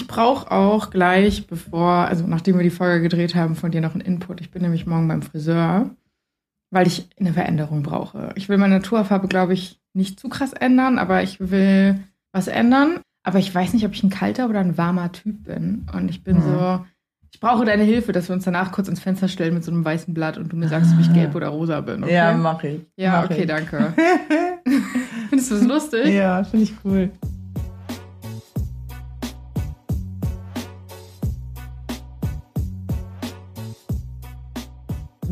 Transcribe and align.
Ich 0.00 0.06
brauche 0.06 0.48
auch 0.52 0.90
gleich, 0.90 1.48
bevor, 1.48 1.90
also 2.06 2.24
nachdem 2.24 2.56
wir 2.56 2.62
die 2.62 2.70
Folge 2.70 3.02
gedreht 3.02 3.34
haben, 3.34 3.56
von 3.56 3.72
dir 3.72 3.80
noch 3.80 3.94
einen 3.94 4.00
Input. 4.00 4.40
Ich 4.40 4.52
bin 4.52 4.62
nämlich 4.62 4.86
morgen 4.86 5.08
beim 5.08 5.22
Friseur, 5.22 5.90
weil 6.70 6.86
ich 6.86 7.08
eine 7.18 7.32
Veränderung 7.32 7.82
brauche. 7.82 8.30
Ich 8.36 8.48
will 8.48 8.58
meine 8.58 8.76
Naturfarbe, 8.76 9.26
glaube 9.26 9.54
ich, 9.54 9.80
nicht 9.94 10.20
zu 10.20 10.28
krass 10.28 10.52
ändern, 10.52 10.98
aber 11.00 11.24
ich 11.24 11.40
will 11.50 11.98
was 12.32 12.46
ändern. 12.46 13.00
Aber 13.24 13.40
ich 13.40 13.52
weiß 13.52 13.72
nicht, 13.72 13.84
ob 13.84 13.92
ich 13.92 14.04
ein 14.04 14.10
kalter 14.10 14.48
oder 14.48 14.60
ein 14.60 14.78
warmer 14.78 15.10
Typ 15.10 15.42
bin. 15.42 15.84
Und 15.92 16.08
ich 16.10 16.22
bin 16.22 16.36
Mhm. 16.36 16.42
so, 16.42 16.84
ich 17.32 17.40
brauche 17.40 17.64
deine 17.64 17.82
Hilfe, 17.82 18.12
dass 18.12 18.28
wir 18.28 18.34
uns 18.36 18.44
danach 18.44 18.70
kurz 18.70 18.86
ins 18.86 19.00
Fenster 19.00 19.26
stellen 19.26 19.54
mit 19.54 19.64
so 19.64 19.72
einem 19.72 19.84
weißen 19.84 20.14
Blatt 20.14 20.38
und 20.38 20.52
du 20.52 20.56
mir 20.56 20.68
sagst, 20.68 20.92
ob 20.94 21.00
ich 21.00 21.12
gelb 21.12 21.34
oder 21.34 21.48
rosa 21.48 21.80
bin. 21.80 22.04
Okay? 22.04 22.14
Ja, 22.14 22.34
mach 22.34 22.62
ich. 22.62 22.82
Ja, 22.96 23.12
Mach 23.22 23.24
okay, 23.30 23.40
ich. 23.40 23.46
danke. 23.48 23.94
Findest 25.28 25.50
du 25.50 25.54
das 25.56 25.64
lustig? 25.64 26.14
Ja, 26.14 26.44
finde 26.44 26.62
ich 26.66 26.74
cool. 26.84 27.10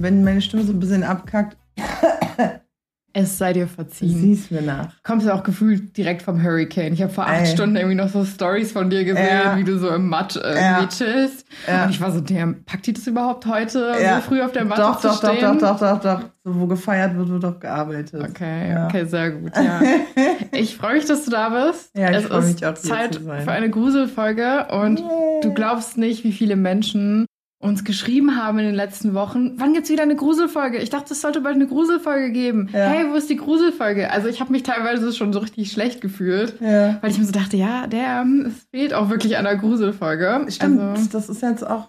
Wenn 0.06 0.22
meine 0.22 0.40
Stimme 0.40 0.62
so 0.62 0.72
ein 0.72 0.78
bisschen 0.78 1.02
abkackt, 1.02 1.56
Es 3.12 3.38
sei 3.38 3.54
dir 3.54 3.66
verziehen. 3.66 4.10
sieh's 4.14 4.50
mir 4.52 4.60
nach. 4.62 4.92
Kommst 5.02 5.26
du 5.26 5.34
auch 5.34 5.42
gefühlt 5.42 5.96
direkt 5.96 6.20
vom 6.22 6.40
Hurricane. 6.42 6.92
Ich 6.92 7.00
habe 7.02 7.10
vor 7.12 7.24
acht 7.26 7.40
Ey. 7.40 7.46
Stunden 7.46 7.74
irgendwie 7.74 7.96
noch 7.96 8.10
so 8.10 8.24
Stories 8.26 8.70
von 8.72 8.88
dir 8.90 9.04
gesehen, 9.04 9.26
Ja. 9.26 9.56
wie 9.56 9.64
du 9.64 9.78
so 9.78 9.88
im 9.88 10.08
Matsch 10.08 10.36
irgendwie 10.36 10.60
Ja. 10.60 10.86
chillst. 10.86 11.44
Ja. 11.66 11.84
Und 11.84 11.90
ich 11.90 12.00
war 12.00 12.12
so, 12.12 12.20
der 12.20 12.54
packt 12.66 12.86
die 12.86 12.92
das 12.92 13.06
überhaupt 13.08 13.46
heute, 13.46 13.94
Ja. 14.00 14.16
so 14.20 14.28
früh 14.28 14.42
auf 14.42 14.52
der 14.52 14.66
Matte 14.66 14.82
Doch, 14.82 15.00
zu 15.00 15.08
doch, 15.08 15.20
doch, 15.20 15.34
stehen? 15.34 15.58
doch, 15.58 15.78
doch, 15.78 15.80
doch, 15.80 16.00
doch. 16.00 16.20
So, 16.44 16.60
wo 16.60 16.66
gefeiert 16.66 17.16
wird, 17.16 17.28
wird 17.30 17.42
doch 17.42 17.58
gearbeitet. 17.58 18.22
Okay, 18.30 18.70
Ja. 18.70 18.86
okay, 18.86 19.04
sehr 19.06 19.30
gut. 19.32 19.52
Ja. 19.56 19.80
Ich 20.52 20.76
freue 20.76 20.94
mich, 20.94 21.06
dass 21.06 21.24
du 21.24 21.30
da 21.32 21.48
bist. 21.48 21.90
Ja, 21.96 22.10
ich 22.10 22.16
es 22.18 22.24
freu 22.26 22.38
ist 22.38 22.46
mich 22.54 22.66
auch, 22.66 22.74
hier 22.76 22.90
Zeit 22.90 23.14
zu 23.14 23.22
sein. 23.24 23.42
für 23.42 23.50
eine 23.50 23.70
Gruselfolge 23.70 24.66
und 24.70 25.00
Yay. 25.00 25.40
du 25.42 25.52
glaubst 25.54 25.96
nicht, 25.98 26.22
wie 26.22 26.32
viele 26.32 26.54
Menschen 26.56 27.24
uns 27.58 27.84
geschrieben 27.84 28.36
haben 28.36 28.58
in 28.58 28.66
den 28.66 28.74
letzten 28.74 29.14
Wochen. 29.14 29.52
Wann 29.56 29.72
gibt's 29.72 29.88
wieder 29.88 30.02
eine 30.02 30.14
Gruselfolge? 30.14 30.76
Ich 30.78 30.90
dachte, 30.90 31.14
es 31.14 31.22
sollte 31.22 31.40
bald 31.40 31.54
eine 31.54 31.66
Gruselfolge 31.66 32.30
geben. 32.30 32.68
Ja. 32.72 32.80
Hey, 32.90 33.06
wo 33.10 33.14
ist 33.14 33.30
die 33.30 33.36
Gruselfolge? 33.36 34.10
Also 34.10 34.28
ich 34.28 34.40
habe 34.40 34.52
mich 34.52 34.62
teilweise 34.62 35.10
schon 35.12 35.32
so 35.32 35.38
richtig 35.38 35.72
schlecht 35.72 36.00
gefühlt. 36.02 36.60
Ja. 36.60 36.98
Weil 37.00 37.10
ich 37.10 37.18
mir 37.18 37.24
so 37.24 37.32
dachte, 37.32 37.56
ja, 37.56 37.86
der, 37.86 38.20
ähm, 38.22 38.44
es 38.48 38.66
fehlt 38.70 38.92
auch 38.92 39.08
wirklich 39.08 39.38
an 39.38 39.44
der 39.44 39.56
Gruselfolge. 39.56 40.44
Stimmt, 40.48 40.80
Also, 40.80 41.08
das 41.10 41.28
ist 41.30 41.40
jetzt 41.42 41.66
auch 41.66 41.88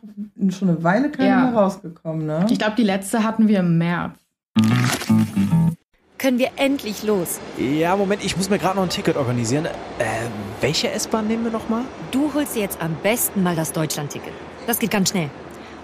schon 0.49 0.69
eine 0.69 0.83
Weile 0.83 1.09
keine 1.11 1.29
Ja. 1.29 1.45
mehr 1.45 1.53
rausgekommen, 1.53 2.25
ne? 2.25 2.45
ich 2.49 2.57
glaube, 2.59 2.75
die 2.77 2.83
letzte 2.83 3.23
hatten 3.25 3.47
wir 3.49 3.59
im 3.59 3.77
März. 3.77 4.13
Können 6.17 6.39
wir 6.39 6.47
endlich 6.55 7.03
los? 7.03 7.39
Ja, 7.59 7.95
Moment, 7.95 8.23
ich 8.25 8.35
muss 8.37 8.49
mir 8.49 8.57
gerade 8.57 8.77
noch 8.77 8.83
ein 8.83 8.89
Ticket 8.89 9.17
organisieren. 9.17 9.65
Äh, 9.65 9.69
welche 10.61 10.89
S-Bahn 10.91 11.27
nehmen 11.27 11.43
wir 11.43 11.51
nochmal? 11.51 11.83
Du 12.11 12.33
holst 12.33 12.55
dir 12.55 12.61
jetzt 12.61 12.81
am 12.81 12.95
besten 13.03 13.43
mal 13.43 13.55
das 13.55 13.71
Deutschlandticket. 13.73 14.33
Das 14.65 14.79
geht 14.79 14.89
ganz 14.91 15.09
schnell. 15.11 15.29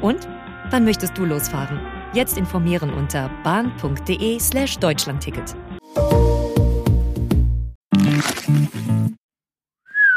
Und 0.00 0.28
wann 0.70 0.84
möchtest 0.84 1.16
du 1.16 1.24
losfahren? 1.24 1.78
Jetzt 2.12 2.36
informieren 2.36 2.92
unter 2.92 3.30
bahn.de 3.42 4.38
slash 4.38 4.78
Deutschlandticket. 4.78 5.54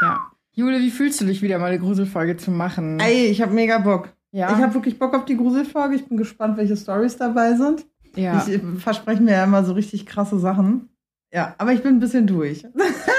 Ja. 0.00 0.30
Jule, 0.52 0.78
wie 0.80 0.90
fühlst 0.90 1.20
du 1.20 1.24
dich 1.24 1.42
wieder 1.42 1.58
mal 1.58 1.66
eine 1.66 1.78
Gruselfolge 1.78 2.36
zu 2.36 2.50
machen? 2.50 3.00
Ey, 3.00 3.26
ich 3.26 3.40
habe 3.42 3.52
mega 3.52 3.78
Bock. 3.78 4.10
Ja? 4.32 4.50
Ich 4.52 4.62
habe 4.62 4.74
wirklich 4.74 4.98
Bock 4.98 5.14
auf 5.14 5.24
die 5.24 5.36
Gruselfolge. 5.36 5.96
Ich 5.96 6.06
bin 6.06 6.16
gespannt, 6.16 6.56
welche 6.56 6.76
Stories 6.76 7.16
dabei 7.16 7.54
sind. 7.54 7.84
ja. 8.14 8.42
Ich 8.46 8.54
äh, 8.54 8.60
verspreche 8.78 9.22
mir 9.22 9.32
ja 9.32 9.44
immer 9.44 9.64
so 9.64 9.72
richtig 9.72 10.06
krasse 10.06 10.38
Sachen. 10.38 10.88
Ja, 11.32 11.54
aber 11.58 11.72
ich 11.72 11.82
bin 11.82 11.96
ein 11.96 12.00
bisschen 12.00 12.26
durch. 12.26 12.64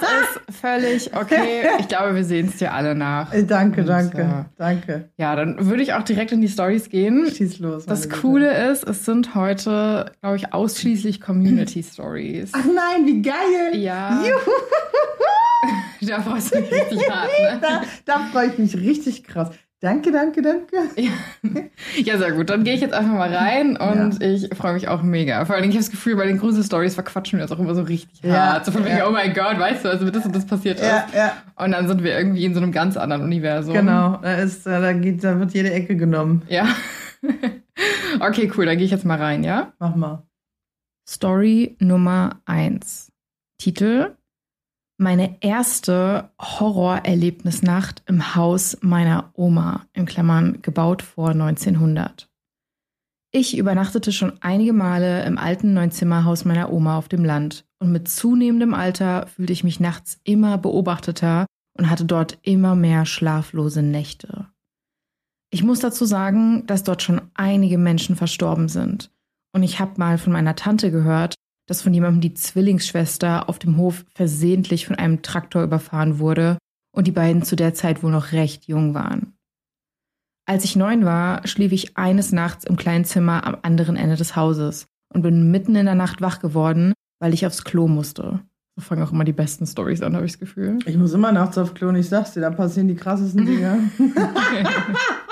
Das 0.00 0.10
ist 0.48 0.60
völlig 0.60 1.16
okay. 1.16 1.62
Ich 1.78 1.88
glaube, 1.88 2.14
wir 2.14 2.24
sehen 2.24 2.48
es 2.48 2.56
dir 2.56 2.72
alle 2.72 2.94
nach. 2.94 3.32
Ey, 3.32 3.46
danke, 3.46 3.82
Und, 3.82 3.88
danke, 3.88 4.22
äh, 4.22 4.44
danke. 4.56 5.10
Ja, 5.16 5.36
dann 5.36 5.68
würde 5.68 5.82
ich 5.82 5.94
auch 5.94 6.02
direkt 6.02 6.32
in 6.32 6.40
die 6.40 6.48
Stories 6.48 6.88
gehen. 6.88 7.30
Schieß 7.30 7.58
los. 7.58 7.86
Das. 7.86 8.08
Coole 8.08 8.70
ist, 8.70 8.84
es 8.84 9.04
sind 9.04 9.34
heute, 9.34 10.12
glaube 10.20 10.36
ich, 10.36 10.52
ausschließlich 10.52 11.20
Community 11.20 11.82
Stories. 11.82 12.50
Ach 12.52 12.64
nein, 12.64 13.06
wie 13.06 13.22
geil. 13.22 13.74
Ja. 13.74 14.22
Juhu. 14.22 14.38
Da 16.00 16.22
freust 16.22 16.54
du 16.54 16.62
dich 16.62 16.72
richtig 16.72 17.10
hart, 17.10 17.28
ne? 17.42 17.58
Da, 17.60 17.82
da 18.04 18.18
freue 18.30 18.46
ich 18.46 18.58
mich 18.58 18.76
richtig 18.76 19.24
krass. 19.24 19.50
Danke, 19.80 20.10
danke, 20.10 20.42
danke. 20.42 20.76
Ja. 20.96 21.10
ja, 21.96 22.18
sehr 22.18 22.32
gut. 22.32 22.50
Dann 22.50 22.64
gehe 22.64 22.74
ich 22.74 22.80
jetzt 22.80 22.92
einfach 22.94 23.12
mal 23.12 23.32
rein 23.32 23.76
und 23.76 24.20
ich 24.20 24.48
freue 24.56 24.72
mich 24.72 24.88
auch 24.88 25.02
mega. 25.02 25.44
Vor 25.44 25.54
allem, 25.54 25.64
ich 25.64 25.70
habe 25.70 25.78
das 25.78 25.90
Gefühl, 25.92 26.16
bei 26.16 26.26
den 26.26 26.38
Grusel-Stories 26.38 26.94
verquatschen 26.96 27.38
wir 27.38 27.44
uns 27.44 27.52
auch 27.52 27.60
immer 27.60 27.76
so 27.76 27.82
richtig 27.82 28.20
Ja, 28.22 28.54
hart. 28.54 28.66
So 28.66 28.72
von 28.72 28.84
wegen, 28.84 28.96
ja. 28.96 29.06
oh 29.06 29.12
mein 29.12 29.32
Gott, 29.34 29.56
weißt 29.56 29.84
du, 29.84 29.88
also 29.90 30.10
das 30.10 30.26
und 30.26 30.34
das 30.34 30.46
passiert 30.46 30.80
Ja, 30.80 30.98
ist. 31.06 31.14
ja, 31.14 31.32
Und 31.54 31.70
dann 31.70 31.86
sind 31.86 32.02
wir 32.02 32.18
irgendwie 32.18 32.44
in 32.44 32.54
so 32.54 32.60
einem 32.60 32.72
ganz 32.72 32.96
anderen 32.96 33.22
Universum. 33.22 33.72
genau. 33.74 34.16
Da, 34.16 34.34
ist, 34.34 34.66
äh, 34.66 34.80
da, 34.80 34.92
geht, 34.92 35.22
da 35.22 35.38
wird 35.38 35.52
jede 35.54 35.72
Ecke 35.72 35.94
genommen. 35.96 36.42
Ja. 36.48 36.66
okay, 38.20 38.50
cool. 38.56 38.66
Dann 38.66 38.76
gehe 38.78 38.84
ich 38.84 38.90
jetzt 38.90 39.04
mal 39.04 39.18
rein, 39.18 39.44
ja? 39.44 39.72
Mach 39.78 39.94
mal. 39.94 40.24
Story 41.08 41.76
Nummer 41.80 42.40
1. 42.46 43.12
Titel 43.58 44.16
Meine 45.00 45.36
erste 45.40 46.32
Horrorerlebnisnacht 46.40 48.02
im 48.06 48.34
Haus 48.34 48.76
meiner 48.80 49.30
Oma, 49.34 49.86
in 49.92 50.06
Klammern 50.06 50.60
gebaut 50.60 51.02
vor 51.02 51.30
1900. 51.30 52.28
Ich 53.30 53.56
übernachtete 53.56 54.10
schon 54.10 54.32
einige 54.40 54.72
Male 54.72 55.24
im 55.24 55.38
alten 55.38 55.72
Neunzimmerhaus 55.72 56.44
meiner 56.44 56.72
Oma 56.72 56.98
auf 56.98 57.08
dem 57.08 57.24
Land 57.24 57.64
und 57.78 57.92
mit 57.92 58.08
zunehmendem 58.08 58.74
Alter 58.74 59.28
fühlte 59.28 59.52
ich 59.52 59.62
mich 59.62 59.78
nachts 59.78 60.18
immer 60.24 60.58
beobachteter 60.58 61.46
und 61.78 61.88
hatte 61.88 62.04
dort 62.04 62.38
immer 62.42 62.74
mehr 62.74 63.06
schlaflose 63.06 63.82
Nächte. 63.82 64.48
Ich 65.50 65.62
muss 65.62 65.78
dazu 65.78 66.06
sagen, 66.06 66.66
dass 66.66 66.82
dort 66.82 67.02
schon 67.02 67.20
einige 67.34 67.78
Menschen 67.78 68.16
verstorben 68.16 68.68
sind. 68.68 69.12
Und 69.54 69.62
ich 69.62 69.78
habe 69.78 69.92
mal 69.96 70.18
von 70.18 70.32
meiner 70.32 70.56
Tante 70.56 70.90
gehört, 70.90 71.34
dass 71.68 71.82
von 71.82 71.94
jemandem 71.94 72.20
die 72.20 72.34
Zwillingsschwester 72.34 73.48
auf 73.48 73.60
dem 73.60 73.76
Hof 73.76 74.04
versehentlich 74.14 74.86
von 74.86 74.96
einem 74.96 75.22
Traktor 75.22 75.62
überfahren 75.62 76.18
wurde 76.18 76.58
und 76.92 77.06
die 77.06 77.12
beiden 77.12 77.42
zu 77.42 77.54
der 77.54 77.74
Zeit 77.74 78.02
wohl 78.02 78.10
noch 78.10 78.32
recht 78.32 78.66
jung 78.66 78.94
waren. 78.94 79.34
Als 80.46 80.64
ich 80.64 80.76
neun 80.76 81.04
war, 81.04 81.46
schlief 81.46 81.72
ich 81.72 81.98
eines 81.98 82.32
Nachts 82.32 82.64
im 82.64 82.76
kleinen 82.76 83.04
Zimmer 83.04 83.46
am 83.46 83.58
anderen 83.62 83.96
Ende 83.96 84.16
des 84.16 84.34
Hauses 84.34 84.86
und 85.12 85.20
bin 85.20 85.50
mitten 85.50 85.76
in 85.76 85.84
der 85.84 85.94
Nacht 85.94 86.22
wach 86.22 86.40
geworden, 86.40 86.94
weil 87.20 87.34
ich 87.34 87.46
aufs 87.46 87.64
Klo 87.64 87.86
musste. 87.86 88.40
So 88.74 88.82
fangen 88.82 89.02
auch 89.02 89.12
immer 89.12 89.24
die 89.24 89.32
besten 89.34 89.66
Stories 89.66 90.00
an, 90.00 90.16
habe 90.16 90.24
ich 90.24 90.32
das 90.32 90.38
Gefühl. 90.40 90.78
Ich 90.86 90.96
muss 90.96 91.12
immer 91.12 91.32
nachts 91.32 91.58
auf 91.58 91.74
Klo 91.74 91.90
und 91.90 91.96
ich 91.96 92.08
sag's 92.08 92.32
dir, 92.32 92.40
da 92.40 92.50
passieren 92.50 92.88
die 92.88 92.94
krassesten 92.94 93.44
Dinge. 93.44 93.90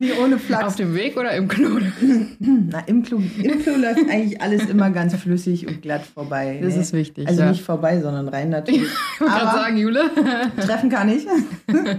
Nie 0.00 0.12
ohne 0.12 0.36
Auf 0.36 0.42
Flachs. 0.42 0.76
dem 0.76 0.94
Weg 0.94 1.16
oder 1.16 1.32
im 1.32 1.46
Klo? 1.46 1.78
Na, 2.40 2.80
im 2.80 3.02
Klo, 3.04 3.18
Im 3.18 3.62
Klo 3.62 3.76
läuft 3.76 4.10
eigentlich 4.10 4.40
alles 4.40 4.68
immer 4.68 4.90
ganz 4.90 5.14
flüssig 5.14 5.68
und 5.68 5.82
glatt 5.82 6.02
vorbei. 6.02 6.58
Das 6.60 6.74
ne? 6.74 6.82
ist 6.82 6.92
wichtig. 6.92 7.28
Also 7.28 7.42
ja. 7.42 7.50
nicht 7.50 7.62
vorbei, 7.62 8.00
sondern 8.00 8.28
rein 8.28 8.50
natürlich. 8.50 8.82
ich 9.14 9.20
wollte 9.20 9.34
gerade 9.34 9.58
sagen, 9.58 9.76
Jule. 9.76 10.10
Treffen 10.60 10.90
kann 10.90 11.08
ich. 11.08 11.26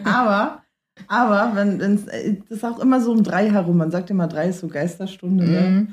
aber, 0.03 0.61
aber, 1.07 1.55
wenn, 1.55 1.79
wenn's, 1.79 2.07
äh, 2.07 2.35
das 2.49 2.57
ist 2.57 2.63
auch 2.65 2.79
immer 2.79 2.99
so 2.99 3.11
um 3.11 3.23
drei 3.23 3.49
herum. 3.49 3.77
Man 3.77 3.91
sagt 3.91 4.09
immer, 4.09 4.27
drei 4.27 4.49
ist 4.49 4.59
so 4.59 4.67
Geisterstunde. 4.67 5.45
Ne? 5.45 5.61
Mhm. 5.61 5.87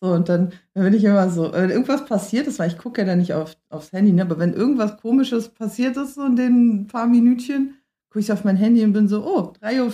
So, 0.00 0.12
und 0.12 0.28
dann, 0.28 0.52
dann 0.74 0.84
bin 0.84 0.94
ich 0.94 1.02
immer 1.02 1.28
so, 1.28 1.52
wenn 1.52 1.70
irgendwas 1.70 2.04
passiert 2.04 2.46
ist, 2.46 2.60
weil 2.60 2.68
ich 2.68 2.78
gucke 2.78 3.00
ja 3.00 3.06
dann 3.06 3.18
nicht 3.18 3.34
auf, 3.34 3.56
aufs 3.68 3.92
Handy, 3.92 4.12
ne? 4.12 4.22
aber 4.22 4.38
wenn 4.38 4.54
irgendwas 4.54 4.96
Komisches 4.96 5.48
passiert 5.48 5.96
ist, 5.96 6.14
so 6.14 6.24
in 6.24 6.36
den 6.36 6.86
paar 6.86 7.08
Minütchen, 7.08 7.74
gucke 8.08 8.20
ich 8.20 8.30
auf 8.30 8.44
mein 8.44 8.56
Handy 8.56 8.84
und 8.84 8.92
bin 8.92 9.08
so, 9.08 9.24
oh, 9.26 9.52
3 9.60 9.82
Uhr 9.82 9.90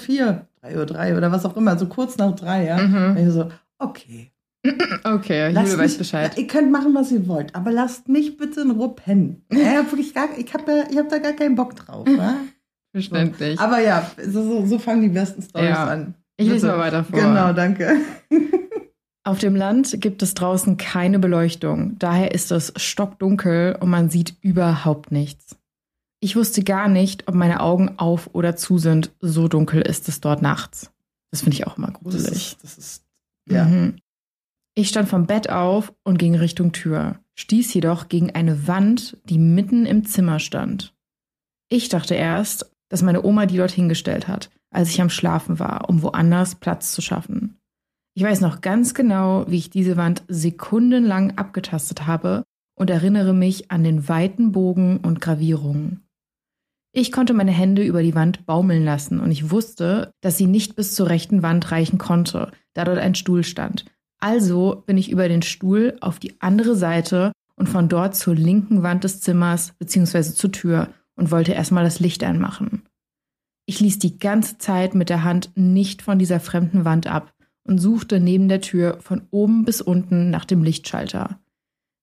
4, 0.67 0.73
3 0.73 0.77
Uhr 0.79 0.87
3 0.87 1.17
oder 1.17 1.33
was 1.33 1.45
auch 1.45 1.57
immer, 1.57 1.79
so 1.79 1.87
kurz 1.87 2.17
nach 2.19 2.35
drei, 2.35 2.67
ja. 2.67 2.77
Mhm. 2.79 3.17
Ich 3.17 3.33
so, 3.33 3.51
okay. 3.79 4.31
Okay, 5.05 5.51
lasst 5.53 5.73
Jule 5.73 5.83
weiß 5.83 5.91
mich- 5.93 5.99
Bescheid. 5.99 6.39
Ihr 6.39 6.47
könnt 6.47 6.73
machen, 6.73 6.95
was 6.95 7.13
ihr 7.13 7.27
wollt, 7.29 7.55
aber 7.55 7.71
lasst 7.71 8.09
mich 8.09 8.37
bitte 8.39 8.63
in 8.63 8.71
Ruhe 8.71 8.89
pennen. 8.95 9.45
Ja, 9.53 9.85
wirklich 9.91 10.15
gar, 10.15 10.29
ich 10.39 10.53
habe 10.55 10.65
da, 10.67 10.85
ich 10.91 10.97
hab 10.97 11.09
da 11.11 11.19
gar 11.19 11.33
keinen 11.35 11.55
Bock 11.55 11.77
drauf. 11.77 12.07
Ja? 12.09 12.37
Verständlich. 12.95 13.59
Aber 13.61 13.81
ja, 13.81 14.11
so, 14.27 14.43
so, 14.43 14.67
so 14.67 14.79
fangen 14.79 15.03
die 15.03 15.09
besten 15.09 15.43
Stories 15.43 15.69
Ja. 15.69 15.85
an. 15.87 16.15
Ich 16.37 16.47
lese 16.49 16.67
Bitte. 16.67 16.79
mal 16.79 16.85
weiter 16.85 17.05
vor. 17.05 17.19
Genau, 17.21 17.53
danke. 17.53 17.97
Auf 19.27 19.39
dem 19.39 19.57
Land 19.57 20.01
gibt 20.01 20.23
es 20.23 20.35
draußen 20.35 20.77
keine 20.77 21.19
Beleuchtung. 21.19 21.97
Daher 21.99 22.33
ist 22.35 22.51
es 22.53 22.73
stockdunkel 22.77 23.77
und 23.81 23.89
man 23.91 24.11
sieht 24.11 24.35
überhaupt 24.43 25.13
nichts. 25.13 25.57
Ich 26.25 26.37
wusste 26.37 26.65
gar 26.65 26.89
nicht, 26.89 27.29
ob 27.29 27.35
meine 27.35 27.61
Augen 27.61 27.99
auf 27.99 28.31
oder 28.33 28.57
zu 28.57 28.79
sind. 28.79 29.13
So 29.21 29.47
dunkel 29.47 29.83
ist 29.83 30.09
es 30.09 30.23
dort 30.23 30.41
nachts. 30.41 30.91
Das 31.31 31.43
finde 31.43 31.57
ich 31.59 31.67
auch 31.67 31.77
immer 31.77 31.89
Das 31.89 32.01
gruselig. 32.01 32.33
ist, 32.33 32.65
das 32.65 32.79
ist 32.79 33.05
ja. 33.47 33.67
Mhm. 33.67 33.97
Ich 34.75 34.89
stand 34.89 35.07
vom 35.07 35.27
Bett 35.27 35.51
auf 35.51 35.93
und 36.03 36.19
ging 36.19 36.35
Richtung 36.35 36.73
Tür, 36.73 37.21
stieß 37.35 37.75
jedoch 37.75 38.09
gegen 38.09 38.35
eine 38.35 38.67
Wand, 38.67 39.19
die 39.27 39.37
mitten 39.37 39.85
im 39.85 40.07
Zimmer 40.07 40.39
stand. 40.39 40.95
Ich 41.69 41.91
dachte 41.91 42.15
erst, 42.15 42.73
dass 42.89 43.03
meine 43.03 43.23
Oma 43.23 43.45
die 43.45 43.59
dort 43.59 43.73
hingestellt 43.73 44.27
hat, 44.27 44.49
als 44.71 44.89
ich 44.89 45.03
am 45.03 45.11
Schlafen 45.11 45.59
war, 45.59 45.91
um 45.91 46.01
woanders 46.01 46.55
Platz 46.55 46.93
zu 46.93 47.03
schaffen. 47.03 47.59
Ich 48.15 48.23
weiß 48.23 48.41
noch 48.41 48.63
ganz 48.63 48.95
genau, 48.95 49.45
wie 49.47 49.59
ich 49.59 49.69
diese 49.69 49.99
Wand 49.99 50.23
sekundenlang 50.29 51.37
abgetastet 51.37 52.07
habe 52.07 52.45
und 52.77 52.89
erinnere 52.89 53.35
mich 53.35 53.71
an 53.71 53.85
den 53.85 54.09
weiten 54.09 54.53
Bogen 54.53 54.97
und 54.97 55.21
Gravierungen. 55.21 56.01
Ich 56.97 57.11
konnte 57.11 57.35
meine 57.35 57.51
Hände 57.51 57.83
über 57.83 58.05
die 58.05 58.15
Wand 58.15 58.47
baumeln 58.47 58.85
lassen 58.85 59.19
und 59.19 59.33
ich 59.33 59.51
wusste, 59.51 60.13
dass 60.21 60.39
sie 60.39 60.47
nicht 60.47 60.77
bis 60.77 60.95
zur 60.95 61.09
rechten 61.09 61.43
Wand 61.43 61.73
reichen 61.73 61.99
konnte, 61.99 62.53
da 62.73 62.85
dort 62.85 62.99
ein 62.99 63.17
Stuhl 63.17 63.43
stand. 63.43 63.85
Also 64.21 64.85
bin 64.87 64.97
ich 64.97 65.11
über 65.11 65.29
den 65.29 65.43
Stuhl 65.43 65.97
auf 66.01 66.21
die 66.21 66.41
andere 66.41 66.77
Seite 66.77 67.33
und 67.57 67.69
von 67.69 67.89
dort 67.89 68.15
zur 68.15 68.37
linken 68.37 68.85
Wand 68.85 69.03
des 69.03 69.21
Zimmers 69.21 69.73
bzw. 69.77 70.23
zur 70.23 70.53
Tür 70.53 70.89
und 71.17 71.33
wollte 71.33 71.51
erstmal 71.51 71.83
das 71.83 71.99
Licht 71.99 72.23
anmachen. 72.23 72.85
Ich 73.67 73.81
ließ 73.81 73.99
die 73.99 74.21
ganze 74.21 74.59
Zeit 74.59 74.95
mit 74.95 75.09
der 75.09 75.25
Hand 75.25 75.51
nicht 75.57 76.01
von 76.01 76.21
dieser 76.21 76.39
fremden 76.39 76.85
Wand 76.85 77.09
ab 77.09 77.35
und 77.65 77.79
suchte 77.79 78.21
neben 78.21 78.49
der 78.49 78.61
Tür 78.61 78.99
von 79.01 79.23
oben 79.33 79.65
bis 79.65 79.81
unten 79.81 80.31
nach 80.31 80.45
dem 80.45 80.63
Lichtschalter. 80.63 81.41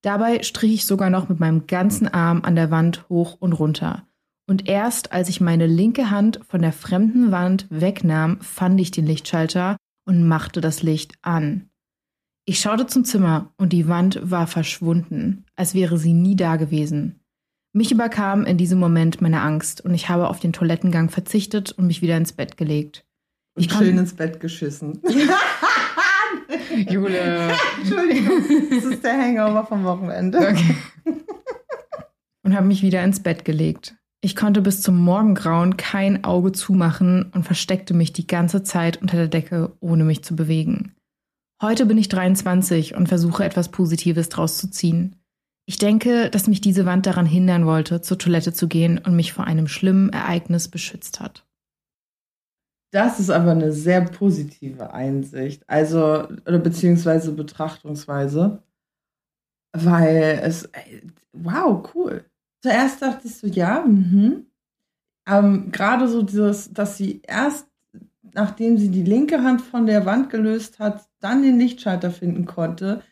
Dabei 0.01 0.43
strich 0.43 0.73
ich 0.73 0.85
sogar 0.85 1.09
noch 1.09 1.29
mit 1.29 1.39
meinem 1.39 1.65
ganzen 1.65 2.09
Arm 2.09 2.41
an 2.43 2.57
der 2.57 2.71
Wand 2.71 3.07
hoch 3.07 3.37
und 3.39 3.53
runter. 3.53 4.05
Und 4.51 4.67
erst 4.67 5.13
als 5.13 5.29
ich 5.29 5.39
meine 5.39 5.65
linke 5.65 6.11
Hand 6.11 6.41
von 6.45 6.61
der 6.61 6.73
fremden 6.73 7.31
Wand 7.31 7.67
wegnahm, 7.69 8.41
fand 8.41 8.81
ich 8.81 8.91
den 8.91 9.05
Lichtschalter 9.05 9.77
und 10.05 10.27
machte 10.27 10.59
das 10.59 10.83
Licht 10.83 11.13
an. 11.21 11.69
Ich 12.43 12.59
schaute 12.59 12.85
zum 12.85 13.05
Zimmer 13.05 13.53
und 13.55 13.71
die 13.71 13.87
Wand 13.87 14.19
war 14.29 14.47
verschwunden, 14.47 15.45
als 15.55 15.73
wäre 15.73 15.97
sie 15.97 16.11
nie 16.11 16.35
da 16.35 16.57
gewesen. 16.57 17.21
Mich 17.71 17.93
überkam 17.93 18.43
in 18.43 18.57
diesem 18.57 18.77
Moment 18.77 19.21
meine 19.21 19.39
Angst 19.39 19.79
und 19.79 19.93
ich 19.93 20.09
habe 20.09 20.27
auf 20.27 20.41
den 20.41 20.51
Toilettengang 20.51 21.09
verzichtet 21.09 21.71
und 21.71 21.87
mich 21.87 22.01
wieder 22.01 22.17
ins 22.17 22.33
Bett 22.33 22.57
gelegt. 22.57 23.05
Und 23.55 23.67
Ich 23.67 23.71
schön 23.71 23.97
ins 23.97 24.15
Bett 24.15 24.41
geschissen. 24.41 25.01
Jule. 26.89 27.53
Entschuldigung, 27.79 28.43
das 28.69 28.83
ist 28.83 29.01
der 29.01 29.17
Hangover 29.17 29.65
vom 29.65 29.85
Wochenende. 29.85 30.39
Okay. 30.39 30.75
Und 32.43 32.53
habe 32.53 32.67
mich 32.67 32.81
wieder 32.81 33.01
ins 33.01 33.21
Bett 33.21 33.45
gelegt. 33.45 33.95
Ich 34.23 34.35
konnte 34.35 34.61
bis 34.61 34.83
zum 34.83 34.97
Morgengrauen 34.97 35.77
kein 35.77 36.23
Auge 36.23 36.51
zumachen 36.51 37.31
und 37.33 37.43
versteckte 37.43 37.95
mich 37.95 38.13
die 38.13 38.27
ganze 38.27 38.61
Zeit 38.61 39.01
unter 39.01 39.17
der 39.17 39.27
Decke, 39.27 39.75
ohne 39.79 40.03
mich 40.03 40.23
zu 40.23 40.35
bewegen. 40.35 40.95
Heute 41.59 41.87
bin 41.87 41.97
ich 41.97 42.07
23 42.07 42.95
und 42.95 43.07
versuche 43.07 43.43
etwas 43.43 43.69
Positives 43.69 44.29
draus 44.29 44.59
zu 44.59 44.69
ziehen. 44.69 45.15
Ich 45.67 45.77
denke, 45.77 46.29
dass 46.29 46.47
mich 46.47 46.61
diese 46.61 46.85
Wand 46.85 47.07
daran 47.07 47.25
hindern 47.25 47.65
wollte, 47.65 48.01
zur 48.01 48.19
Toilette 48.19 48.53
zu 48.53 48.67
gehen 48.67 48.99
und 48.99 49.15
mich 49.15 49.33
vor 49.33 49.45
einem 49.45 49.67
schlimmen 49.67 50.13
Ereignis 50.13 50.67
beschützt 50.67 51.19
hat. 51.19 51.47
Das 52.91 53.19
ist 53.19 53.29
aber 53.29 53.51
eine 53.51 53.71
sehr 53.71 54.01
positive 54.01 54.93
Einsicht, 54.93 55.63
also 55.67 56.27
oder 56.45 56.59
beziehungsweise 56.59 57.31
Betrachtungsweise, 57.31 58.61
weil 59.71 60.41
es, 60.43 60.69
wow, 61.31 61.89
cool. 61.95 62.25
Zuerst 62.61 63.01
dachte 63.01 63.27
ich 63.27 63.35
so, 63.35 63.47
ja, 63.47 63.83
mhm. 63.85 64.45
Ähm, 65.27 65.71
Gerade 65.71 66.07
so 66.07 66.23
dieses, 66.23 66.73
dass 66.73 66.97
sie 66.97 67.21
erst, 67.27 67.67
nachdem 68.33 68.79
sie 68.79 68.89
die 68.89 69.03
linke 69.03 69.43
Hand 69.43 69.61
von 69.61 69.85
der 69.85 70.05
Wand 70.07 70.31
gelöst 70.31 70.79
hat, 70.79 71.07
dann 71.19 71.43
den 71.43 71.59
Lichtschalter 71.59 72.09
finden 72.09 72.45
konnte. 72.45 73.03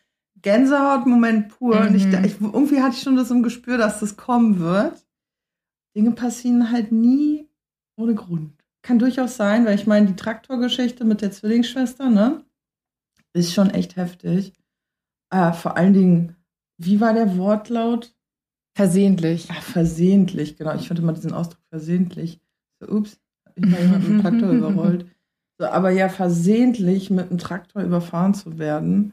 Gänsehaut-Moment 0.42 1.50
pur. 1.50 1.80
Und 1.80 1.94
ich, 1.94 2.06
Mhm. 2.06 2.24
ich, 2.24 2.40
irgendwie 2.40 2.80
hatte 2.82 2.96
ich 2.96 3.02
schon 3.02 3.14
das 3.16 3.30
im 3.30 3.44
Gespür, 3.44 3.78
dass 3.78 4.00
das 4.00 4.16
kommen 4.16 4.58
wird. 4.58 5.06
Dinge 5.94 6.10
passieren 6.12 6.72
halt 6.72 6.90
nie 6.90 7.48
ohne 7.96 8.14
Grund. 8.16 8.52
Kann 8.82 8.98
durchaus 8.98 9.36
sein, 9.36 9.64
weil 9.64 9.76
ich 9.76 9.86
meine, 9.86 10.06
die 10.06 10.16
Traktorgeschichte 10.16 11.04
mit 11.04 11.20
der 11.22 11.30
Zwillingsschwester, 11.30 12.10
ne, 12.10 12.44
ist 13.32 13.54
schon 13.54 13.70
echt 13.70 13.94
heftig. 13.96 14.52
Äh, 15.30 15.52
vor 15.52 15.76
allen 15.76 15.92
Dingen, 15.92 16.36
wie 16.76 17.00
war 17.00 17.12
der 17.14 17.36
Wortlaut? 17.36 18.14
Versehentlich. 18.80 19.46
Ja, 19.48 19.56
versehentlich, 19.56 20.56
genau. 20.56 20.74
Ich 20.74 20.88
finde 20.88 21.02
immer 21.02 21.12
diesen 21.12 21.34
Ausdruck 21.34 21.60
versehentlich. 21.68 22.40
So, 22.80 22.88
ups, 22.88 23.20
hab 23.44 23.58
ich 23.58 23.66
mal 23.66 23.78
jemanden 23.78 24.16
mit 24.16 24.18
dem 24.18 24.22
Traktor 24.22 24.50
überrollt. 24.52 25.06
So, 25.58 25.66
aber 25.66 25.90
ja, 25.90 26.08
versehentlich 26.08 27.10
mit 27.10 27.28
einem 27.28 27.36
Traktor 27.36 27.82
überfahren 27.82 28.32
zu 28.32 28.58
werden, 28.58 29.12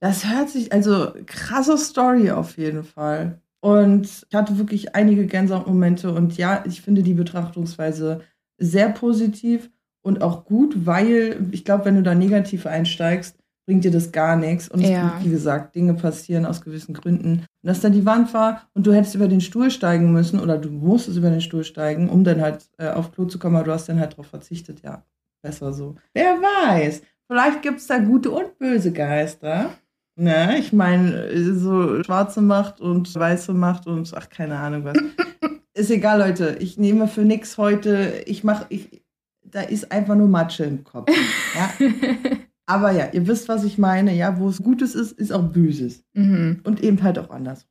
das 0.00 0.26
hört 0.26 0.48
sich, 0.48 0.72
also 0.72 1.12
krasse 1.26 1.76
Story 1.76 2.30
auf 2.30 2.56
jeden 2.56 2.84
Fall. 2.84 3.42
Und 3.60 4.24
ich 4.30 4.34
hatte 4.34 4.56
wirklich 4.56 4.94
einige 4.94 5.26
Gänsehautmomente 5.26 6.10
und 6.10 6.38
ja, 6.38 6.64
ich 6.66 6.80
finde 6.80 7.02
die 7.02 7.12
Betrachtungsweise 7.12 8.22
sehr 8.56 8.88
positiv 8.88 9.70
und 10.00 10.22
auch 10.22 10.46
gut, 10.46 10.86
weil 10.86 11.48
ich 11.50 11.66
glaube, 11.66 11.84
wenn 11.84 11.96
du 11.96 12.02
da 12.02 12.14
negativ 12.14 12.64
einsteigst, 12.64 13.36
bringt 13.66 13.84
dir 13.84 13.90
das 13.90 14.12
gar 14.12 14.36
nichts. 14.36 14.68
Und 14.68 14.80
Ja. 14.80 15.16
es, 15.18 15.24
wie 15.24 15.30
gesagt, 15.30 15.74
Dinge 15.74 15.94
passieren 15.94 16.46
aus 16.46 16.60
gewissen 16.60 16.94
Gründen. 16.94 17.30
Und 17.40 17.46
dass 17.62 17.80
da 17.80 17.90
die 17.90 18.04
Wand 18.06 18.32
war 18.34 18.68
und 18.74 18.86
du 18.86 18.92
hättest 18.92 19.14
über 19.14 19.28
den 19.28 19.40
Stuhl 19.40 19.70
steigen 19.70 20.12
müssen 20.12 20.40
oder 20.40 20.58
du 20.58 20.70
musstest 20.70 21.16
über 21.18 21.30
den 21.30 21.40
Stuhl 21.40 21.64
steigen, 21.64 22.08
um 22.08 22.24
dann 22.24 22.40
halt 22.40 22.68
äh, 22.78 22.88
auf 22.88 23.12
Klo 23.12 23.24
zu 23.26 23.38
kommen, 23.38 23.56
aber 23.56 23.66
du 23.66 23.72
hast 23.72 23.88
dann 23.88 24.00
halt 24.00 24.12
darauf 24.12 24.26
verzichtet. 24.26 24.82
Ja, 24.82 25.04
besser 25.42 25.72
so. 25.72 25.94
Wer 26.14 26.34
weiß, 26.40 27.02
vielleicht 27.28 27.62
gibt 27.62 27.78
es 27.78 27.86
da 27.86 27.98
gute 27.98 28.30
und 28.30 28.58
böse 28.58 28.92
Geister. 28.92 29.70
Ne, 30.14 30.58
ich 30.58 30.72
meine, 30.74 31.54
so 31.54 32.02
schwarze 32.02 32.42
Macht 32.42 32.80
und 32.82 33.14
weiße 33.14 33.54
Macht 33.54 33.86
und 33.86 34.12
ach, 34.14 34.28
keine 34.28 34.58
Ahnung 34.58 34.84
was. 34.84 34.98
ist 35.74 35.90
egal, 35.90 36.18
Leute. 36.18 36.56
Ich 36.60 36.76
nehme 36.76 37.08
für 37.08 37.22
nix 37.22 37.56
heute. 37.56 38.22
Ich 38.26 38.44
mache, 38.44 38.66
ich, 38.68 39.02
da 39.42 39.62
ist 39.62 39.90
einfach 39.90 40.14
nur 40.14 40.28
Matsche 40.28 40.64
im 40.64 40.84
Kopf. 40.84 41.10
Ja? 41.54 41.70
Aber 42.72 42.90
ja, 42.92 43.08
ihr 43.12 43.26
wisst, 43.26 43.48
was 43.48 43.64
ich 43.64 43.76
meine. 43.76 44.14
Ja, 44.14 44.38
wo 44.38 44.48
es 44.48 44.62
Gutes 44.62 44.94
ist, 44.94 45.12
ist 45.12 45.32
auch 45.32 45.42
Böses. 45.42 46.04
mhm. 46.14 46.60
Und 46.64 46.82
eben 46.82 47.02
halt 47.02 47.18
auch 47.18 47.30
andersrum. 47.30 47.68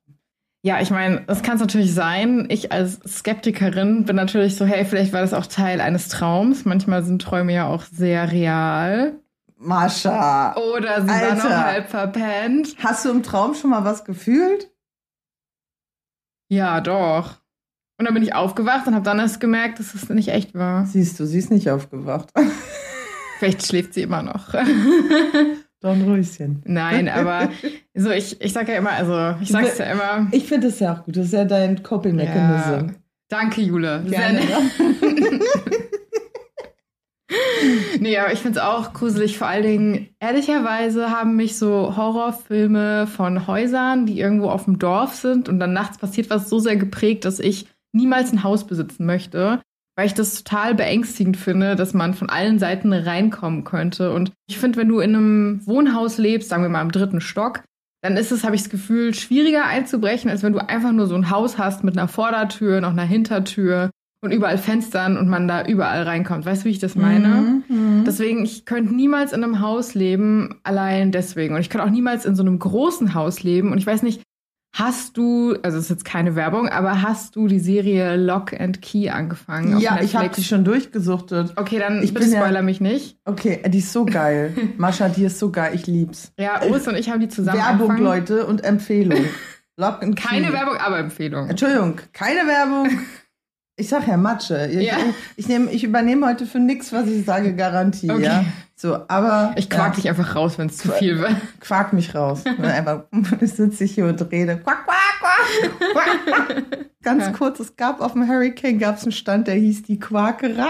Ja, 0.63 0.79
ich 0.79 0.91
meine, 0.91 1.21
das 1.25 1.41
kann 1.41 1.55
es 1.55 1.61
natürlich 1.61 1.91
sein. 1.91 2.45
Ich 2.49 2.71
als 2.71 2.99
Skeptikerin 3.07 4.05
bin 4.05 4.15
natürlich 4.15 4.55
so, 4.55 4.65
hey, 4.65 4.85
vielleicht 4.85 5.11
war 5.11 5.21
das 5.21 5.33
auch 5.33 5.47
Teil 5.47 5.81
eines 5.81 6.07
Traums. 6.07 6.65
Manchmal 6.65 7.03
sind 7.03 7.19
Träume 7.19 7.51
ja 7.51 7.67
auch 7.67 7.81
sehr 7.83 8.31
real. 8.31 9.13
Mascha, 9.57 10.55
Oder 10.55 11.01
sie 11.01 11.07
war 11.07 11.35
noch 11.35 11.43
Alter. 11.45 11.65
halb 11.65 11.89
verpennt. 11.89 12.75
hast 12.77 13.05
du 13.05 13.09
im 13.09 13.23
Traum 13.23 13.55
schon 13.55 13.71
mal 13.71 13.83
was 13.85 14.05
gefühlt? 14.05 14.71
Ja, 16.49 16.81
doch. 16.81 17.41
Und 17.97 18.05
dann 18.05 18.13
bin 18.13 18.23
ich 18.23 18.33
aufgewacht 18.35 18.85
und 18.87 18.93
habe 18.95 19.05
dann 19.05 19.19
erst 19.19 19.39
gemerkt, 19.39 19.79
dass 19.79 19.93
es 19.93 20.09
nicht 20.09 20.29
echt 20.29 20.53
war. 20.55 20.85
Siehst 20.85 21.19
du, 21.19 21.25
sie 21.25 21.37
ist 21.39 21.51
nicht 21.51 21.69
aufgewacht. 21.69 22.29
Vielleicht 23.41 23.65
schläft 23.65 23.95
sie 23.95 24.03
immer 24.03 24.21
noch. 24.21 24.53
Dornröschen. 25.81 26.61
Nein, 26.63 27.09
aber 27.09 27.49
so 27.95 28.11
ich, 28.11 28.39
ich 28.39 28.53
sag 28.53 28.67
ja 28.67 28.75
immer, 28.75 28.91
also 28.91 29.35
ich 29.41 29.49
sag's 29.49 29.79
ja 29.79 29.85
immer. 29.85 30.27
Ich 30.31 30.45
finde 30.45 30.67
das 30.67 30.79
ja 30.79 30.93
auch 30.93 31.05
gut. 31.05 31.17
Das 31.17 31.25
ist 31.25 31.33
ja 31.33 31.43
dein 31.43 31.81
Coping 31.81 32.15
Mechanism. 32.15 32.89
Ja. 32.89 32.95
Danke, 33.29 33.61
Jule. 33.61 34.03
Sehr 34.05 34.19
Gerne. 34.19 34.39
nett. 34.41 35.41
Nee, 38.01 38.17
aber 38.17 38.33
ich 38.33 38.39
find's 38.39 38.57
auch 38.57 38.91
gruselig. 38.91 39.37
Vor 39.37 39.47
allen 39.47 39.63
Dingen, 39.63 40.09
ehrlicherweise 40.19 41.11
haben 41.11 41.37
mich 41.37 41.57
so 41.57 41.95
Horrorfilme 41.95 43.07
von 43.07 43.47
Häusern, 43.47 44.05
die 44.05 44.19
irgendwo 44.19 44.49
auf 44.49 44.65
dem 44.65 44.79
Dorf 44.79 45.15
sind 45.15 45.47
und 45.47 45.59
dann 45.59 45.71
nachts 45.71 45.97
passiert 45.97 46.29
was 46.29 46.49
so 46.49 46.59
sehr 46.59 46.75
geprägt, 46.75 47.23
dass 47.23 47.39
ich 47.39 47.67
niemals 47.93 48.33
ein 48.33 48.43
Haus 48.43 48.67
besitzen 48.67 49.05
möchte, 49.05 49.61
weil 49.95 50.05
ich 50.05 50.13
das 50.13 50.43
total 50.43 50.75
beängstigend 50.75 51.37
finde, 51.37 51.75
dass 51.75 51.93
man 51.93 52.13
von 52.13 52.29
allen 52.29 52.59
Seiten 52.59 52.93
reinkommen 52.93 53.63
könnte. 53.63 54.13
Und 54.13 54.31
ich 54.47 54.57
finde, 54.57 54.79
wenn 54.79 54.87
du 54.87 54.99
in 54.99 55.15
einem 55.15 55.67
Wohnhaus 55.67 56.17
lebst, 56.17 56.49
sagen 56.49 56.63
wir 56.63 56.69
mal 56.69 56.81
im 56.81 56.91
dritten 56.91 57.21
Stock, 57.21 57.63
dann 58.01 58.17
ist 58.17 58.31
es, 58.31 58.43
habe 58.43 58.55
ich 58.55 58.63
das 58.63 58.71
Gefühl, 58.71 59.13
schwieriger 59.13 59.65
einzubrechen, 59.65 60.31
als 60.31 60.43
wenn 60.43 60.53
du 60.53 60.59
einfach 60.59 60.91
nur 60.91 61.07
so 61.07 61.15
ein 61.15 61.29
Haus 61.29 61.57
hast 61.57 61.83
mit 61.83 61.97
einer 61.97 62.07
Vordertür, 62.07 62.81
noch 62.81 62.91
einer 62.91 63.03
Hintertür 63.03 63.91
und 64.23 64.31
überall 64.31 64.57
Fenstern 64.57 65.17
und 65.17 65.27
man 65.27 65.47
da 65.47 65.65
überall 65.65 66.03
reinkommt. 66.03 66.45
Weißt 66.45 66.63
du, 66.63 66.65
wie 66.65 66.71
ich 66.71 66.79
das 66.79 66.95
meine? 66.95 67.63
Mhm. 67.67 68.03
Deswegen, 68.05 68.43
ich 68.43 68.65
könnte 68.65 68.93
niemals 68.95 69.33
in 69.33 69.43
einem 69.43 69.59
Haus 69.59 69.93
leben, 69.93 70.59
allein 70.63 71.11
deswegen. 71.11 71.55
Und 71.55 71.61
ich 71.61 71.69
könnte 71.69 71.85
auch 71.85 71.91
niemals 71.91 72.25
in 72.25 72.35
so 72.35 72.43
einem 72.43 72.57
großen 72.57 73.13
Haus 73.13 73.43
leben. 73.43 73.71
Und 73.71 73.77
ich 73.77 73.85
weiß 73.85 74.03
nicht, 74.03 74.21
hast 74.73 75.17
du, 75.17 75.55
also 75.63 75.77
ist 75.77 75.89
jetzt 75.89 76.05
keine 76.05 76.35
Werbung, 76.35 76.69
aber 76.69 77.01
hast 77.01 77.35
du 77.35 77.47
die 77.47 77.59
Serie 77.59 78.15
Lock 78.15 78.59
and 78.59 78.81
Key 78.81 79.09
angefangen? 79.09 79.79
ja, 79.79 79.99
ich 80.01 80.15
habe 80.15 80.29
die 80.29 80.43
schon 80.43 80.63
durchgesuchtet. 80.63 81.53
Okay, 81.57 81.79
dann 81.79 82.01
Ich 82.03 82.13
bitte 82.13 82.25
bin 82.27 82.33
ja- 82.35 82.41
spoiler 82.41 82.61
mich 82.61 82.79
nicht. 82.81 83.17
Okay, 83.25 83.61
die 83.67 83.79
ist 83.79 83.91
so 83.93 84.05
geil. 84.05 84.53
Mascha, 84.77 85.09
die 85.09 85.25
ist 85.25 85.39
so 85.39 85.51
geil. 85.51 85.71
Ich 85.75 85.87
lieb's. 85.87 86.31
Ja, 86.37 86.61
Urs 86.69 86.87
und 86.87 86.95
ich 86.95 87.09
haben 87.09 87.19
die 87.19 87.27
zusammen 87.29 87.57
Werbung, 87.59 87.91
angefangen. 87.91 88.03
Leute, 88.03 88.45
und 88.47 88.63
Empfehlung. 88.63 89.25
Lock 89.77 90.03
and 90.03 90.15
Keine 90.15 90.47
Key. 90.47 90.53
Werbung, 90.53 90.75
aber 90.77 90.99
Empfehlung. 90.99 91.49
Entschuldigung, 91.49 91.99
keine 92.13 92.41
Werbung. 92.47 92.89
Ich 93.77 93.89
sag 93.89 94.07
ja 94.07 94.17
Matsche. 94.17 94.67
Ich, 94.71 94.87
Ja. 94.87 94.97
ich, 95.37 95.47
nehm, 95.47 95.67
ich 95.71 95.83
übernehme 95.83 96.27
heute 96.27 96.45
für 96.45 96.59
nichts, 96.59 96.91
was 96.93 97.07
ich 97.07 97.25
sage, 97.25 97.55
Garantie. 97.55 98.11
Okay. 98.11 98.23
Ja? 98.23 98.45
So, 98.75 98.99
aber 99.07 99.53
Ich 99.55 99.69
quak 99.69 99.89
ja, 99.89 99.95
dich 99.95 100.09
einfach 100.09 100.35
raus, 100.35 100.57
wenn 100.57 100.67
es 100.67 100.77
zu 100.77 100.91
viel 100.91 101.19
wird. 101.19 101.35
quak 101.59 101.93
mich 101.93 102.13
raus. 102.15 102.43
Einfach 102.61 103.03
sitze 103.41 103.83
ich 103.83 103.93
hier 103.93 104.05
und 104.05 104.21
rede. 104.31 104.57
Quack, 104.57 104.85
quack, 104.85 105.19
quack. 105.93 106.25
quack. 106.47 106.63
Ganz 107.03 107.25
Ja. 107.25 107.31
kurz, 107.31 107.59
es 107.59 107.75
gab 107.75 108.01
auf 108.01 108.13
dem 108.13 108.27
Hurricane 108.27 108.77
gab 108.77 108.97
es 108.97 109.03
einen 109.03 109.11
Stand, 109.11 109.47
der 109.47 109.55
hieß 109.55 109.83
die 109.83 109.99
Quakerei. 109.99 110.67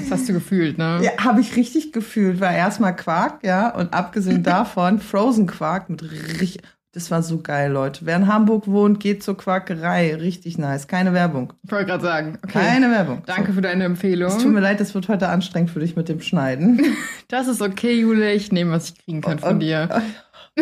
Das 0.00 0.10
hast 0.10 0.28
du 0.28 0.32
gefühlt, 0.32 0.78
ne? 0.78 1.00
Ja, 1.02 1.10
habe 1.24 1.40
ich 1.40 1.56
richtig 1.56 1.92
gefühlt. 1.92 2.40
War 2.40 2.52
erstmal 2.52 2.94
Quark, 2.96 3.40
ja, 3.44 3.68
und 3.70 3.92
abgesehen 3.92 4.42
davon 4.42 5.00
Frozen 5.00 5.46
Quark 5.46 5.90
mit 5.90 6.02
richtig. 6.02 6.58
Das 6.94 7.10
war 7.10 7.22
so 7.22 7.38
geil, 7.40 7.72
Leute. 7.72 8.04
Wer 8.04 8.16
in 8.16 8.26
Hamburg 8.26 8.66
wohnt, 8.68 9.00
geht 9.00 9.22
zur 9.22 9.34
Quakerei. 9.36 10.14
Richtig 10.14 10.58
nice. 10.58 10.86
Keine 10.86 11.14
Werbung. 11.14 11.54
Ich 11.62 11.72
wollte 11.72 11.86
gerade 11.86 12.02
sagen. 12.04 12.38
Okay. 12.44 12.52
Keine 12.58 12.90
Werbung. 12.90 13.22
Danke 13.24 13.54
für 13.54 13.62
deine 13.62 13.84
Empfehlung. 13.84 14.28
Es 14.28 14.36
tut 14.36 14.52
mir 14.52 14.60
leid, 14.60 14.78
das 14.78 14.94
wird 14.94 15.08
heute 15.08 15.28
anstrengend 15.28 15.70
für 15.70 15.80
dich 15.80 15.96
mit 15.96 16.08
dem 16.08 16.20
Schneiden. 16.20 16.80
Das 17.28 17.48
ist 17.48 17.62
okay, 17.62 17.98
Jule. 17.98 18.34
Ich 18.34 18.52
nehme, 18.52 18.72
was 18.72 18.90
ich 18.90 18.98
kriegen 18.98 19.22
kann 19.22 19.38
von 19.38 19.54
Und- 19.54 19.60
dir. 19.60 19.88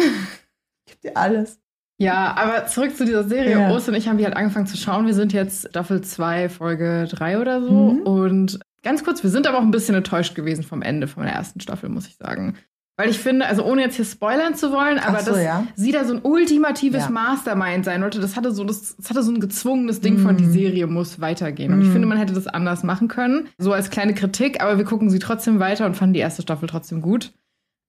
Gib 0.87 1.01
dir 1.03 1.17
alles. 1.17 1.59
Ja, 1.99 2.35
aber 2.37 2.67
zurück 2.67 2.97
zu 2.97 3.05
dieser 3.05 3.25
Serie. 3.25 3.59
Ja. 3.59 3.71
Ost 3.73 3.89
und 3.89 3.95
ich 3.95 4.09
haben 4.09 4.19
die 4.19 4.25
halt 4.25 4.37
angefangen 4.37 4.69
zu 4.69 4.77
schauen. 4.77 5.07
Wir 5.07 5.15
sind 5.15 5.33
jetzt 5.33 5.69
Staffel 5.69 6.01
2, 6.01 6.49
Folge 6.49 7.09
3 7.11 7.41
oder 7.41 7.61
so. 7.61 7.93
Mhm. 7.93 8.03
Und 8.03 8.61
ganz 8.85 9.05
kurz, 9.05 9.23
wir 9.25 9.31
sind 9.31 9.49
aber 9.49 9.59
auch 9.59 9.63
ein 9.63 9.73
bisschen 9.73 9.97
enttäuscht 9.97 10.37
gewesen 10.37 10.63
vom 10.63 10.81
Ende 10.81 11.09
von 11.09 11.25
der 11.25 11.33
ersten 11.35 11.61
Staffel, 11.61 11.89
muss 11.91 12.07
ich 12.07 12.17
sagen. 12.17 12.57
Weil 13.01 13.11
ich 13.11 13.19
finde, 13.19 13.47
also 13.47 13.65
ohne 13.65 13.83
jetzt 13.83 13.97
hier 13.97 14.05
spoilern 14.05 14.55
zu 14.55 14.73
wollen, 14.73 14.99
aber 14.99 15.21
so, 15.21 15.31
dass 15.33 15.43
ja. 15.43 15.67
sie 15.75 15.91
da 15.93 16.05
so 16.05 16.15
ein 16.15 16.21
ultimatives 16.23 17.05
Ja. 17.05 17.11
Mastermind 17.11 17.85
sein 17.85 18.03
wollte, 18.03 18.21
das 18.21 18.37
hatte 18.37 18.53
so, 18.53 18.63
das, 18.65 18.97
das 18.97 19.11
hatte 19.11 19.23
so 19.23 19.33
ein 19.33 19.41
gezwungenes 19.41 20.01
Ding 20.01 20.19
von, 20.19 20.37
die 20.37 20.45
Mhm. 20.45 20.53
Serie 20.53 20.87
muss 20.87 21.21
weitergehen. 21.21 21.73
Und 21.73 21.81
ich 21.83 21.89
Mhm. 21.89 21.93
finde, 21.93 22.09
man 22.09 22.19
hätte 22.19 22.35
das 22.35 22.47
anders 22.47 22.83
machen 22.83 23.09
können. 23.09 23.49
So 23.59 23.73
als 23.73 23.91
kleine 23.91 24.15
Kritik, 24.15 24.63
aber 24.63 24.77
wir 24.79 24.85
gucken 24.85 25.09
sie 25.11 25.19
trotzdem 25.19 25.59
weiter 25.61 25.87
und 25.87 25.97
fanden 25.97 26.15
die 26.15 26.21
erste 26.21 26.43
Staffel 26.43 26.69
trotzdem 26.69 27.01
gut. 27.03 27.33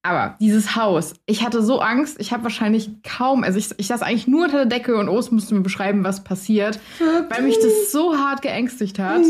Aber 0.04 0.36
dieses 0.40 0.76
Haus, 0.76 1.14
ich 1.28 1.46
hatte 1.46 1.62
so 1.62 1.80
Angst, 1.80 2.16
ich 2.20 2.32
habe 2.34 2.42
wahrscheinlich 2.44 2.90
kaum, 3.04 3.44
also 3.44 3.60
ich, 3.60 3.70
ich 3.78 3.86
saß 3.88 4.02
eigentlich 4.02 4.26
nur 4.28 4.46
unter 4.46 4.58
der 4.58 4.66
Decke 4.66 4.96
und 4.98 5.10
Ost 5.10 5.32
musste 5.32 5.54
mir 5.54 5.62
beschreiben, 5.62 6.04
was 6.04 6.24
passiert, 6.24 6.80
weil 7.30 7.44
mich 7.44 7.58
das 7.60 7.92
so 7.92 8.18
hart 8.18 8.42
geängstigt 8.42 8.98
hat. 8.98 9.22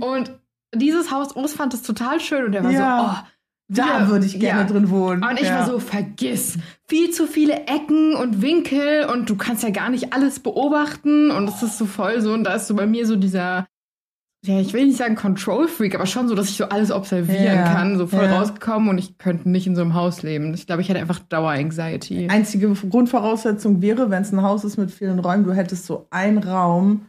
Und 0.00 0.32
dieses 0.74 1.10
Haus, 1.10 1.36
Ost 1.36 1.56
fand 1.56 1.74
es 1.74 1.82
total 1.82 2.20
schön 2.20 2.44
und 2.46 2.54
er 2.54 2.64
war 2.64 2.70
Ja. 2.72 2.98
so, 2.98 3.04
oh, 3.22 3.28
Da 3.72 4.08
würde 4.08 4.26
ich 4.26 4.40
gerne 4.40 4.62
ja. 4.62 4.66
drin 4.66 4.90
wohnen. 4.90 5.22
Und 5.22 5.40
ich 5.40 5.46
ja. 5.46 5.60
war 5.60 5.66
so, 5.66 5.78
vergiss, 5.78 6.58
viel 6.88 7.10
zu 7.10 7.26
viele 7.26 7.66
Ecken 7.66 8.16
und 8.16 8.42
Winkel 8.42 9.04
und 9.04 9.30
du 9.30 9.36
kannst 9.36 9.62
ja 9.62 9.70
gar 9.70 9.90
nicht 9.90 10.12
alles 10.12 10.40
beobachten 10.40 11.30
und 11.30 11.48
es 11.48 11.62
ist 11.62 11.78
so 11.78 11.86
voll 11.86 12.20
so 12.20 12.32
und 12.32 12.44
da 12.44 12.54
ist 12.54 12.66
so 12.66 12.74
bei 12.74 12.86
mir 12.86 13.06
so 13.06 13.14
dieser, 13.14 13.68
ja, 14.44 14.58
ich 14.58 14.72
will 14.72 14.86
nicht 14.86 14.96
sagen 14.96 15.14
Control 15.14 15.68
Freak, 15.68 15.94
aber 15.94 16.06
schon 16.06 16.26
so, 16.26 16.34
dass 16.34 16.48
ich 16.48 16.56
so 16.56 16.64
alles 16.64 16.90
observieren 16.90 17.44
Ja, 17.44 17.72
kann, 17.72 17.96
so 17.96 18.06
voll 18.06 18.24
rausgekommen 18.24 18.88
und 18.88 18.98
ich 18.98 19.18
könnte 19.18 19.48
nicht 19.48 19.66
in 19.66 19.76
so 19.76 19.82
einem 19.82 19.94
Haus 19.94 20.22
leben. 20.22 20.52
Ich 20.54 20.66
glaube, 20.66 20.82
ich 20.82 20.88
hätte 20.88 20.98
einfach 20.98 21.20
Dauer-Anxiety. 21.20 22.28
Einzige 22.28 22.72
Grundvoraussetzung 22.72 23.82
wäre, 23.82 24.10
wenn 24.10 24.22
es 24.22 24.32
ein 24.32 24.42
Haus 24.42 24.64
ist 24.64 24.78
mit 24.78 24.90
vielen 24.90 25.18
Räumen, 25.20 25.44
du 25.44 25.52
hättest 25.52 25.86
so 25.86 26.06
einen 26.10 26.38
Raum, 26.38 27.06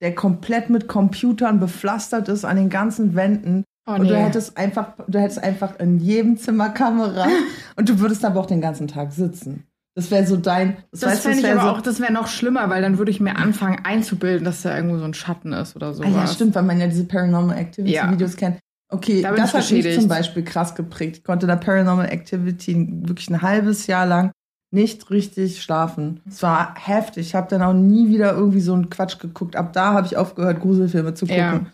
der 0.00 0.14
komplett 0.14 0.70
mit 0.70 0.88
Computern 0.88 1.60
bepflastert 1.60 2.28
ist 2.28 2.44
an 2.44 2.56
den 2.56 2.70
ganzen 2.70 3.14
Wänden. 3.14 3.64
Oh, 3.86 3.94
Und 3.94 4.08
du 4.08 4.14
nee. 4.14 4.20
hättest 4.22 4.56
einfach, 4.56 4.94
du 5.08 5.18
hättest 5.18 5.42
einfach 5.42 5.78
in 5.80 5.98
jedem 5.98 6.36
Zimmer 6.36 6.70
Kamera 6.70 7.26
und 7.76 7.88
du 7.88 7.98
würdest 7.98 8.24
aber 8.24 8.40
auch 8.40 8.46
den 8.46 8.60
ganzen 8.60 8.86
Tag 8.86 9.12
sitzen. 9.12 9.64
Das 9.94 10.10
wäre 10.10 10.26
so 10.26 10.36
dein. 10.36 10.76
Das 10.90 11.00
du, 11.00 11.08
fände 11.10 11.40
ich 11.40 11.50
aber 11.50 11.60
so, 11.60 11.68
auch, 11.68 11.80
das 11.82 12.00
wäre 12.00 12.12
noch 12.12 12.26
schlimmer, 12.28 12.70
weil 12.70 12.80
dann 12.80 12.96
würde 12.96 13.10
ich 13.10 13.20
mir 13.20 13.36
anfangen 13.36 13.80
einzubilden, 13.84 14.44
dass 14.44 14.62
da 14.62 14.74
irgendwo 14.74 14.98
so 14.98 15.04
ein 15.04 15.14
Schatten 15.14 15.52
ist 15.52 15.76
oder 15.76 15.92
so. 15.92 16.02
Ah, 16.02 16.08
ja, 16.08 16.26
stimmt, 16.26 16.54
weil 16.54 16.62
man 16.62 16.80
ja 16.80 16.86
diese 16.86 17.04
Paranormal 17.04 17.58
Activity 17.58 17.94
Ja. 17.94 18.10
Videos 18.10 18.36
kennt. 18.36 18.58
Okay, 18.88 19.22
Da 19.22 19.32
das 19.32 19.52
hat 19.52 19.70
mich 19.70 19.94
zum 19.94 20.08
Beispiel 20.08 20.44
krass 20.44 20.74
geprägt. 20.74 21.18
Ich 21.18 21.24
konnte 21.24 21.46
da 21.46 21.56
Paranormal 21.56 22.08
Activity 22.10 22.88
wirklich 23.06 23.28
ein 23.30 23.42
halbes 23.42 23.86
Jahr 23.86 24.06
lang 24.06 24.32
nicht 24.70 25.10
richtig 25.10 25.62
schlafen. 25.62 26.20
Es 26.26 26.42
war 26.42 26.74
heftig. 26.78 27.26
Ich 27.28 27.34
habe 27.34 27.48
dann 27.48 27.62
auch 27.62 27.74
nie 27.74 28.08
wieder 28.08 28.32
irgendwie 28.32 28.60
so 28.60 28.72
einen 28.72 28.88
Quatsch 28.88 29.18
geguckt. 29.18 29.56
Ab 29.56 29.72
da 29.74 29.92
habe 29.92 30.06
ich 30.06 30.16
aufgehört, 30.16 30.60
Gruselfilme 30.60 31.12
zu 31.14 31.26
gucken. 31.26 31.38
Ja. 31.38 31.66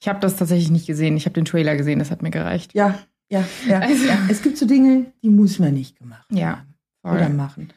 Ich 0.00 0.08
habe 0.08 0.20
das 0.20 0.36
tatsächlich 0.36 0.70
nicht 0.70 0.86
gesehen. 0.86 1.16
Ich 1.16 1.26
habe 1.26 1.34
den 1.34 1.44
Trailer 1.44 1.76
gesehen, 1.76 1.98
das 1.98 2.10
hat 2.10 2.22
mir 2.22 2.30
gereicht. 2.30 2.74
Ja, 2.74 2.98
ja, 3.30 3.44
ja. 3.68 3.80
Also- 3.80 4.06
ja. 4.06 4.18
Es 4.28 4.42
gibt 4.42 4.56
so 4.58 4.66
Dinge, 4.66 5.06
die 5.22 5.28
muss 5.30 5.58
man 5.58 5.74
nicht 5.74 5.98
gemacht 5.98 6.26
Ja. 6.32 6.58
haben. 6.58 6.66
oder 7.16 7.28
machen. 7.30 7.72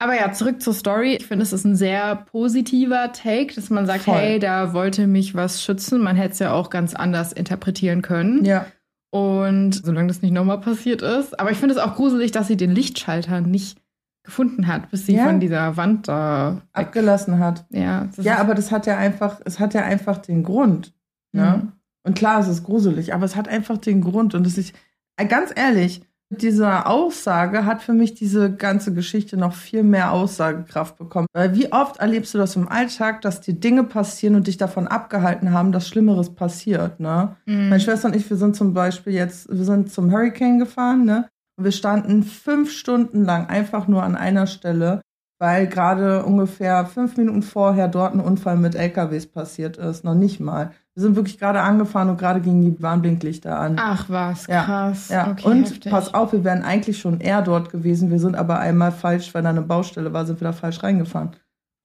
Aber 0.00 0.16
ja, 0.16 0.32
zurück 0.32 0.60
zur 0.60 0.74
Story. 0.74 1.14
Ich 1.14 1.26
finde, 1.26 1.44
es 1.44 1.52
ist 1.52 1.64
ein 1.64 1.76
sehr 1.76 2.16
positiver 2.16 3.12
Take, 3.12 3.54
dass 3.54 3.70
man 3.70 3.86
sagt, 3.86 4.02
Voll. 4.02 4.14
hey, 4.16 4.38
da 4.40 4.72
wollte 4.74 5.06
mich 5.06 5.34
was 5.36 5.62
schützen. 5.62 6.00
Man 6.02 6.16
hätte 6.16 6.32
es 6.32 6.38
ja 6.40 6.52
auch 6.52 6.70
ganz 6.70 6.92
anders 6.94 7.32
interpretieren 7.32 8.02
können. 8.02 8.44
Ja. 8.44 8.66
Und 9.10 9.72
solange 9.74 10.08
das 10.08 10.22
nicht 10.22 10.32
nochmal 10.32 10.60
passiert 10.60 11.02
ist. 11.02 11.38
Aber 11.38 11.52
ich 11.52 11.58
finde 11.58 11.76
es 11.76 11.80
auch 11.80 11.94
gruselig, 11.94 12.32
dass 12.32 12.48
sie 12.48 12.56
den 12.56 12.72
Lichtschalter 12.74 13.40
nicht 13.40 13.78
gefunden 14.24 14.66
hat, 14.66 14.90
bis 14.90 15.06
sie 15.06 15.14
Ja. 15.14 15.26
von 15.26 15.38
dieser 15.38 15.76
Wand 15.76 16.08
da. 16.08 16.62
Abgelassen 16.72 17.38
hat. 17.38 17.64
Ja, 17.70 18.08
Ja, 18.20 18.38
aber 18.38 18.54
das 18.54 18.72
hat 18.72 18.86
ja 18.86 18.96
einfach, 18.98 19.40
es 19.44 19.60
hat 19.60 19.72
ja 19.74 19.82
einfach 19.82 20.18
den 20.18 20.42
Grund. 20.42 20.92
Ne? 21.34 21.62
Mhm. 21.62 21.72
Und 22.06 22.16
klar, 22.16 22.40
es 22.40 22.48
ist 22.48 22.64
gruselig, 22.64 23.14
aber 23.14 23.24
es 23.24 23.36
hat 23.36 23.48
einfach 23.48 23.78
den 23.78 24.02
Grund. 24.02 24.34
Und 24.34 24.46
es 24.46 24.58
ist, 24.58 24.74
äh, 25.16 25.26
ganz 25.26 25.52
ehrlich, 25.54 26.02
mit 26.30 26.42
dieser 26.42 26.88
Aussage 26.88 27.64
hat 27.64 27.82
für 27.82 27.92
mich 27.92 28.14
diese 28.14 28.52
ganze 28.52 28.92
Geschichte 28.92 29.36
noch 29.36 29.54
viel 29.54 29.82
mehr 29.82 30.10
Aussagekraft 30.10 30.96
bekommen. 30.96 31.26
Weil 31.32 31.54
wie 31.54 31.72
oft 31.72 31.98
erlebst 31.98 32.34
du 32.34 32.38
das 32.38 32.56
im 32.56 32.68
Alltag, 32.68 33.20
dass 33.20 33.40
dir 33.40 33.54
Dinge 33.54 33.84
passieren 33.84 34.34
und 34.34 34.46
dich 34.46 34.56
davon 34.56 34.88
abgehalten 34.88 35.52
haben, 35.52 35.70
dass 35.70 35.86
Schlimmeres 35.86 36.34
passiert, 36.34 36.98
ne? 36.98 37.36
Mhm. 37.46 37.68
Meine 37.68 37.80
Schwester 37.80 38.08
und 38.08 38.16
ich, 38.16 38.28
wir 38.28 38.36
sind 38.36 38.56
zum 38.56 38.74
Beispiel 38.74 39.12
jetzt, 39.12 39.48
wir 39.48 39.64
sind 39.64 39.92
zum 39.92 40.10
Hurricane 40.10 40.58
gefahren, 40.58 41.04
ne? 41.04 41.28
Und 41.56 41.64
wir 41.64 41.72
standen 41.72 42.22
fünf 42.22 42.72
Stunden 42.72 43.24
lang 43.24 43.46
einfach 43.46 43.86
nur 43.86 44.02
an 44.02 44.16
einer 44.16 44.46
Stelle, 44.46 45.02
weil 45.38 45.68
gerade 45.68 46.24
ungefähr 46.24 46.86
fünf 46.86 47.16
Minuten 47.16 47.42
vorher 47.42 47.86
dort 47.86 48.14
ein 48.14 48.20
Unfall 48.20 48.56
mit 48.56 48.74
LKWs 48.74 49.26
passiert 49.26 49.76
ist. 49.76 50.04
Noch 50.04 50.14
nicht 50.14 50.40
mal. 50.40 50.72
Wir 50.94 51.02
sind 51.02 51.16
wirklich 51.16 51.38
gerade 51.38 51.60
angefahren 51.60 52.08
und 52.08 52.18
gerade 52.18 52.40
gingen 52.40 52.62
die 52.62 52.80
Warnblinklichter 52.82 53.58
an. 53.58 53.76
Ach 53.80 54.08
was, 54.08 54.46
Ja, 54.46 54.62
krass. 54.64 55.08
ja, 55.08 55.28
Okay, 55.32 55.48
und 55.48 55.64
heftig. 55.64 55.90
pass 55.90 56.14
auf, 56.14 56.32
wir 56.32 56.44
wären 56.44 56.62
eigentlich 56.62 56.98
schon 56.98 57.20
eher 57.20 57.42
dort 57.42 57.70
gewesen. 57.70 58.10
Wir 58.10 58.20
sind 58.20 58.36
aber 58.36 58.60
einmal 58.60 58.92
falsch, 58.92 59.34
weil 59.34 59.42
da 59.42 59.50
eine 59.50 59.62
Baustelle 59.62 60.12
war, 60.12 60.24
sind 60.24 60.40
wir 60.40 60.46
da 60.46 60.52
falsch 60.52 60.82
reingefahren. 60.84 61.30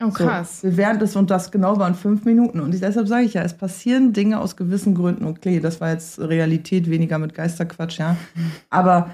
Oh, 0.01 0.05
So, 0.11 0.23
krass. 0.25 0.63
wir 0.63 0.77
wären 0.77 0.99
das 0.99 1.15
und 1.15 1.29
das 1.31 1.51
genau 1.51 1.77
waren 1.79 1.95
fünf 1.95 2.23
Minuten. 2.23 2.59
Und 2.59 2.73
ich, 2.73 2.81
deshalb 2.81 3.07
sage 3.07 3.25
ich 3.25 3.33
ja, 3.33 3.41
es 3.41 3.55
passieren 3.55 4.13
Dinge 4.13 4.39
aus 4.39 4.55
gewissen 4.55 4.93
Gründen. 4.95 5.25
Okay, 5.25 5.59
das 5.59 5.81
war 5.81 5.89
jetzt 5.89 6.19
Realität, 6.19 6.89
weniger 6.89 7.17
mit 7.17 7.33
Geisterquatsch, 7.33 7.97
ja. 7.99 8.15
Aber 8.69 9.09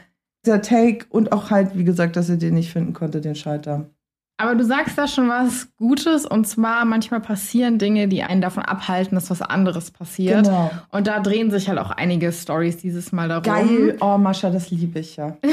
dieser 0.45 0.61
Take 0.61 1.05
und 1.09 1.31
auch 1.31 1.49
halt, 1.51 1.75
wie 1.77 1.85
gesagt, 1.85 2.17
dass 2.17 2.29
er 2.29 2.37
den 2.37 2.53
nicht 2.53 2.71
finden 2.71 2.93
konnte, 2.93 3.21
den 3.21 3.33
Schalter. 3.35 3.89
Aber 4.37 4.55
du 4.55 4.65
sagst 4.65 4.97
da 4.97 5.07
schon 5.07 5.29
was 5.29 5.69
Gutes 5.77 6.25
und 6.25 6.45
zwar 6.45 6.83
manchmal 6.83 7.21
passieren 7.21 7.77
Dinge, 7.77 8.09
die 8.09 8.21
einen 8.21 8.41
davon 8.41 8.63
abhalten, 8.63 9.15
dass 9.15 9.29
was 9.29 9.41
anderes 9.41 9.91
passiert. 9.91 10.43
Genau. 10.43 10.71
Und 10.91 11.07
da 11.07 11.21
drehen 11.21 11.51
sich 11.51 11.69
halt 11.69 11.79
auch 11.79 11.91
einige 11.91 12.33
Stories 12.33 12.75
dieses 12.75 13.13
Mal 13.13 13.29
darum. 13.29 13.43
Geil. 13.43 13.97
Oh, 14.01 14.17
Mascha, 14.17 14.49
das 14.49 14.71
liebe 14.71 14.99
ich 14.99 15.15
ja. 15.15 15.37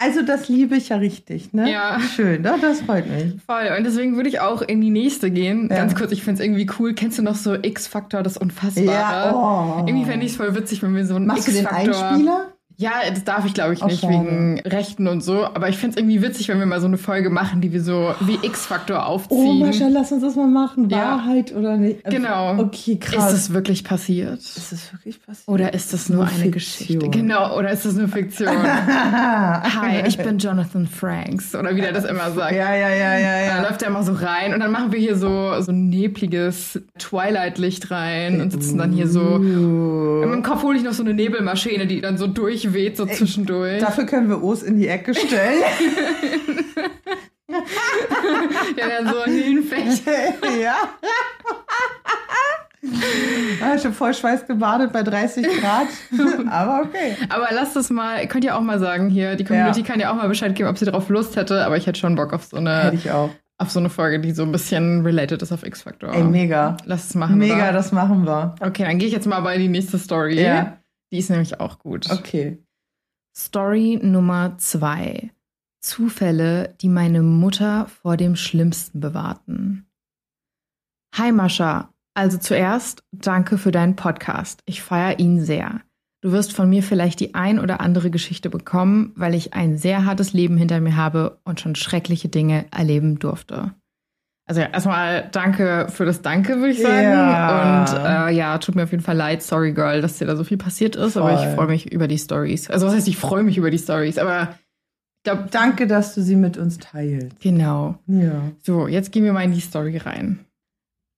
Also, 0.00 0.22
das 0.22 0.48
liebe 0.48 0.76
ich 0.76 0.88
ja 0.88 0.96
richtig, 0.96 1.52
ne? 1.52 1.70
Ja. 1.70 1.98
Schön, 2.00 2.42
ne? 2.42 2.56
das 2.60 2.80
freut 2.82 3.08
mich. 3.08 3.40
Voll. 3.46 3.70
Und 3.78 3.84
deswegen 3.84 4.16
würde 4.16 4.28
ich 4.28 4.40
auch 4.40 4.60
in 4.60 4.80
die 4.80 4.90
nächste 4.90 5.30
gehen. 5.30 5.68
Ja. 5.70 5.76
Ganz 5.76 5.94
kurz, 5.94 6.10
ich 6.10 6.22
finde 6.22 6.42
es 6.42 6.46
irgendwie 6.46 6.68
cool. 6.78 6.94
Kennst 6.94 7.18
du 7.18 7.22
noch 7.22 7.36
so 7.36 7.54
X-Faktor, 7.54 8.22
das 8.22 8.36
Unfassbare? 8.36 8.86
Ja, 8.86 9.32
oh. 9.34 9.86
Irgendwie 9.86 10.04
fände 10.04 10.26
ich 10.26 10.32
es 10.32 10.36
voll 10.36 10.54
witzig, 10.56 10.82
wenn 10.82 10.94
wir 10.96 11.06
so 11.06 11.14
einen 11.14 11.26
Machst 11.26 11.46
du 11.46 11.52
den 11.52 11.62
X-Faktor. 11.62 12.08
Einspieler? 12.08 12.53
Ja, 12.76 12.90
das 13.08 13.22
darf 13.24 13.46
ich, 13.46 13.54
glaube 13.54 13.74
ich, 13.74 13.82
Oh, 13.82 13.86
nicht, 13.86 14.00
schade. 14.00 14.12
wegen 14.14 14.60
Rechten 14.60 15.06
und 15.06 15.22
so. 15.22 15.44
Aber 15.44 15.68
ich 15.68 15.76
finde 15.76 15.94
es 15.94 15.96
irgendwie 16.02 16.22
witzig, 16.22 16.48
wenn 16.48 16.58
wir 16.58 16.66
mal 16.66 16.80
so 16.80 16.86
eine 16.86 16.98
Folge 16.98 17.30
machen, 17.30 17.60
die 17.60 17.72
wir 17.72 17.82
so 17.82 18.14
wie 18.20 18.38
X-Faktor 18.42 18.96
Oh, 18.98 19.12
aufziehen. 19.12 19.60
Mascha, 19.60 19.88
lass 19.88 20.10
uns 20.10 20.22
das 20.22 20.34
mal 20.34 20.48
machen. 20.48 20.88
Ja. 20.90 21.18
Wahrheit 21.18 21.54
oder 21.54 21.76
nicht? 21.76 22.02
Genau. 22.04 22.58
Okay, 22.58 22.96
krass. 22.98 23.32
ist 23.32 23.38
es 23.38 23.52
wirklich 23.52 23.84
passiert? 23.84 24.40
ist 24.40 24.72
das 24.72 24.92
wirklich 24.92 25.22
passiert? 25.24 25.48
Oder 25.48 25.72
ist 25.72 25.92
das 25.92 26.08
nur 26.08 26.24
Nur 26.24 26.26
eine 26.26 26.34
Fiktion. 26.34 26.52
Geschichte? 26.98 27.08
Genau, 27.10 27.56
oder 27.56 27.70
ist 27.70 27.84
das 27.86 27.94
nur 27.94 28.08
Fiktion? 28.08 28.48
Hi, 28.64 30.02
ich 30.06 30.18
bin 30.18 30.38
Jonathan 30.38 30.86
Franks. 30.86 31.54
Oder 31.54 31.76
wie 31.76 31.80
der 31.80 31.92
das 31.92 32.04
immer 32.04 32.30
sagt. 32.32 32.52
Ja, 32.56 32.74
ja, 32.74 32.88
ja, 32.88 33.18
ja, 33.18 33.46
Da 33.48 33.56
ja. 33.56 33.62
läuft 33.62 33.82
er 33.82 33.88
immer 33.88 34.02
so 34.02 34.12
rein 34.14 34.52
und 34.52 34.60
dann 34.60 34.72
machen 34.72 34.92
wir 34.92 34.98
hier 34.98 35.16
so, 35.16 35.60
so 35.60 35.70
ein 35.72 35.88
nebliges 35.90 36.80
Twilight-Licht 36.98 37.90
rein 37.90 38.40
und 38.40 38.50
sitzen 38.50 38.78
dann 38.78 38.92
hier 38.92 39.06
so. 39.08 39.20
Uh. 39.38 40.22
Im 40.24 40.42
Kopf 40.42 40.62
hole 40.62 40.76
ich 40.76 40.82
noch 40.84 40.92
so 40.92 41.02
eine 41.04 41.14
Nebelmaschine, 41.14 41.86
die 41.86 42.00
dann 42.00 42.18
so 42.18 42.26
durchweht, 42.64 42.96
so 42.96 43.06
zwischendurch. 43.06 43.80
Dafür 43.80 44.06
können 44.06 44.28
wir 44.28 44.42
Os 44.42 44.62
in 44.62 44.76
die 44.76 44.88
Ecke 44.88 45.14
stellen. 45.14 45.62
Der 48.76 48.88
dann 49.02 49.12
so 49.14 49.24
hinfällt. 49.24 50.02
ja. 50.62 50.74
Ah, 53.62 53.74
ich 53.76 53.84
habe 53.84 53.94
voll 53.94 54.12
Schweiß 54.12 54.46
gebadet 54.46 54.92
bei 54.92 55.02
30 55.02 55.46
Grad. 55.60 55.86
Aber 56.50 56.82
okay. 56.86 57.16
Aber 57.28 57.48
lasst 57.52 57.76
es 57.76 57.90
mal, 57.90 58.20
ihr 58.20 58.26
könnt 58.28 58.44
ja 58.44 58.56
auch 58.56 58.60
mal 58.60 58.78
sagen 58.78 59.08
hier, 59.08 59.36
die 59.36 59.44
Community 59.44 59.80
Ja. 59.80 59.86
kann 59.86 60.00
ja 60.00 60.10
auch 60.10 60.16
mal 60.16 60.28
Bescheid 60.28 60.54
geben, 60.54 60.68
ob 60.68 60.76
sie 60.78 60.84
darauf 60.84 61.08
Lust 61.08 61.36
hätte, 61.36 61.64
aber 61.64 61.76
ich 61.76 61.86
hätte 61.86 61.98
schon 62.00 62.14
Bock 62.14 62.32
auf 62.32 62.44
so 62.44 62.56
eine 62.56 62.84
Hätte 62.84 62.96
ich 62.96 63.10
auch. 63.10 63.30
auf 63.58 63.70
so 63.70 63.78
eine 63.78 63.88
Folge, 63.88 64.20
die 64.20 64.32
so 64.32 64.42
ein 64.42 64.52
bisschen 64.52 65.02
related 65.02 65.40
ist 65.40 65.52
auf 65.52 65.64
X-Factor. 65.64 66.12
Ey, 66.12 66.24
mega. 66.24 66.76
Lass 66.84 67.06
es 67.08 67.14
machen. 67.14 67.38
Mega, 67.38 67.54
oder? 67.56 67.72
das 67.72 67.92
machen 67.92 68.26
wir. 68.26 68.54
Okay, 68.60 68.84
dann 68.84 68.98
gehe 68.98 69.08
ich 69.08 69.14
jetzt 69.14 69.26
mal 69.26 69.40
bei 69.40 69.56
die 69.56 69.68
nächste 69.68 69.98
Story. 69.98 70.42
Ja. 70.42 70.76
Die 71.14 71.20
ist 71.20 71.30
nämlich 71.30 71.60
auch 71.60 71.78
gut. 71.78 72.10
Okay. 72.10 72.58
Story 73.36 74.00
Nummer 74.02 74.58
zwei. 74.58 75.30
Zufälle, 75.80 76.74
die 76.80 76.88
meine 76.88 77.22
Mutter 77.22 77.86
vor 77.86 78.16
dem 78.16 78.34
Schlimmsten 78.34 78.98
bewahrten. 78.98 79.86
Hi 81.14 81.30
Mascha. 81.30 81.94
Also 82.14 82.36
zuerst 82.38 83.04
danke 83.12 83.58
für 83.58 83.70
deinen 83.70 83.94
Podcast. 83.94 84.62
Ich 84.66 84.82
feiere 84.82 85.20
ihn 85.20 85.40
sehr. 85.40 85.82
Du 86.20 86.32
wirst 86.32 86.52
von 86.52 86.68
mir 86.68 86.82
vielleicht 86.82 87.20
die 87.20 87.36
ein 87.36 87.60
oder 87.60 87.80
andere 87.80 88.10
Geschichte 88.10 88.50
bekommen, 88.50 89.12
weil 89.14 89.34
ich 89.34 89.52
ein 89.52 89.78
sehr 89.78 90.04
hartes 90.04 90.32
Leben 90.32 90.56
hinter 90.56 90.80
mir 90.80 90.96
habe 90.96 91.38
und 91.44 91.60
schon 91.60 91.76
schreckliche 91.76 92.28
Dinge 92.28 92.66
erleben 92.72 93.20
durfte. 93.20 93.72
Also 94.46 94.60
ja, 94.60 94.66
erstmal 94.66 95.28
danke 95.32 95.86
für 95.88 96.04
das 96.04 96.20
Danke, 96.20 96.56
würde 96.56 96.70
ich 96.72 96.82
sagen. 96.82 97.02
Ja. 97.02 97.80
Und 97.80 97.98
äh, 98.04 98.36
ja, 98.36 98.58
tut 98.58 98.74
mir 98.74 98.84
auf 98.84 98.90
jeden 98.90 99.02
Fall 99.02 99.16
leid, 99.16 99.42
sorry 99.42 99.72
girl, 99.72 100.02
dass 100.02 100.18
dir 100.18 100.26
da 100.26 100.36
so 100.36 100.44
viel 100.44 100.58
passiert 100.58 100.96
ist, 100.96 101.16
aber 101.16 101.38
Voll. 101.38 101.48
ich 101.48 101.54
freue 101.54 101.66
mich 101.66 101.92
über 101.92 102.08
die 102.08 102.18
Stories. 102.18 102.68
Also 102.68 102.86
was 102.86 102.94
heißt, 102.94 103.08
ich 103.08 103.16
freue 103.16 103.42
mich 103.42 103.56
über 103.56 103.70
die 103.70 103.78
Stories, 103.78 104.18
aber 104.18 104.50
ich 105.18 105.24
glaube, 105.24 105.48
Danke, 105.50 105.86
dass 105.86 106.14
du 106.14 106.20
sie 106.20 106.36
mit 106.36 106.58
uns 106.58 106.78
teilst. 106.78 107.40
genau. 107.40 107.98
Ja. 108.06 108.42
So, 108.62 108.86
jetzt 108.86 109.12
gehen 109.12 109.24
wir 109.24 109.32
mal 109.32 109.44
in 109.44 109.52
die 109.52 109.60
Story 109.60 109.96
rein. 109.96 110.40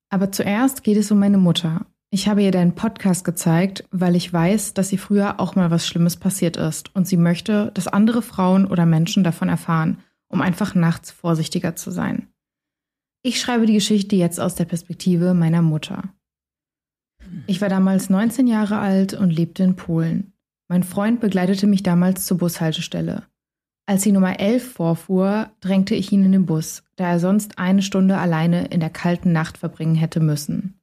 Aber 0.08 0.30
zuerst 0.30 0.84
geht 0.84 0.96
es 0.96 1.10
um 1.10 1.18
meine 1.18 1.38
Mutter. 1.38 1.84
Ich 2.10 2.28
habe 2.28 2.44
ihr 2.44 2.52
deinen 2.52 2.76
Podcast 2.76 3.24
gezeigt, 3.24 3.84
weil 3.90 4.14
ich 4.14 4.32
weiß, 4.32 4.74
dass 4.74 4.88
sie 4.90 4.98
früher 4.98 5.40
auch 5.40 5.56
mal 5.56 5.72
was 5.72 5.88
Schlimmes 5.88 6.16
passiert 6.16 6.56
ist 6.56 6.94
und 6.94 7.08
sie 7.08 7.16
möchte, 7.16 7.72
dass 7.74 7.88
andere 7.88 8.22
Frauen 8.22 8.66
oder 8.66 8.86
Menschen 8.86 9.24
davon 9.24 9.48
erfahren, 9.48 9.98
um 10.28 10.40
einfach 10.40 10.76
nachts 10.76 11.10
vorsichtiger 11.10 11.74
zu 11.74 11.90
sein. 11.90 12.28
Ich 13.26 13.40
schreibe 13.40 13.66
die 13.66 13.72
Geschichte 13.72 14.14
jetzt 14.14 14.38
aus 14.38 14.54
der 14.54 14.66
Perspektive 14.66 15.34
meiner 15.34 15.60
Mutter. 15.60 16.14
Ich 17.48 17.60
war 17.60 17.68
damals 17.68 18.08
19 18.08 18.46
Jahre 18.46 18.78
alt 18.78 19.14
und 19.14 19.30
lebte 19.30 19.64
in 19.64 19.74
Polen. 19.74 20.32
Mein 20.68 20.84
Freund 20.84 21.18
begleitete 21.18 21.66
mich 21.66 21.82
damals 21.82 22.24
zur 22.24 22.38
Bushaltestelle. 22.38 23.24
Als 23.84 24.04
die 24.04 24.12
Nummer 24.12 24.38
11 24.38 24.74
vorfuhr, 24.74 25.50
drängte 25.58 25.96
ich 25.96 26.12
ihn 26.12 26.24
in 26.24 26.30
den 26.30 26.46
Bus, 26.46 26.84
da 26.94 27.10
er 27.10 27.18
sonst 27.18 27.58
eine 27.58 27.82
Stunde 27.82 28.16
alleine 28.16 28.66
in 28.66 28.78
der 28.78 28.90
kalten 28.90 29.32
Nacht 29.32 29.58
verbringen 29.58 29.96
hätte 29.96 30.20
müssen. 30.20 30.78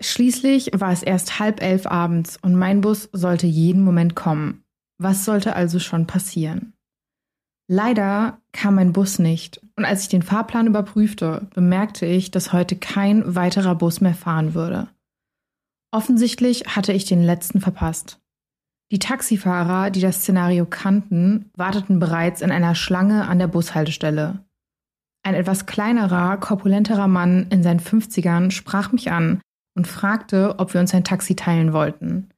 Schließlich 0.00 0.70
war 0.72 0.92
es 0.92 1.02
erst 1.02 1.40
halb 1.40 1.60
elf 1.60 1.86
abends 1.86 2.38
und 2.40 2.54
mein 2.54 2.80
Bus 2.80 3.10
sollte 3.12 3.46
jeden 3.46 3.84
Moment 3.84 4.16
kommen. 4.16 4.64
Was 4.96 5.26
sollte 5.26 5.56
also 5.56 5.78
schon 5.78 6.06
passieren? 6.06 6.72
Leider 7.68 8.40
kam 8.52 8.76
mein 8.76 8.94
Bus 8.94 9.18
nicht 9.18 9.61
und 9.76 9.84
als 9.84 10.02
ich 10.02 10.08
den 10.08 10.22
Fahrplan 10.22 10.66
überprüfte, 10.66 11.46
bemerkte 11.54 12.06
ich, 12.06 12.30
dass 12.30 12.52
heute 12.52 12.76
kein 12.76 13.34
weiterer 13.34 13.74
Bus 13.74 14.00
mehr 14.00 14.14
fahren 14.14 14.54
würde. 14.54 14.88
Offensichtlich 15.90 16.64
hatte 16.66 16.92
ich 16.92 17.04
den 17.04 17.22
letzten 17.22 17.60
verpasst. 17.60 18.18
Die 18.90 18.98
Taxifahrer, 18.98 19.90
die 19.90 20.00
das 20.00 20.20
Szenario 20.20 20.66
kannten, 20.66 21.50
warteten 21.56 21.98
bereits 21.98 22.42
in 22.42 22.50
einer 22.50 22.74
Schlange 22.74 23.26
an 23.26 23.38
der 23.38 23.46
Bushaltestelle. 23.46 24.44
Ein 25.22 25.34
etwas 25.34 25.66
kleinerer, 25.66 26.36
korpulenterer 26.36 27.08
Mann 27.08 27.46
in 27.50 27.62
seinen 27.62 27.80
50ern 27.80 28.50
sprach 28.50 28.92
mich 28.92 29.10
an 29.10 29.40
und 29.74 29.86
fragte, 29.86 30.58
ob 30.58 30.74
wir 30.74 30.80
uns 30.80 30.94
ein 30.94 31.04
Taxi 31.04 31.36
teilen 31.36 31.72
wollten. 31.72 32.28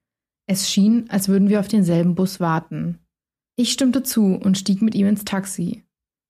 Es 0.47 0.71
schien, 0.71 1.07
als 1.09 1.29
würden 1.29 1.49
wir 1.49 1.61
auf 1.61 1.69
denselben 1.69 2.15
Bus 2.15 2.39
warten. 2.39 2.99
Ich 3.57 3.73
stimmte 3.73 4.03
zu 4.03 4.35
und 4.35 4.59
stieg 4.59 4.83
mit 4.83 4.95
ihm 4.95 5.07
ins 5.07 5.25
Taxi. 5.25 5.85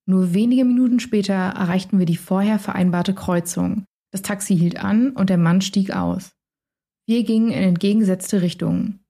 Nur 0.07 0.35
wenige 0.35 0.65
Minuten 0.65 1.01
später 1.01 1.35
erreichten 1.35 1.99
wir 1.99 2.07
die 2.07 2.17
vorher 2.17 2.59
vereinbarte 2.59 3.15
Kreuzung. 3.15 3.85
Das 4.13 4.23
Taxi 4.23 4.57
hielt 4.57 4.79
an 4.79 5.11
und 5.11 5.31
der 5.31 5.39
Mann 5.39 5.61
stieg 5.61 5.93
aus. 5.93 6.33
Wir 7.07 7.25
gingen 7.25 7.51
in 7.51 7.63
entgegengesetzte 7.63 8.43
Richtungen. 8.43 9.05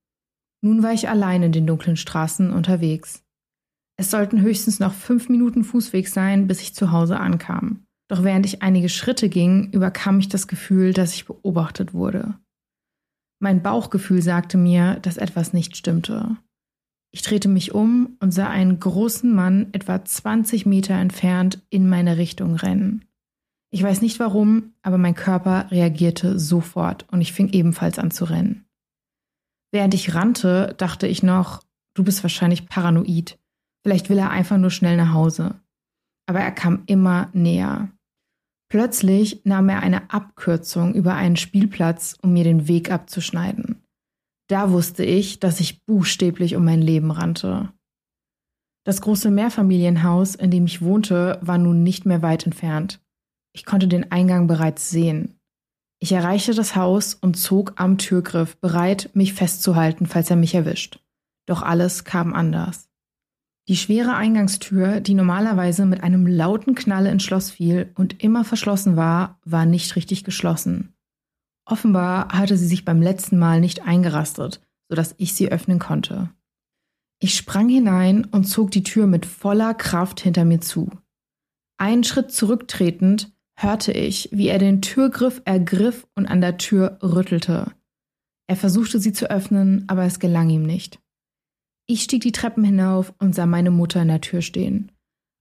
Nun 0.62 0.82
war 0.82 0.92
ich 0.92 1.08
allein 1.08 1.42
in 1.42 1.52
den 1.52 1.66
dunklen 1.66 1.96
Straßen 1.96 2.52
unterwegs. 2.52 3.22
Es 3.96 4.10
sollten 4.10 4.40
höchstens 4.40 4.80
noch 4.80 4.92
fünf 4.92 5.28
Minuten 5.28 5.62
Fußweg 5.62 6.08
sein, 6.08 6.46
bis 6.46 6.60
ich 6.60 6.74
zu 6.74 6.90
Hause 6.90 7.20
ankam. 7.20 7.86
Doch 8.08 8.24
während 8.24 8.46
ich 8.46 8.62
einige 8.62 8.88
Schritte 8.88 9.28
ging, 9.28 9.70
überkam 9.72 10.18
ich 10.18 10.28
das 10.28 10.48
Gefühl, 10.48 10.92
dass 10.92 11.14
ich 11.14 11.26
beobachtet 11.26 11.94
wurde. 11.94 12.38
Mein 13.40 13.62
Bauchgefühl 13.62 14.22
sagte 14.22 14.56
mir, 14.56 14.96
dass 15.00 15.16
etwas 15.16 15.52
nicht 15.52 15.76
stimmte. 15.76 16.36
Ich 17.14 17.22
drehte 17.22 17.48
mich 17.48 17.72
um 17.72 18.16
und 18.18 18.32
sah 18.32 18.48
einen 18.48 18.80
großen 18.80 19.32
Mann 19.32 19.68
etwa 19.70 20.04
20 20.04 20.66
Meter 20.66 20.94
entfernt 20.94 21.62
in 21.70 21.88
meine 21.88 22.18
Richtung 22.18 22.56
rennen. 22.56 23.04
Ich 23.70 23.84
weiß 23.84 24.00
nicht 24.00 24.18
warum, 24.18 24.72
aber 24.82 24.98
mein 24.98 25.14
Körper 25.14 25.70
reagierte 25.70 26.40
sofort 26.40 27.06
und 27.12 27.20
ich 27.20 27.32
fing 27.32 27.50
ebenfalls 27.50 28.00
an 28.00 28.10
zu 28.10 28.24
rennen. 28.24 28.64
Während 29.70 29.94
ich 29.94 30.16
rannte, 30.16 30.74
dachte 30.76 31.06
ich 31.06 31.22
noch, 31.22 31.62
du 31.94 32.02
bist 32.02 32.24
wahrscheinlich 32.24 32.68
paranoid. 32.68 33.38
Vielleicht 33.84 34.10
will 34.10 34.18
er 34.18 34.30
einfach 34.30 34.58
nur 34.58 34.70
schnell 34.70 34.96
nach 34.96 35.12
Hause. 35.12 35.60
Aber 36.26 36.40
er 36.40 36.50
kam 36.50 36.82
immer 36.86 37.30
näher. 37.32 37.90
Plötzlich 38.68 39.42
nahm 39.44 39.68
er 39.68 39.84
eine 39.84 40.10
Abkürzung 40.10 40.94
über 40.94 41.14
einen 41.14 41.36
Spielplatz, 41.36 42.18
um 42.22 42.32
mir 42.32 42.42
den 42.42 42.66
Weg 42.66 42.90
abzuschneiden. 42.90 43.83
Da 44.48 44.70
wusste 44.70 45.04
ich, 45.04 45.40
dass 45.40 45.60
ich 45.60 45.84
buchstäblich 45.84 46.56
um 46.56 46.64
mein 46.64 46.82
Leben 46.82 47.10
rannte. 47.10 47.72
Das 48.84 49.00
große 49.00 49.30
Mehrfamilienhaus, 49.30 50.34
in 50.34 50.50
dem 50.50 50.66
ich 50.66 50.82
wohnte, 50.82 51.38
war 51.40 51.56
nun 51.56 51.82
nicht 51.82 52.04
mehr 52.04 52.20
weit 52.20 52.44
entfernt. 52.44 53.00
Ich 53.54 53.64
konnte 53.64 53.88
den 53.88 54.12
Eingang 54.12 54.46
bereits 54.46 54.90
sehen. 54.90 55.38
Ich 56.00 56.12
erreichte 56.12 56.54
das 56.54 56.76
Haus 56.76 57.14
und 57.14 57.38
zog 57.38 57.72
am 57.76 57.96
Türgriff, 57.96 58.56
bereit, 58.58 59.08
mich 59.14 59.32
festzuhalten, 59.32 60.06
falls 60.06 60.28
er 60.28 60.36
mich 60.36 60.54
erwischt. 60.54 61.00
Doch 61.46 61.62
alles 61.62 62.04
kam 62.04 62.34
anders. 62.34 62.90
Die 63.68 63.76
schwere 63.76 64.14
Eingangstür, 64.14 65.00
die 65.00 65.14
normalerweise 65.14 65.86
mit 65.86 66.02
einem 66.02 66.26
lauten 66.26 66.74
Knall 66.74 67.06
ins 67.06 67.22
Schloss 67.22 67.50
fiel 67.50 67.90
und 67.94 68.22
immer 68.22 68.44
verschlossen 68.44 68.96
war, 68.96 69.38
war 69.44 69.64
nicht 69.64 69.96
richtig 69.96 70.24
geschlossen. 70.24 70.93
Offenbar 71.66 72.28
hatte 72.28 72.56
sie 72.56 72.66
sich 72.66 72.84
beim 72.84 73.00
letzten 73.00 73.38
Mal 73.38 73.60
nicht 73.60 73.86
eingerastet, 73.86 74.60
sodass 74.88 75.14
ich 75.18 75.34
sie 75.34 75.50
öffnen 75.50 75.78
konnte. 75.78 76.30
Ich 77.20 77.36
sprang 77.36 77.68
hinein 77.68 78.26
und 78.26 78.44
zog 78.44 78.70
die 78.70 78.82
Tür 78.82 79.06
mit 79.06 79.24
voller 79.24 79.72
Kraft 79.74 80.20
hinter 80.20 80.44
mir 80.44 80.60
zu. 80.60 80.90
Einen 81.78 82.04
Schritt 82.04 82.32
zurücktretend 82.32 83.32
hörte 83.56 83.92
ich, 83.92 84.28
wie 84.32 84.48
er 84.48 84.58
den 84.58 84.82
Türgriff 84.82 85.40
ergriff 85.44 86.06
und 86.14 86.26
an 86.26 86.40
der 86.40 86.58
Tür 86.58 86.98
rüttelte. 87.02 87.72
Er 88.46 88.56
versuchte 88.56 89.00
sie 89.00 89.12
zu 89.12 89.30
öffnen, 89.30 89.84
aber 89.86 90.04
es 90.04 90.18
gelang 90.18 90.50
ihm 90.50 90.64
nicht. 90.64 91.00
Ich 91.86 92.02
stieg 92.02 92.22
die 92.22 92.32
Treppen 92.32 92.64
hinauf 92.64 93.14
und 93.18 93.34
sah 93.34 93.46
meine 93.46 93.70
Mutter 93.70 94.02
in 94.02 94.08
der 94.08 94.20
Tür 94.20 94.42
stehen. 94.42 94.92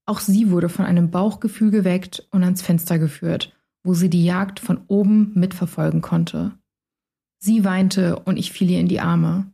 Auch 0.05 0.19
sie 0.19 0.51
wurde 0.51 0.69
von 0.69 0.85
einem 0.85 1.11
Bauchgefühl 1.11 1.71
geweckt 1.71 2.27
und 2.31 2.43
ans 2.43 2.61
Fenster 2.61 2.99
geführt, 2.99 3.53
wo 3.83 3.93
sie 3.93 4.09
die 4.09 4.25
Jagd 4.25 4.59
von 4.59 4.81
oben 4.87 5.31
mitverfolgen 5.35 6.01
konnte. 6.01 6.51
Sie 7.39 7.65
weinte 7.65 8.19
und 8.19 8.37
ich 8.37 8.51
fiel 8.51 8.69
ihr 8.69 8.79
in 8.79 8.87
die 8.87 9.01
Arme. 9.01 9.51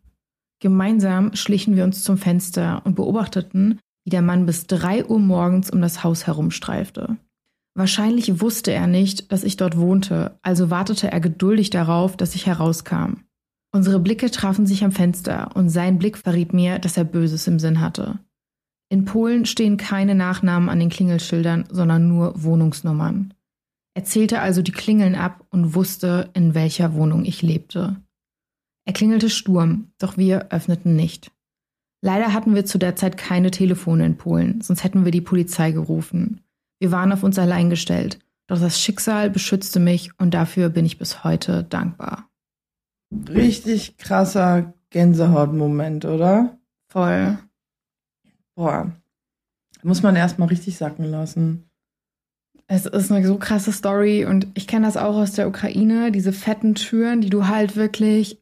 Gemeinsam 0.62 1.36
schlichen 1.36 1.76
wir 1.76 1.84
uns 1.84 2.04
zum 2.04 2.18
Fenster 2.18 2.82
und 2.86 2.96
beobachteten, 2.96 3.80
wie 4.06 4.10
der 4.10 4.22
Mann 4.22 4.46
bis 4.46 4.68
drei 4.68 5.06
Uhr 5.06 5.20
morgens 5.20 5.70
um 5.70 5.82
das 5.82 6.04
Haus 6.04 6.28
herumstreifte. 6.28 7.18
Wahrscheinlich 7.76 8.42
wusste 8.42 8.72
er 8.72 8.88
nicht, 8.88 9.32
dass 9.32 9.44
ich 9.44 9.56
dort 9.56 9.78
wohnte, 9.78 10.38
also 10.42 10.70
wartete 10.70 11.12
er 11.12 11.20
geduldig 11.20 11.70
darauf, 11.70 12.18
dass 12.18 12.36
ich 12.36 12.46
herauskam. 12.46 13.22
Unsere 13.72 14.00
Blicke 14.00 14.32
trafen 14.32 14.66
sich 14.66 14.84
am 14.84 14.92
Fenster 14.92 15.56
und 15.56 15.70
sein 15.70 16.00
Blick 16.00 16.18
verriet 16.18 16.54
mir, 16.54 16.80
dass 16.80 16.98
er 16.98 17.04
Böses 17.04 17.48
im 17.48 17.60
Sinn 17.60 17.80
hatte. 17.80 18.20
In 18.90 19.06
Polen 19.06 19.46
stehen 19.46 19.78
keine 19.78 20.16
Nachnamen 20.16 20.70
an 20.70 20.80
den 20.80 20.90
Klingelschildern, 20.90 21.66
sondern 21.70 22.08
nur 22.08 22.44
Wohnungsnummern. 22.44 23.34
Er 24.00 24.06
zählte 24.06 24.40
also 24.40 24.62
die 24.62 24.72
Klingeln 24.72 25.14
ab 25.14 25.46
und 25.50 25.76
wusste, 25.76 26.30
in 26.34 26.56
welcher 26.56 26.94
Wohnung 26.94 27.26
ich 27.26 27.42
lebte. 27.42 27.98
Er 28.86 28.94
klingelte 28.94 29.30
Sturm, 29.30 29.92
doch 29.98 30.16
wir 30.16 30.54
öffneten 30.54 30.96
nicht. 30.96 31.34
Leider 32.02 32.32
hatten 32.32 32.56
wir 32.56 32.64
zu 32.64 32.78
der 32.78 32.96
Zeit 32.96 33.18
keine 33.18 33.52
Telefone 33.52 34.06
in 34.06 34.16
Polen, 34.16 34.62
sonst 34.62 34.86
hätten 34.86 35.04
wir 35.04 35.12
die 35.12 35.20
Polizei 35.20 35.74
gerufen. 35.74 36.40
Wir 36.80 36.94
waren 36.94 37.12
auf 37.12 37.24
uns 37.24 37.38
allein 37.38 37.70
gestellt, 37.70 38.20
doch 38.48 38.58
das 38.58 38.80
Schicksal 38.80 39.30
beschützte 39.30 39.82
mich 39.82 40.18
und 40.18 40.34
dafür 40.34 40.70
bin 40.70 40.86
ich 40.86 40.98
bis 40.98 41.26
heute 41.26 41.66
dankbar. 41.66 42.30
Richtig 43.12 43.98
krasser 43.98 44.76
Gänsehautmoment, 44.92 46.06
oder? 46.06 46.58
Voll. 46.88 47.38
Boah. 48.56 48.94
Muss 49.84 50.04
man 50.04 50.16
erstmal 50.16 50.48
richtig 50.48 50.78
sacken 50.78 51.04
lassen. 51.04 51.69
Es 52.72 52.86
ist 52.86 53.12
eine 53.12 53.26
so 53.26 53.38
krasse 53.38 53.72
Story 53.72 54.26
und 54.26 54.48
ich 54.54 54.68
kenne 54.68 54.86
das 54.86 54.96
auch 54.96 55.16
aus 55.16 55.32
der 55.34 55.48
Ukraine, 55.48 56.12
diese 56.12 56.32
fetten 56.32 56.76
Türen, 56.76 57.20
die 57.20 57.30
du 57.32 57.48
halt 57.48 57.76
wirklich 57.76 58.40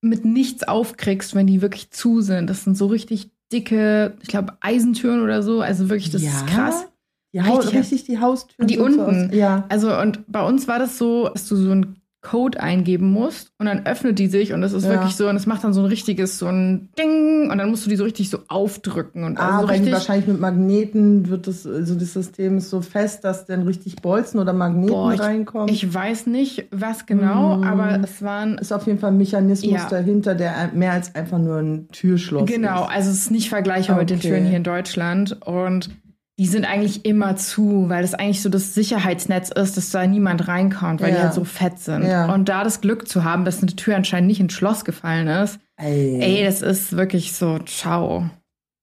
mit 0.00 0.24
nichts 0.24 0.62
aufkriegst, 0.62 1.34
wenn 1.34 1.46
die 1.48 1.60
wirklich 1.60 1.90
zu 1.90 2.20
sind. 2.20 2.48
Das 2.48 2.62
sind 2.64 2.76
so 2.76 2.86
richtig 2.86 3.30
dicke, 3.52 4.16
ich 4.22 4.28
glaube, 4.28 4.52
Eisentüren 4.60 5.22
oder 5.22 5.42
so. 5.42 5.60
Also 5.60 5.88
wirklich, 5.88 6.10
das 6.10 6.22
ist 6.22 6.46
krass. 6.46 6.86
Die 7.32 7.42
Haus, 7.42 7.64
Richtig- 7.64 7.80
richtig, 7.80 8.04
die 8.04 8.18
Haustür. 8.20 8.64
Die 8.64 8.76
so 8.76 8.80
zu 8.88 9.00
unten. 9.04 9.28
aus- 9.30 9.34
Ja. 9.34 9.64
Also, 9.68 9.98
und 9.98 10.20
bei 10.30 10.46
uns 10.46 10.68
war 10.68 10.78
das 10.78 10.96
so, 10.98 11.28
dass 11.30 11.48
du 11.48 11.56
so 11.56 11.72
einen 11.72 11.96
Code 12.24 12.60
eingeben 12.60 13.12
musst 13.12 13.52
und 13.58 13.66
dann 13.66 13.86
öffnet 13.86 14.18
die 14.18 14.26
sich 14.26 14.52
und 14.52 14.60
das 14.62 14.72
ist 14.72 14.84
Ja. 14.84 14.90
wirklich 14.90 15.14
so, 15.14 15.28
und 15.28 15.36
es 15.36 15.46
macht 15.46 15.62
dann 15.62 15.72
so 15.72 15.80
ein 15.82 15.86
richtiges, 15.86 16.38
so 16.38 16.46
ein 16.46 16.88
Ding 16.98 17.50
und 17.52 17.58
dann 17.58 17.70
musst 17.70 17.84
du 17.86 17.90
die 17.90 17.96
so 17.96 18.02
richtig 18.04 18.30
so 18.30 18.38
aufdrücken 18.48 19.22
und 19.22 19.38
Ah, 19.38 19.46
also 19.46 19.60
so 19.60 19.68
weil 19.68 19.74
die 19.76 19.80
richtig. 19.84 19.92
wahrscheinlich 19.92 20.26
mit 20.26 20.40
Magneten 20.40 21.28
wird 21.28 21.46
das, 21.46 21.66
also 21.66 21.94
das 21.94 22.12
System 22.14 22.58
ist 22.58 22.70
so 22.70 22.80
fest, 22.80 23.22
dass 23.24 23.46
dann 23.46 23.62
richtig 23.62 23.96
Bolzen 23.96 24.40
oder 24.40 24.52
Magneten 24.52 24.88
Boah, 24.94 25.12
reinkommen. 25.14 25.68
Ich 25.68 25.92
weiß 25.94 26.26
nicht, 26.26 26.66
was 26.70 27.06
genau, 27.06 27.58
Mm. 27.58 27.64
aber 27.64 28.00
es 28.02 28.22
waren. 28.22 28.58
ist 28.58 28.72
auf 28.72 28.86
jeden 28.86 28.98
Fall 28.98 29.10
ein 29.12 29.18
Mechanismus 29.18 29.70
Ja. 29.82 29.88
dahinter, 29.88 30.34
der 30.34 30.70
mehr 30.74 30.92
als 30.92 31.14
einfach 31.14 31.38
nur 31.38 31.58
ein 31.58 31.88
Türschloss 31.92 32.46
Genau, 32.50 32.84
ist. 32.84 32.90
also 32.90 33.10
es 33.10 33.18
ist 33.18 33.30
nicht 33.30 33.48
vergleichbar 33.50 33.98
mit 33.98 34.10
den 34.10 34.18
Okay. 34.18 34.28
Türen 34.28 34.46
hier 34.46 34.56
in 34.56 34.64
Deutschland 34.64 35.36
und 35.46 35.90
die 36.38 36.46
sind 36.46 36.64
eigentlich 36.64 37.04
immer 37.04 37.36
zu, 37.36 37.88
weil 37.88 38.02
das 38.02 38.14
eigentlich 38.14 38.42
so 38.42 38.48
das 38.48 38.74
Sicherheitsnetz 38.74 39.50
ist, 39.50 39.76
dass 39.76 39.90
da 39.90 40.04
niemand 40.06 40.48
reinkommt, 40.48 41.00
weil 41.00 41.12
die 41.12 41.16
Ja. 41.18 41.24
halt 41.24 41.34
so 41.34 41.44
fett 41.44 41.78
sind. 41.78 42.02
Ja. 42.04 42.32
Und 42.32 42.48
da 42.48 42.64
das 42.64 42.80
Glück 42.80 43.06
zu 43.06 43.22
haben, 43.22 43.44
dass 43.44 43.62
eine 43.62 43.74
Tür 43.76 43.94
anscheinend 43.96 44.26
nicht 44.26 44.40
ins 44.40 44.52
Schloss 44.52 44.84
gefallen 44.84 45.28
ist, 45.28 45.60
Ey. 45.76 46.20
ey, 46.20 46.44
das 46.44 46.60
ist 46.62 46.96
wirklich 46.96 47.32
so, 47.34 47.58
ciao. 47.60 48.28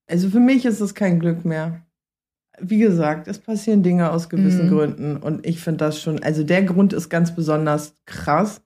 Also 0.09 0.29
für 0.29 0.39
mich 0.39 0.65
ist 0.65 0.79
es 0.79 0.95
kein 0.95 1.19
Glück 1.19 1.43
mehr. 1.43 1.81
Wie 2.59 2.79
gesagt, 2.79 3.27
es 3.27 3.39
passieren 3.39 3.83
Dinge 3.83 4.11
aus 4.11 4.29
gewissen 4.29 4.67
Mhm. 4.67 4.69
Gründen 4.69 5.17
und 5.17 5.45
ich 5.45 5.59
finde 5.61 5.79
das 5.79 6.01
schon, 6.01 6.21
also 6.23 6.43
der 6.43 6.63
Grund 6.63 6.93
ist 6.93 7.09
ganz 7.09 7.33
besonders 7.35 7.95
krass. 8.05 8.61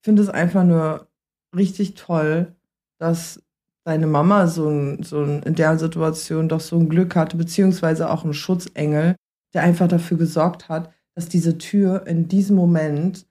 Ich 0.00 0.04
finde 0.06 0.22
es 0.22 0.28
einfach 0.30 0.64
nur 0.64 1.08
richtig 1.54 1.94
toll, 1.94 2.54
dass 2.98 3.42
deine 3.84 4.06
Mama 4.06 4.46
so 4.46 4.68
ein, 4.68 5.02
so 5.02 5.22
ein, 5.22 5.42
in 5.42 5.54
der 5.54 5.78
Situation 5.78 6.48
doch 6.48 6.60
so 6.60 6.78
ein 6.78 6.88
Glück 6.88 7.16
hatte, 7.16 7.36
beziehungsweise 7.36 8.10
auch 8.10 8.24
ein 8.24 8.34
Schutzengel, 8.34 9.14
der 9.54 9.62
einfach 9.62 9.88
dafür 9.88 10.16
gesorgt 10.18 10.68
hat, 10.68 10.90
dass 11.14 11.28
diese 11.28 11.58
Tür 11.58 12.06
in 12.06 12.26
diesem 12.28 12.56
Moment 12.56 13.26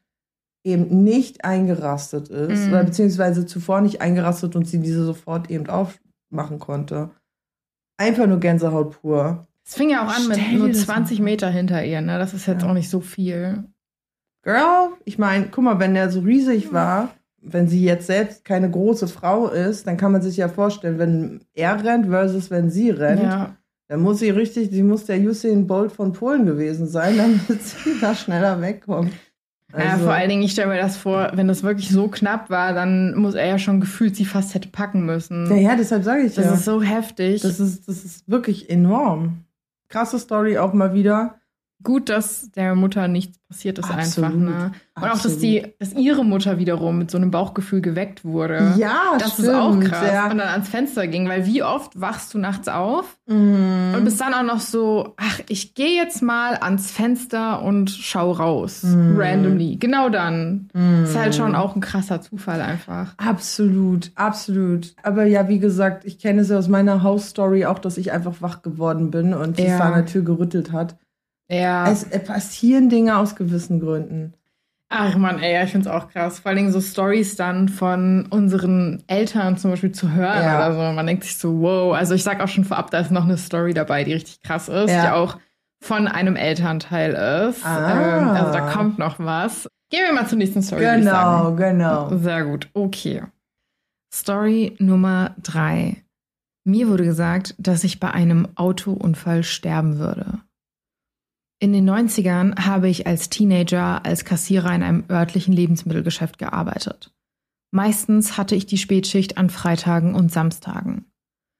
eben 0.65 1.03
nicht 1.03 1.43
eingerastet 1.43 2.29
ist, 2.29 2.67
Mhm. 2.67 2.69
oder 2.73 2.83
beziehungsweise 2.85 3.45
zuvor 3.45 3.81
nicht 3.81 3.99
eingerastet 4.01 4.55
und 4.55 4.65
sie 4.65 4.79
diese 4.79 5.03
sofort 5.03 5.49
eben 5.51 5.67
aufmachen 5.67 6.59
konnte. 6.59 7.09
Einfach 7.97 8.27
nur 8.27 8.39
Gänsehaut 8.39 9.01
pur. 9.01 9.45
Es 9.65 9.75
fing 9.75 9.89
ja 9.89 10.05
auch 10.05 10.13
an 10.15 10.27
mit 10.27 10.37
Stell 10.37 10.51
dir 10.51 10.57
nur 10.59 10.67
das 10.69 10.81
20 10.81 11.19
mal 11.19 11.23
vor. 11.23 11.25
Meter 11.25 11.49
hinter 11.49 11.83
ihr, 11.85 12.01
ne? 12.01 12.17
Das 12.19 12.33
ist 12.33 12.45
jetzt 12.47 12.61
Ja. 12.63 12.69
auch 12.69 12.73
nicht 12.73 12.89
so 12.89 13.01
viel. 13.01 13.65
Girl, 14.43 14.89
ich 15.05 15.17
meine, 15.17 15.47
guck 15.49 15.63
mal, 15.63 15.79
wenn 15.79 15.93
der 15.93 16.09
so 16.09 16.19
riesig 16.21 16.73
war, 16.73 17.13
wenn 17.45 17.67
sie 17.67 17.83
jetzt 17.83 18.07
selbst 18.07 18.45
keine 18.45 18.69
große 18.71 19.07
Frau 19.07 19.47
ist, 19.49 19.85
dann 19.87 19.97
kann 19.97 20.11
man 20.11 20.21
sich 20.21 20.37
ja 20.37 20.47
vorstellen, 20.47 20.97
wenn 20.99 21.41
er 21.53 21.83
rennt 21.83 22.07
versus 22.07 22.49
wenn 22.49 22.69
sie 22.69 22.89
rennt, 22.89 23.23
Ja. 23.23 23.55
dann 23.89 24.01
muss 24.01 24.19
sie 24.19 24.29
richtig, 24.29 24.69
sie 24.71 24.83
muss 24.83 25.05
der 25.05 25.19
Usain 25.19 25.67
Bolt 25.67 25.91
von 25.91 26.13
Polen 26.13 26.45
gewesen 26.45 26.87
sein, 26.87 27.17
damit 27.17 27.61
sie 27.63 27.99
da 27.99 28.15
schneller 28.15 28.61
wegkommt. 28.61 29.11
ja, 29.71 29.77
Also, 29.91 30.05
vor 30.05 30.13
allen 30.13 30.29
Dingen, 30.29 30.43
ich 30.43 30.51
stelle 30.53 30.69
mir 30.69 30.79
das 30.81 30.95
vor, 30.97 31.31
wenn 31.35 31.47
das 31.49 31.63
wirklich 31.63 31.89
so 31.89 32.07
knapp 32.07 32.49
war, 32.49 32.73
dann 32.73 33.13
muss 33.15 33.35
er 33.35 33.45
ja 33.47 33.57
schon 33.59 33.81
gefühlt 33.81 34.15
sie 34.15 34.25
fast 34.25 34.53
hätte 34.53 34.69
packen 34.69 35.05
müssen. 35.05 35.47
ja, 35.49 35.55
ja, 35.71 35.75
deshalb 35.75 36.03
sage 36.03 36.21
ich 36.23 36.35
das 36.35 36.45
ja. 36.45 36.53
ist 36.53 36.65
so 36.65 36.81
heftig. 36.81 37.41
das, 37.41 37.59
ist, 37.59 37.87
das 37.87 38.05
ist 38.05 38.29
wirklich 38.29 38.69
enorm. 38.69 39.43
Krasse 39.89 40.17
Story 40.17 40.57
auch 40.57 40.73
mal 40.73 40.93
wieder. 40.93 41.35
Gut, 41.81 42.09
dass 42.09 42.49
der 42.51 42.75
Mutter 42.75 43.07
nichts 43.07 43.39
passiert 43.49 43.77
ist 43.77 43.89
Absolut, 43.91 44.29
einfach. 44.31 44.39
Ne? 44.39 44.71
Und 44.95 45.03
auch, 45.03 45.09
dass, 45.09 45.25
absolut. 45.25 45.41
die, 45.41 45.65
dass 45.79 45.93
ihre 45.93 46.23
Mutter 46.23 46.57
wiederum 46.57 46.97
mit 46.97 47.11
so 47.11 47.17
einem 47.17 47.29
Bauchgefühl 47.29 47.81
geweckt 47.81 48.23
wurde. 48.23 48.73
Ja, 48.77 49.15
Das 49.19 49.33
stimmt. 49.33 49.47
ist 49.49 49.53
auch 49.53 49.79
krass. 49.79 50.07
Ja. 50.11 50.31
Und 50.31 50.37
dann 50.37 50.47
ans 50.47 50.69
Fenster 50.69 51.07
ging, 51.07 51.27
weil 51.27 51.45
wie 51.45 51.61
oft 51.61 51.99
wachst 51.99 52.33
du 52.33 52.37
nachts 52.37 52.67
auf 52.67 53.17
Mhm. 53.27 53.93
und 53.95 54.03
bist 54.05 54.19
dann 54.21 54.33
auch 54.33 54.43
noch 54.43 54.59
so, 54.59 55.13
ach, 55.17 55.39
ich 55.49 55.75
gehe 55.75 55.95
jetzt 55.95 56.21
mal 56.21 56.55
ans 56.61 56.89
Fenster 56.91 57.61
und 57.61 57.89
schau 57.89 58.31
raus. 58.31 58.83
Mhm. 58.83 59.15
Randomly. 59.19 59.75
Genau 59.77 60.09
dann. 60.09 60.69
Mhm. 60.73 61.03
Ist 61.03 61.17
halt 61.17 61.35
schon 61.35 61.55
auch 61.55 61.75
ein 61.75 61.81
krasser 61.81 62.21
Zufall 62.21 62.61
einfach. 62.61 63.13
Absolut, 63.17 64.11
absolut. 64.15 64.95
Aber 65.03 65.25
ja, 65.25 65.47
wie 65.49 65.59
gesagt, 65.59 66.05
ich 66.05 66.17
kenne 66.19 66.41
es 66.41 66.49
ja 66.49 66.57
aus 66.57 66.67
meiner 66.69 67.03
Hausstory 67.03 67.65
auch, 67.65 67.79
dass 67.79 67.97
ich 67.97 68.11
einfach 68.11 68.41
wach 68.41 68.61
geworden 68.61 69.11
bin 69.11 69.33
und 69.33 69.59
Ja. 69.59 69.79
an 69.79 69.93
der 69.93 70.05
Tür 70.05 70.23
gerüttelt 70.23 70.71
hat. 70.71 70.95
Ja. 71.49 71.89
Es 71.91 72.03
äh, 72.03 72.19
passieren 72.19 72.89
Dinge 72.89 73.17
aus 73.17 73.35
gewissen 73.35 73.79
Gründen. 73.79 74.33
Ach 74.89 75.17
man, 75.17 75.39
ey, 75.39 75.53
ja, 75.55 75.63
ich 75.63 75.71
find's 75.71 75.87
auch 75.87 76.09
krass. 76.09 76.39
Vor 76.39 76.49
allen 76.49 76.57
Dingen 76.57 76.71
so 76.71 76.79
Stories 76.79 77.35
dann 77.35 77.67
von 77.67 78.27
unseren 78.29 79.03
Eltern 79.07 79.57
zum 79.57 79.71
Beispiel 79.71 79.91
zu 79.91 80.11
hören 80.11 80.43
Ja. 80.43 80.67
oder 80.67 80.73
so. 80.89 80.95
Man 80.95 81.07
denkt 81.07 81.23
sich 81.23 81.37
so, 81.37 81.61
wow. 81.61 81.95
Also 81.95 82.13
ich 82.13 82.23
sag 82.23 82.39
auch 82.41 82.47
schon 82.47 82.63
vorab, 82.63 82.91
da 82.91 82.99
ist 82.99 83.09
noch 83.11 83.23
eine 83.23 83.37
Story 83.37 83.73
dabei, 83.73 84.03
die 84.03 84.13
richtig 84.13 84.41
krass 84.43 84.69
ist, 84.69 84.91
Ja. 84.91 85.01
die 85.01 85.09
auch 85.11 85.39
von 85.81 86.07
einem 86.07 86.35
Elternteil 86.35 87.13
ist. 87.49 87.65
Ah. 87.65 88.19
Ähm, 88.19 88.27
also 88.29 88.51
da 88.53 88.69
kommt 88.71 88.99
noch 88.99 89.17
was. 89.19 89.67
Gehen 89.89 90.05
wir 90.05 90.13
mal 90.13 90.27
zur 90.27 90.37
nächsten 90.37 90.61
Story. 90.61 90.81
Genau, 90.81 91.53
genau. 91.55 92.15
Sehr 92.17 92.45
gut, 92.45 92.69
okay. 92.73 93.23
Story 94.13 94.75
Nummer 94.79 95.35
drei. 95.41 95.97
Mir 96.65 96.87
wurde 96.87 97.03
gesagt, 97.03 97.55
dass 97.57 97.83
ich 97.83 97.99
bei 97.99 98.11
einem 98.11 98.47
Autounfall 98.55 99.43
sterben 99.43 99.97
würde. 99.97 100.39
In 101.63 101.71
den 101.71 101.89
90ern 101.89 102.65
habe 102.65 102.89
ich 102.89 103.07
als 103.07 103.29
Teenager 103.29 104.05
als 104.05 104.25
Kassierer 104.25 104.75
in 104.75 104.83
einem 104.83 105.05
örtlichen 105.09 105.53
Lebensmittelgeschäft 105.53 106.37
gearbeitet. 106.37 107.13
Meistens 107.71 108.37
hatte 108.37 108.53
ich 108.53 108.65
die 108.65 108.77
Spätschicht 108.77 109.37
an 109.37 109.49
Freitagen 109.49 110.13
und 110.13 110.29
Samstagen. 110.29 111.05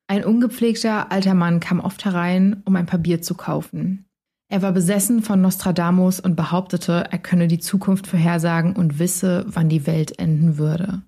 Ein 0.08 0.26
ungepflegter 0.26 1.10
alter 1.10 1.36
Mann 1.36 1.62
kam 1.62 1.80
oft 1.80 2.04
herein, 2.04 2.64
um 2.66 2.76
ein 2.76 2.86
paar 2.86 3.00
Bier 3.00 3.22
zu 3.22 3.34
kaufen. 3.36 4.10
Er 4.50 4.62
war 4.62 4.74
besessen 4.74 5.24
von 5.24 5.40
Nostradamus 5.40 6.20
und 6.20 6.36
behauptete, 6.36 7.06
er 7.10 7.20
könne 7.20 7.48
die 7.48 7.60
Zukunft 7.60 8.06
vorhersagen 8.06 8.76
und 8.76 9.00
wisse, 9.00 9.46
wann 9.48 9.70
die 9.70 9.88
Welt 9.88 10.20
enden 10.20 10.58
würde. 10.58 11.04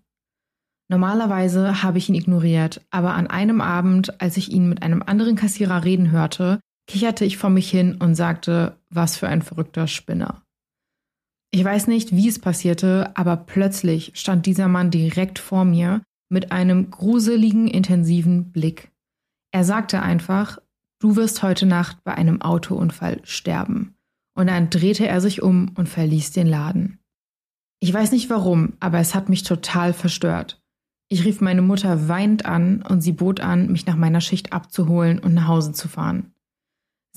Normalerweise 0.88 1.84
habe 1.84 1.98
ich 1.98 2.08
ihn 2.08 2.16
ignoriert, 2.16 2.80
aber 2.92 3.14
an 3.16 3.28
einem 3.28 3.60
Abend, 3.60 4.22
als 4.22 4.38
ich 4.38 4.54
ihn 4.54 4.70
mit 4.70 4.84
einem 4.84 5.04
anderen 5.06 5.36
Kassierer 5.36 5.84
reden 5.84 6.12
hörte, 6.12 6.62
kicherte 6.88 7.26
ich 7.26 7.38
vor 7.38 7.50
mich 7.50 7.70
hin 7.70 7.96
und 7.96 8.16
sagte, 8.16 8.78
was 8.90 9.18
für 9.18 9.28
ein 9.28 9.42
verrückter 9.42 9.88
Spinner. 9.88 10.44
Ich 11.52 11.64
weiß 11.64 11.88
nicht, 11.88 12.16
wie 12.16 12.28
es 12.28 12.40
passierte, 12.40 13.12
aber 13.16 13.38
plötzlich 13.38 14.12
stand 14.16 14.46
dieser 14.46 14.68
Mann 14.68 14.92
direkt 14.92 15.40
vor 15.40 15.64
mir 15.64 16.02
mit 16.30 16.52
einem 16.52 16.92
gruseligen, 16.92 17.68
intensiven 17.68 18.52
Blick. 18.52 18.92
Er 19.52 19.64
sagte 19.64 20.02
einfach, 20.02 20.60
du 21.00 21.16
wirst 21.16 21.44
heute 21.44 21.66
Nacht 21.66 22.04
bei 22.04 22.14
einem 22.14 22.42
Autounfall 22.42 23.22
sterben. 23.24 23.96
Und 24.38 24.48
dann 24.48 24.70
drehte 24.70 25.08
er 25.08 25.22
sich 25.22 25.42
um 25.42 25.72
und 25.76 25.88
verließ 25.88 26.34
den 26.34 26.48
Laden. 26.48 27.00
Ich 27.80 27.94
weiß 27.94 28.12
nicht 28.12 28.30
warum, 28.30 28.74
aber 28.80 29.00
es 29.00 29.16
hat 29.16 29.30
mich 29.30 29.44
total 29.44 29.94
verstört. 29.94 30.62
Ich 31.08 31.24
rief 31.24 31.40
meine 31.40 31.62
Mutter 31.62 32.10
weinend 32.10 32.46
an 32.46 32.82
und 32.82 33.00
sie 33.00 33.12
bot 33.14 33.40
an, 33.40 33.72
mich 33.72 33.86
nach 33.86 33.96
meiner 33.96 34.22
Schicht 34.22 34.52
abzuholen 34.52 35.20
und 35.20 35.36
nach 35.36 35.48
Hause 35.48 35.72
zu 35.72 35.88
fahren. 35.88 36.34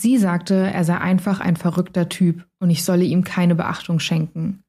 Sie 0.01 0.17
sagte, 0.17 0.55
er 0.55 0.85
sei 0.85 0.97
einfach 0.97 1.41
ein 1.41 1.57
verrückter 1.57 2.09
Typ 2.09 2.47
und 2.61 2.71
ich 2.71 2.85
solle 2.85 3.03
ihm 3.03 3.25
keine 3.25 3.57
Beachtung 3.57 3.99
schenken. 3.99 4.63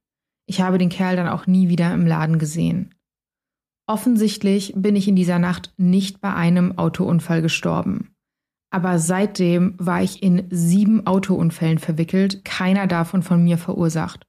Ich 0.47 0.61
habe 0.61 0.79
den 0.79 0.89
Kerl 0.89 1.17
dann 1.17 1.27
auch 1.27 1.45
nie 1.45 1.69
wieder 1.69 1.93
im 1.93 2.07
Laden 2.07 2.39
gesehen. 2.39 2.95
Offensichtlich 3.87 4.73
bin 4.75 4.95
ich 4.95 5.07
in 5.07 5.15
dieser 5.15 5.37
Nacht 5.37 5.71
nicht 5.77 6.19
bei 6.19 6.33
einem 6.33 6.79
Autounfall 6.79 7.43
gestorben. 7.43 8.15
Aber 8.71 8.97
seitdem 8.97 9.75
war 9.77 10.01
ich 10.01 10.23
in 10.23 10.47
sieben 10.49 11.05
Autounfällen 11.05 11.77
verwickelt, 11.77 12.43
keiner 12.43 12.87
davon 12.87 13.21
von 13.21 13.43
mir 13.43 13.59
verursacht. 13.59 14.25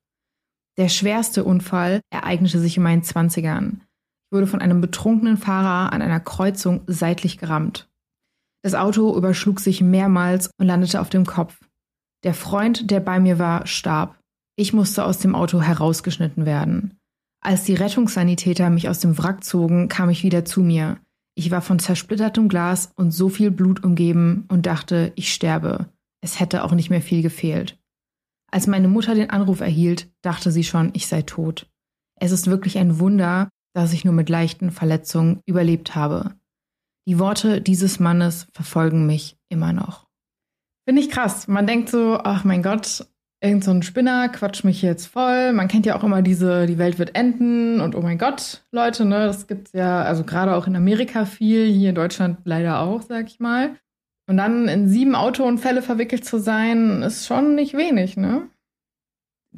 Der 0.76 0.90
schwerste 0.90 1.44
Unfall 1.44 2.02
ereignete 2.10 2.58
sich 2.58 2.76
in 2.76 2.82
meinen 2.82 3.02
Zwanzigern. 3.02 3.80
Ich 4.26 4.36
wurde 4.36 4.46
von 4.46 4.60
einem 4.60 4.82
betrunkenen 4.82 5.38
Fahrer 5.38 5.94
an 5.94 6.02
einer 6.02 6.20
Kreuzung 6.20 6.82
seitlich 6.86 7.38
gerammt. 7.38 7.89
Das 8.62 8.74
Auto 8.74 9.16
überschlug 9.16 9.60
sich 9.60 9.80
mehrmals 9.80 10.50
und 10.58 10.66
landete 10.66 11.00
auf 11.00 11.08
dem 11.08 11.24
Kopf. 11.24 11.58
Der 12.24 12.34
Freund, 12.34 12.90
der 12.90 13.00
bei 13.00 13.18
mir 13.18 13.38
war, 13.38 13.66
starb. 13.66 14.18
Ich 14.56 14.72
musste 14.72 15.04
aus 15.04 15.18
dem 15.18 15.34
Auto 15.34 15.62
herausgeschnitten 15.62 16.44
werden. 16.44 16.98
Als 17.42 17.64
die 17.64 17.74
Rettungssanitäter 17.74 18.68
mich 18.68 18.88
aus 18.88 18.98
dem 18.98 19.16
Wrack 19.16 19.42
zogen, 19.44 19.88
kam 19.88 20.10
ich 20.10 20.22
wieder 20.22 20.44
zu 20.44 20.60
mir. 20.60 20.98
Ich 21.34 21.50
war 21.50 21.62
von 21.62 21.78
zersplittertem 21.78 22.50
Glas 22.50 22.92
und 22.96 23.12
so 23.12 23.30
viel 23.30 23.50
Blut 23.50 23.82
umgeben 23.82 24.44
und 24.48 24.66
dachte, 24.66 25.12
ich 25.16 25.32
sterbe. 25.32 25.86
Es 26.20 26.38
hätte 26.38 26.64
auch 26.64 26.72
nicht 26.72 26.90
mehr 26.90 27.00
viel 27.00 27.22
gefehlt. 27.22 27.78
Als 28.50 28.66
meine 28.66 28.88
Mutter 28.88 29.14
den 29.14 29.30
Anruf 29.30 29.60
erhielt, 29.60 30.10
dachte 30.20 30.50
sie 30.50 30.64
schon, 30.64 30.90
ich 30.92 31.06
sei 31.06 31.22
tot. 31.22 31.70
Es 32.16 32.32
ist 32.32 32.48
wirklich 32.48 32.76
ein 32.76 32.98
Wunder, 32.98 33.48
dass 33.72 33.94
ich 33.94 34.04
nur 34.04 34.12
mit 34.12 34.28
leichten 34.28 34.70
Verletzungen 34.70 35.40
überlebt 35.46 35.94
habe. 35.94 36.34
Die 37.10 37.18
Worte 37.18 37.60
dieses 37.60 37.98
Mannes 37.98 38.46
verfolgen 38.52 39.04
mich 39.04 39.36
immer 39.48 39.72
noch. 39.72 40.06
Finde 40.86 41.02
ich 41.02 41.10
krass. 41.10 41.48
Man 41.48 41.66
denkt 41.66 41.88
so, 41.88 42.20
ach 42.22 42.44
mein 42.44 42.62
Gott, 42.62 43.04
irgend 43.42 43.64
so 43.64 43.72
ein 43.72 43.82
Spinner 43.82 44.28
quatscht 44.28 44.62
mich 44.62 44.80
jetzt 44.80 45.06
voll. 45.06 45.52
Man 45.52 45.66
kennt 45.66 45.86
ja 45.86 45.96
auch 45.96 46.04
immer 46.04 46.22
diese, 46.22 46.66
die 46.66 46.78
Welt 46.78 47.00
wird 47.00 47.16
enden 47.16 47.80
und 47.80 47.96
oh 47.96 48.00
mein 48.00 48.16
Gott, 48.16 48.62
Leute, 48.70 49.04
ne, 49.06 49.26
das 49.26 49.48
gibt's 49.48 49.72
ja, 49.72 50.02
also 50.02 50.22
gerade 50.22 50.54
auch 50.54 50.68
in 50.68 50.76
Amerika 50.76 51.24
viel, 51.24 51.66
hier 51.66 51.88
in 51.88 51.96
Deutschland 51.96 52.42
leider 52.44 52.78
auch, 52.78 53.02
sag 53.02 53.26
ich 53.26 53.40
mal. 53.40 53.74
Und 54.28 54.36
dann 54.36 54.68
in 54.68 54.88
sieben 54.88 55.16
Autounfälle 55.16 55.82
verwickelt 55.82 56.24
zu 56.24 56.38
sein, 56.38 57.02
ist 57.02 57.26
schon 57.26 57.56
nicht 57.56 57.76
wenig, 57.76 58.16
ne? 58.16 58.48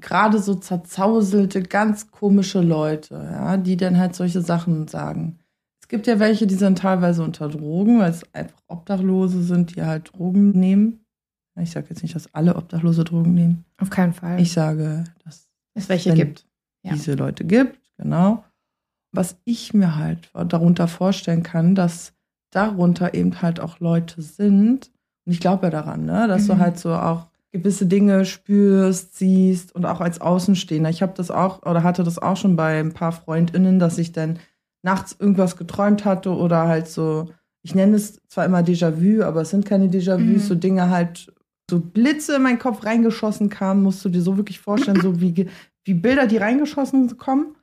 Gerade 0.00 0.38
so 0.38 0.54
zerzauselte, 0.54 1.62
ganz 1.62 2.10
komische 2.10 2.62
Leute, 2.62 3.16
ja, 3.30 3.58
die 3.58 3.76
dann 3.76 3.98
halt 3.98 4.14
solche 4.14 4.40
Sachen 4.40 4.88
sagen. 4.88 5.41
Es 5.92 5.96
gibt 5.96 6.06
ja 6.06 6.18
welche, 6.18 6.46
die 6.46 6.54
sind 6.54 6.78
teilweise 6.78 7.22
unter 7.22 7.50
Drogen, 7.50 7.98
weil 7.98 8.10
es 8.10 8.22
einfach 8.32 8.56
Obdachlose 8.66 9.42
sind, 9.42 9.76
die 9.76 9.82
halt 9.82 10.10
Drogen 10.14 10.52
nehmen. 10.52 11.04
Ich 11.60 11.72
sage 11.72 11.88
jetzt 11.90 12.02
nicht, 12.02 12.14
dass 12.14 12.32
alle 12.34 12.56
Obdachlose 12.56 13.04
Drogen 13.04 13.34
nehmen. 13.34 13.66
Auf 13.76 13.90
keinen 13.90 14.14
Fall. 14.14 14.40
Ich 14.40 14.52
sage, 14.52 15.04
dass 15.22 15.50
es 15.74 15.90
welche 15.90 16.14
gibt. 16.14 16.46
Ja. 16.82 16.94
Diese 16.94 17.12
Leute 17.12 17.44
gibt, 17.44 17.78
genau. 17.98 18.42
Was 19.12 19.36
ich 19.44 19.74
mir 19.74 19.96
halt 19.96 20.30
darunter 20.32 20.88
vorstellen 20.88 21.42
kann, 21.42 21.74
dass 21.74 22.14
darunter 22.48 23.12
eben 23.12 23.42
halt 23.42 23.60
auch 23.60 23.78
Leute 23.78 24.22
sind. 24.22 24.90
Und 25.26 25.32
ich 25.32 25.40
glaube 25.40 25.66
ja 25.66 25.70
daran, 25.70 26.06
ne, 26.06 26.26
dass 26.26 26.44
mhm. 26.44 26.46
du 26.46 26.58
halt 26.58 26.78
so 26.78 26.94
auch 26.94 27.26
gewisse 27.50 27.84
Dinge 27.84 28.24
spürst, 28.24 29.18
siehst 29.18 29.74
und 29.74 29.84
auch 29.84 30.00
als 30.00 30.22
Außenstehender. 30.22 30.88
Ich 30.88 31.02
habe 31.02 31.12
das 31.14 31.30
auch 31.30 31.66
oder 31.66 31.82
hatte 31.82 32.02
das 32.02 32.18
auch 32.18 32.38
schon 32.38 32.56
bei 32.56 32.80
ein 32.80 32.94
paar 32.94 33.12
Freundinnen, 33.12 33.78
dass 33.78 33.98
ich 33.98 34.12
dann 34.12 34.38
nachts 34.82 35.16
irgendwas 35.18 35.56
geträumt 35.56 36.04
hatte 36.04 36.30
oder 36.30 36.66
halt 36.68 36.88
so, 36.88 37.30
ich 37.62 37.74
nenne 37.74 37.96
es 37.96 38.20
zwar 38.28 38.44
immer 38.44 38.60
Déjà-vu, 38.60 39.22
aber 39.22 39.42
es 39.42 39.50
sind 39.50 39.64
keine 39.64 39.86
Déjà-vus, 39.86 40.18
mhm. 40.18 40.38
so 40.38 40.54
Dinge 40.54 40.90
halt, 40.90 41.32
so 41.70 41.80
Blitze 41.80 42.36
in 42.36 42.42
meinen 42.42 42.58
Kopf 42.58 42.84
reingeschossen 42.84 43.48
kamen, 43.48 43.82
musst 43.82 44.04
du 44.04 44.08
dir 44.08 44.22
so 44.22 44.36
wirklich 44.36 44.60
vorstellen, 44.60 45.00
so 45.00 45.20
wie, 45.20 45.48
wie 45.84 45.94
Bilder, 45.94 46.26
die 46.26 46.38
reingeschossen 46.38 47.16
kommen. 47.16 47.56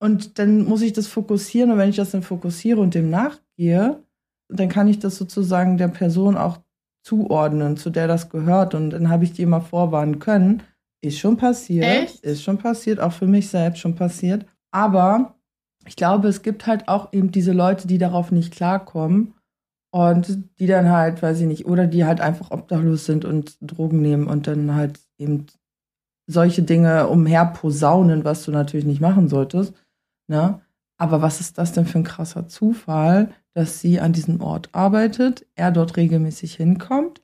Und 0.00 0.38
dann 0.38 0.64
muss 0.64 0.82
ich 0.82 0.92
das 0.92 1.06
fokussieren 1.06 1.70
und 1.70 1.78
wenn 1.78 1.90
ich 1.90 1.96
das 1.96 2.10
dann 2.10 2.22
fokussiere 2.22 2.80
und 2.80 2.94
dem 2.94 3.10
nachgehe, 3.10 4.02
dann 4.48 4.68
kann 4.68 4.88
ich 4.88 4.98
das 4.98 5.16
sozusagen 5.16 5.78
der 5.78 5.88
Person 5.88 6.36
auch 6.36 6.58
zuordnen, 7.04 7.76
zu 7.76 7.90
der 7.90 8.06
das 8.06 8.28
gehört. 8.28 8.74
Und 8.74 8.90
dann 8.90 9.08
habe 9.08 9.24
ich 9.24 9.32
die 9.32 9.42
immer 9.42 9.60
vorwarnen 9.60 10.18
können. 10.18 10.62
Ist 11.00 11.18
schon 11.18 11.36
passiert. 11.36 11.84
Echt? 11.84 12.20
Ist 12.20 12.42
schon 12.42 12.58
passiert, 12.58 13.00
auch 13.00 13.12
für 13.12 13.26
mich 13.26 13.48
selbst 13.48 13.80
schon 13.80 13.94
passiert. 13.94 14.46
Aber 14.70 15.36
ich 15.86 15.96
glaube, 15.96 16.28
es 16.28 16.42
gibt 16.42 16.66
halt 16.66 16.88
auch 16.88 17.12
eben 17.12 17.32
diese 17.32 17.52
Leute, 17.52 17.88
die 17.88 17.98
darauf 17.98 18.30
nicht 18.32 18.52
klarkommen 18.52 19.34
und 19.90 20.38
die 20.58 20.66
dann 20.66 20.90
halt, 20.90 21.22
weiß 21.22 21.40
ich 21.40 21.46
nicht, 21.46 21.66
oder 21.66 21.86
die 21.86 22.04
halt 22.04 22.20
einfach 22.20 22.50
obdachlos 22.50 23.04
sind 23.04 23.24
und 23.24 23.56
Drogen 23.60 24.00
nehmen 24.00 24.26
und 24.26 24.46
dann 24.46 24.74
halt 24.74 25.00
eben 25.18 25.46
solche 26.26 26.62
Dinge 26.62 27.08
umher 27.08 27.46
posaunen, 27.46 28.24
was 28.24 28.44
du 28.44 28.52
natürlich 28.52 28.86
nicht 28.86 29.00
machen 29.00 29.28
solltest. 29.28 29.74
Ne? 30.28 30.60
Aber 30.98 31.20
was 31.20 31.40
ist 31.40 31.58
das 31.58 31.72
denn 31.72 31.84
für 31.84 31.98
ein 31.98 32.04
krasser 32.04 32.48
Zufall, 32.48 33.34
dass 33.54 33.80
sie 33.80 34.00
an 34.00 34.12
diesem 34.12 34.40
Ort 34.40 34.70
arbeitet, 34.72 35.46
er 35.54 35.72
dort 35.72 35.96
regelmäßig 35.96 36.54
hinkommt 36.54 37.20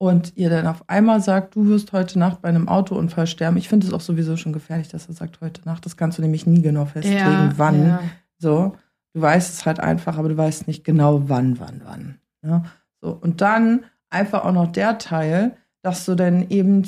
und 0.00 0.34
ihr 0.34 0.48
dann 0.48 0.66
auf 0.66 0.88
einmal 0.88 1.20
sagt, 1.20 1.56
du 1.56 1.66
wirst 1.66 1.92
heute 1.92 2.18
Nacht 2.18 2.40
bei 2.40 2.48
einem 2.48 2.68
Autounfall 2.68 3.26
sterben. 3.26 3.58
Ich 3.58 3.68
finde 3.68 3.86
es 3.86 3.92
auch 3.92 4.00
sowieso 4.00 4.38
schon 4.38 4.54
gefährlich, 4.54 4.88
dass 4.88 5.06
er 5.08 5.14
sagt 5.14 5.42
heute 5.42 5.60
Nacht. 5.66 5.84
Das 5.84 5.98
kannst 5.98 6.16
du 6.16 6.22
nämlich 6.22 6.46
nie 6.46 6.62
genau 6.62 6.86
festlegen, 6.86 7.18
ja, 7.18 7.52
wann. 7.56 7.86
Ja. 7.86 8.00
So, 8.38 8.76
du 9.12 9.20
weißt 9.20 9.52
es 9.52 9.66
halt 9.66 9.78
einfach, 9.78 10.16
aber 10.16 10.30
du 10.30 10.36
weißt 10.38 10.66
nicht 10.66 10.84
genau 10.84 11.28
wann, 11.28 11.60
wann, 11.60 11.82
wann. 11.84 12.18
Ja? 12.42 12.48
Ne? 12.48 12.64
So 13.02 13.10
und 13.10 13.42
dann 13.42 13.84
einfach 14.08 14.44
auch 14.44 14.52
noch 14.52 14.72
der 14.72 14.96
Teil, 14.96 15.56
dass 15.82 16.06
du 16.06 16.14
dann 16.14 16.48
eben 16.48 16.82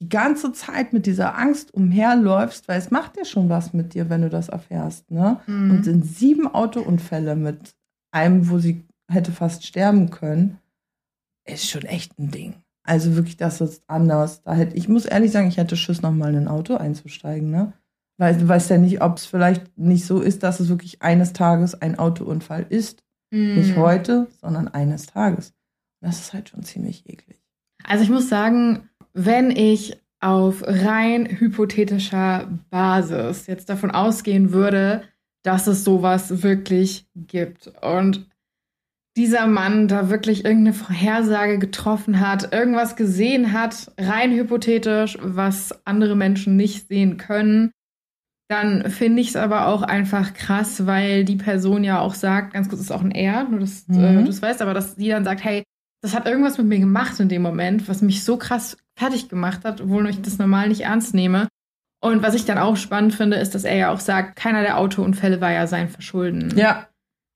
die 0.00 0.08
ganze 0.08 0.52
Zeit 0.52 0.92
mit 0.92 1.06
dieser 1.06 1.38
Angst 1.38 1.72
umherläufst, 1.72 2.66
weil 2.66 2.78
es 2.78 2.90
macht 2.90 3.16
ja 3.16 3.24
schon 3.24 3.48
was 3.48 3.72
mit 3.72 3.94
dir, 3.94 4.10
wenn 4.10 4.22
du 4.22 4.28
das 4.28 4.48
erfährst. 4.48 5.08
Ne? 5.12 5.38
Mhm. 5.46 5.70
Und 5.70 5.84
sind 5.84 6.04
sieben 6.04 6.52
Autounfälle 6.52 7.36
mit 7.36 7.76
einem, 8.10 8.50
wo 8.50 8.58
sie 8.58 8.84
hätte 9.08 9.30
fast 9.30 9.64
sterben 9.64 10.10
können, 10.10 10.58
ist 11.44 11.70
schon 11.70 11.82
echt 11.82 12.18
ein 12.18 12.30
Ding. 12.30 12.54
Also 12.84 13.14
wirklich, 13.14 13.36
das 13.36 13.60
ist 13.60 13.82
anders. 13.86 14.42
Da 14.42 14.54
hätte, 14.54 14.76
ich 14.76 14.88
muss 14.88 15.04
ehrlich 15.04 15.30
sagen, 15.30 15.48
ich 15.48 15.56
hätte 15.56 15.76
Schiss, 15.76 16.02
nochmal 16.02 16.30
in 16.30 16.42
ein 16.42 16.48
Auto 16.48 16.74
einzusteigen, 16.74 17.50
ne? 17.50 17.72
Weil 18.18 18.36
du 18.36 18.46
weißt 18.46 18.70
ja 18.70 18.78
nicht, 18.78 19.02
ob 19.02 19.16
es 19.16 19.26
vielleicht 19.26 19.78
nicht 19.78 20.04
so 20.04 20.20
ist, 20.20 20.42
dass 20.42 20.60
es 20.60 20.68
wirklich 20.68 21.02
eines 21.02 21.32
Tages 21.32 21.80
ein 21.80 21.98
Autounfall 21.98 22.66
ist. 22.68 23.04
Mhm. 23.30 23.54
Nicht 23.54 23.76
heute, 23.76 24.28
sondern 24.40 24.68
eines 24.68 25.06
Tages. 25.06 25.54
Das 26.00 26.20
ist 26.20 26.32
halt 26.32 26.48
schon 26.48 26.62
ziemlich 26.62 27.08
eklig. 27.08 27.40
Also 27.84 28.04
ich 28.04 28.10
muss 28.10 28.28
sagen, 28.28 28.90
wenn 29.12 29.50
ich 29.50 30.00
auf 30.20 30.62
rein 30.64 31.26
hypothetischer 31.26 32.48
Basis 32.70 33.46
jetzt 33.46 33.68
davon 33.68 33.90
ausgehen 33.90 34.52
würde, 34.52 35.02
dass 35.42 35.66
es 35.66 35.82
sowas 35.82 36.42
wirklich 36.42 37.08
gibt 37.16 37.72
und 37.82 38.28
dieser 39.16 39.46
Mann 39.46 39.88
da 39.88 40.08
wirklich 40.08 40.44
irgendeine 40.44 40.74
Vorhersage 40.74 41.58
getroffen 41.58 42.20
hat, 42.20 42.52
irgendwas 42.52 42.96
gesehen 42.96 43.52
hat, 43.52 43.92
rein 43.98 44.32
hypothetisch, 44.32 45.18
was 45.20 45.86
andere 45.86 46.16
Menschen 46.16 46.56
nicht 46.56 46.88
sehen 46.88 47.18
können, 47.18 47.72
dann 48.52 48.90
finde 48.90 49.22
ich 49.22 49.28
es 49.28 49.36
aber 49.36 49.66
auch 49.68 49.82
einfach 49.82 50.34
krass, 50.34 50.86
weil 50.86 51.24
die 51.24 51.36
Person 51.36 51.84
ja 51.84 52.00
auch 52.00 52.14
sagt, 52.14 52.52
ganz 52.52 52.68
kurz 52.68 52.80
ist 52.80 52.92
auch 52.92 53.02
ein 53.02 53.10
Er, 53.10 53.44
nur 53.44 53.60
dass 53.60 53.88
äh, 53.88 53.92
mhm. 53.92 54.18
äh, 54.18 54.24
du 54.24 54.30
es 54.30 54.42
weißt, 54.42 54.60
aber 54.60 54.74
dass 54.74 54.96
die 54.96 55.08
dann 55.08 55.24
sagt, 55.24 55.42
hey, 55.42 55.62
das 56.02 56.14
hat 56.14 56.26
irgendwas 56.26 56.58
mit 56.58 56.66
mir 56.66 56.78
gemacht 56.78 57.18
in 57.20 57.28
dem 57.28 57.42
Moment, 57.42 57.88
was 57.88 58.02
mich 58.02 58.24
so 58.24 58.36
krass 58.36 58.76
fertig 58.98 59.28
gemacht 59.28 59.64
hat, 59.64 59.80
obwohl 59.80 60.08
ich 60.08 60.20
das 60.20 60.38
normal 60.38 60.68
nicht 60.68 60.82
ernst 60.82 61.14
nehme. 61.14 61.48
Und 62.02 62.22
was 62.22 62.34
ich 62.34 62.44
dann 62.44 62.58
auch 62.58 62.76
spannend 62.76 63.14
finde, 63.14 63.36
ist, 63.36 63.54
dass 63.54 63.64
er 63.64 63.76
ja 63.76 63.92
auch 63.92 64.00
sagt, 64.00 64.36
keiner 64.36 64.62
der 64.62 64.78
Autounfälle 64.78 65.40
war 65.40 65.52
ja 65.52 65.66
sein 65.66 65.88
Verschulden. 65.88 66.52
Ja. 66.56 66.88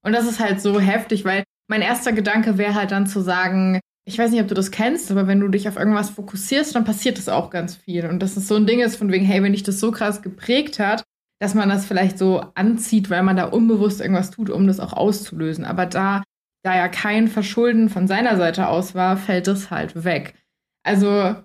Und 0.04 0.12
das 0.12 0.26
ist 0.26 0.40
halt 0.40 0.60
so 0.60 0.80
heftig, 0.80 1.24
weil 1.24 1.44
mein 1.68 1.82
erster 1.82 2.12
Gedanke 2.12 2.58
wäre 2.58 2.74
halt 2.74 2.92
dann 2.92 3.06
zu 3.06 3.20
sagen, 3.20 3.80
ich 4.04 4.18
weiß 4.18 4.30
nicht, 4.30 4.40
ob 4.40 4.48
du 4.48 4.54
das 4.54 4.70
kennst, 4.70 5.10
aber 5.10 5.26
wenn 5.26 5.40
du 5.40 5.48
dich 5.48 5.68
auf 5.68 5.76
irgendwas 5.76 6.10
fokussierst, 6.10 6.74
dann 6.74 6.84
passiert 6.84 7.18
das 7.18 7.28
auch 7.28 7.50
ganz 7.50 7.74
viel. 7.74 8.06
Und 8.06 8.20
das 8.20 8.36
ist 8.36 8.46
so 8.46 8.54
ein 8.54 8.66
Ding 8.66 8.80
ist 8.80 8.96
von 8.96 9.10
wegen, 9.10 9.24
hey, 9.24 9.42
wenn 9.42 9.52
dich 9.52 9.64
das 9.64 9.80
so 9.80 9.90
krass 9.90 10.22
geprägt 10.22 10.78
hat, 10.78 11.02
dass 11.40 11.54
man 11.54 11.68
das 11.68 11.86
vielleicht 11.86 12.18
so 12.18 12.44
anzieht, 12.54 13.10
weil 13.10 13.22
man 13.22 13.36
da 13.36 13.46
unbewusst 13.46 14.00
irgendwas 14.00 14.30
tut, 14.30 14.48
um 14.48 14.66
das 14.66 14.80
auch 14.80 14.92
auszulösen. 14.92 15.64
Aber 15.64 15.86
da 15.86 16.22
da 16.66 16.76
ja 16.76 16.88
kein 16.88 17.28
Verschulden 17.28 17.88
von 17.88 18.08
seiner 18.08 18.36
Seite 18.36 18.68
aus 18.68 18.96
war, 18.96 19.16
fällt 19.16 19.46
das 19.46 19.70
halt 19.70 20.04
weg. 20.04 20.34
Also 20.82 21.36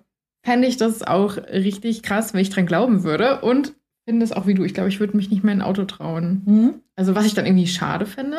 fände 0.44 0.66
ich 0.66 0.76
das 0.76 1.04
auch 1.04 1.36
richtig 1.36 2.02
krass, 2.02 2.34
wenn 2.34 2.40
ich 2.40 2.50
dran 2.50 2.66
glauben 2.66 3.04
würde. 3.04 3.40
Und 3.40 3.74
finde 4.04 4.24
es 4.24 4.32
auch 4.32 4.48
wie 4.48 4.54
du. 4.54 4.64
Ich 4.64 4.74
glaube, 4.74 4.88
ich 4.88 4.98
würde 4.98 5.16
mich 5.16 5.30
nicht 5.30 5.44
mehr 5.44 5.54
in 5.54 5.60
ein 5.60 5.66
Auto 5.66 5.84
trauen. 5.84 6.42
Mhm. 6.44 6.74
Also, 6.96 7.14
was 7.14 7.24
ich 7.24 7.34
dann 7.34 7.46
irgendwie 7.46 7.68
schade 7.68 8.04
finde. 8.04 8.38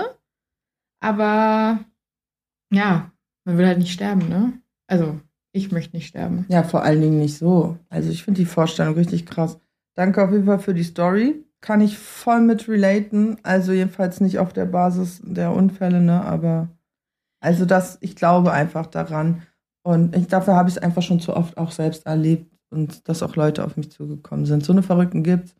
Aber 1.04 1.84
ja, 2.72 3.12
man 3.44 3.58
will 3.58 3.68
halt 3.68 3.78
nicht 3.78 3.92
sterben, 3.92 4.30
ne? 4.30 4.54
Also, 4.88 5.20
ich 5.52 5.72
möchte 5.72 5.98
nicht 5.98 6.08
sterben. 6.08 6.46
Ja, 6.48 6.64
vor 6.64 6.84
allen 6.84 7.02
Dingen 7.02 7.20
nicht 7.20 7.38
so. 7.38 7.78
Also, 7.90 8.10
ich 8.10 8.24
finde 8.24 8.40
die 8.40 8.46
Vorstellung 8.46 8.94
richtig 8.94 9.26
krass. 9.26 9.60
Danke 9.96 10.24
auf 10.24 10.32
jeden 10.32 10.46
Fall 10.46 10.60
für 10.60 10.74
die 10.74 10.84
Story. 10.84 11.44
Kann 11.60 11.82
ich 11.82 11.98
voll 11.98 12.40
mit 12.40 12.70
relaten. 12.70 13.38
Also, 13.44 13.74
jedenfalls 13.74 14.22
nicht 14.22 14.40
auf 14.40 14.54
der 14.54 14.66
Basis 14.66 15.22
der 15.24 15.52
Unfälle, 15.52 16.02
ne? 16.02 16.24
Aber 16.24 16.70
also 17.42 17.66
das, 17.66 17.98
ich 18.00 18.16
glaube 18.16 18.54
einfach 18.54 18.86
daran. 18.86 19.44
Und 19.84 20.16
ich, 20.16 20.28
dafür 20.28 20.56
habe 20.56 20.70
ich 20.70 20.78
es 20.78 20.82
einfach 20.82 21.02
schon 21.02 21.20
zu 21.20 21.36
oft 21.36 21.58
auch 21.58 21.72
selbst 21.72 22.06
erlebt 22.06 22.50
und 22.70 23.10
dass 23.10 23.22
auch 23.22 23.36
Leute 23.36 23.66
auf 23.66 23.76
mich 23.76 23.92
zugekommen 23.92 24.46
sind. 24.46 24.64
So 24.64 24.72
eine 24.72 24.84
Verrückten 24.84 25.24
gibt 25.24 25.54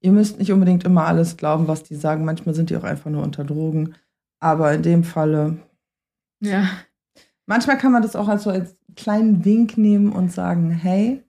Ihr 0.00 0.12
müsst 0.12 0.38
nicht 0.38 0.52
unbedingt 0.52 0.84
immer 0.84 1.06
alles 1.06 1.36
glauben, 1.36 1.66
was 1.66 1.82
die 1.82 1.96
sagen. 1.96 2.24
Manchmal 2.24 2.54
sind 2.54 2.70
die 2.70 2.76
auch 2.76 2.84
einfach 2.84 3.10
nur 3.10 3.22
unter 3.22 3.44
Drogen. 3.44 3.94
Aber 4.40 4.72
in 4.72 4.82
dem 4.82 5.04
Falle. 5.04 5.58
Ja. 6.40 6.68
Manchmal 7.46 7.78
kann 7.78 7.92
man 7.92 8.02
das 8.02 8.16
auch 8.16 8.28
als 8.28 8.44
so 8.44 8.50
als 8.50 8.76
kleinen 8.94 9.44
Wink 9.44 9.78
nehmen 9.78 10.12
und 10.12 10.32
sagen, 10.32 10.70
hey, 10.70 11.22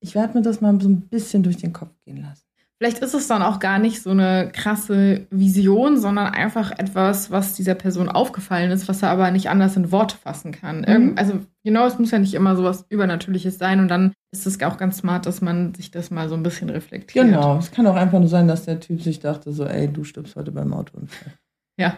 ich 0.00 0.14
werde 0.14 0.34
mir 0.34 0.42
das 0.42 0.60
mal 0.60 0.78
so 0.80 0.88
ein 0.88 1.08
bisschen 1.08 1.42
durch 1.42 1.56
den 1.56 1.72
Kopf 1.72 1.94
gehen 2.04 2.22
lassen. 2.22 2.44
Vielleicht 2.78 2.98
ist 2.98 3.14
es 3.14 3.28
dann 3.28 3.40
auch 3.40 3.60
gar 3.60 3.78
nicht 3.78 4.02
so 4.02 4.10
eine 4.10 4.50
krasse 4.52 5.26
Vision, 5.30 5.96
sondern 5.96 6.26
einfach 6.26 6.72
etwas, 6.72 7.30
was 7.30 7.54
dieser 7.54 7.76
Person 7.76 8.08
aufgefallen 8.08 8.72
ist, 8.72 8.88
was 8.88 9.02
er 9.02 9.10
aber 9.10 9.30
nicht 9.30 9.48
anders 9.48 9.76
in 9.76 9.92
Worte 9.92 10.16
fassen 10.16 10.52
kann. 10.52 10.80
Mhm. 10.80 11.14
Also, 11.16 11.40
genau, 11.62 11.86
es 11.86 11.98
muss 11.98 12.10
ja 12.10 12.18
nicht 12.18 12.34
immer 12.34 12.56
so 12.56 12.64
was 12.64 12.84
Übernatürliches 12.88 13.58
sein 13.58 13.78
und 13.80 13.88
dann 13.88 14.12
ist 14.32 14.46
es 14.46 14.60
auch 14.62 14.76
ganz 14.76 14.98
smart, 14.98 15.24
dass 15.24 15.40
man 15.40 15.72
sich 15.74 15.92
das 15.92 16.10
mal 16.10 16.28
so 16.28 16.34
ein 16.34 16.42
bisschen 16.42 16.68
reflektiert. 16.68 17.24
Genau, 17.24 17.56
es 17.58 17.70
kann 17.70 17.86
auch 17.86 17.94
einfach 17.94 18.18
nur 18.18 18.28
sein, 18.28 18.48
dass 18.48 18.64
der 18.64 18.80
Typ 18.80 19.00
sich 19.00 19.20
dachte, 19.20 19.52
so, 19.52 19.64
ey, 19.64 19.88
du 19.88 20.02
stirbst 20.02 20.34
heute 20.34 20.50
beim 20.50 20.74
Autounfall. 20.74 21.32
Ja. 21.78 21.96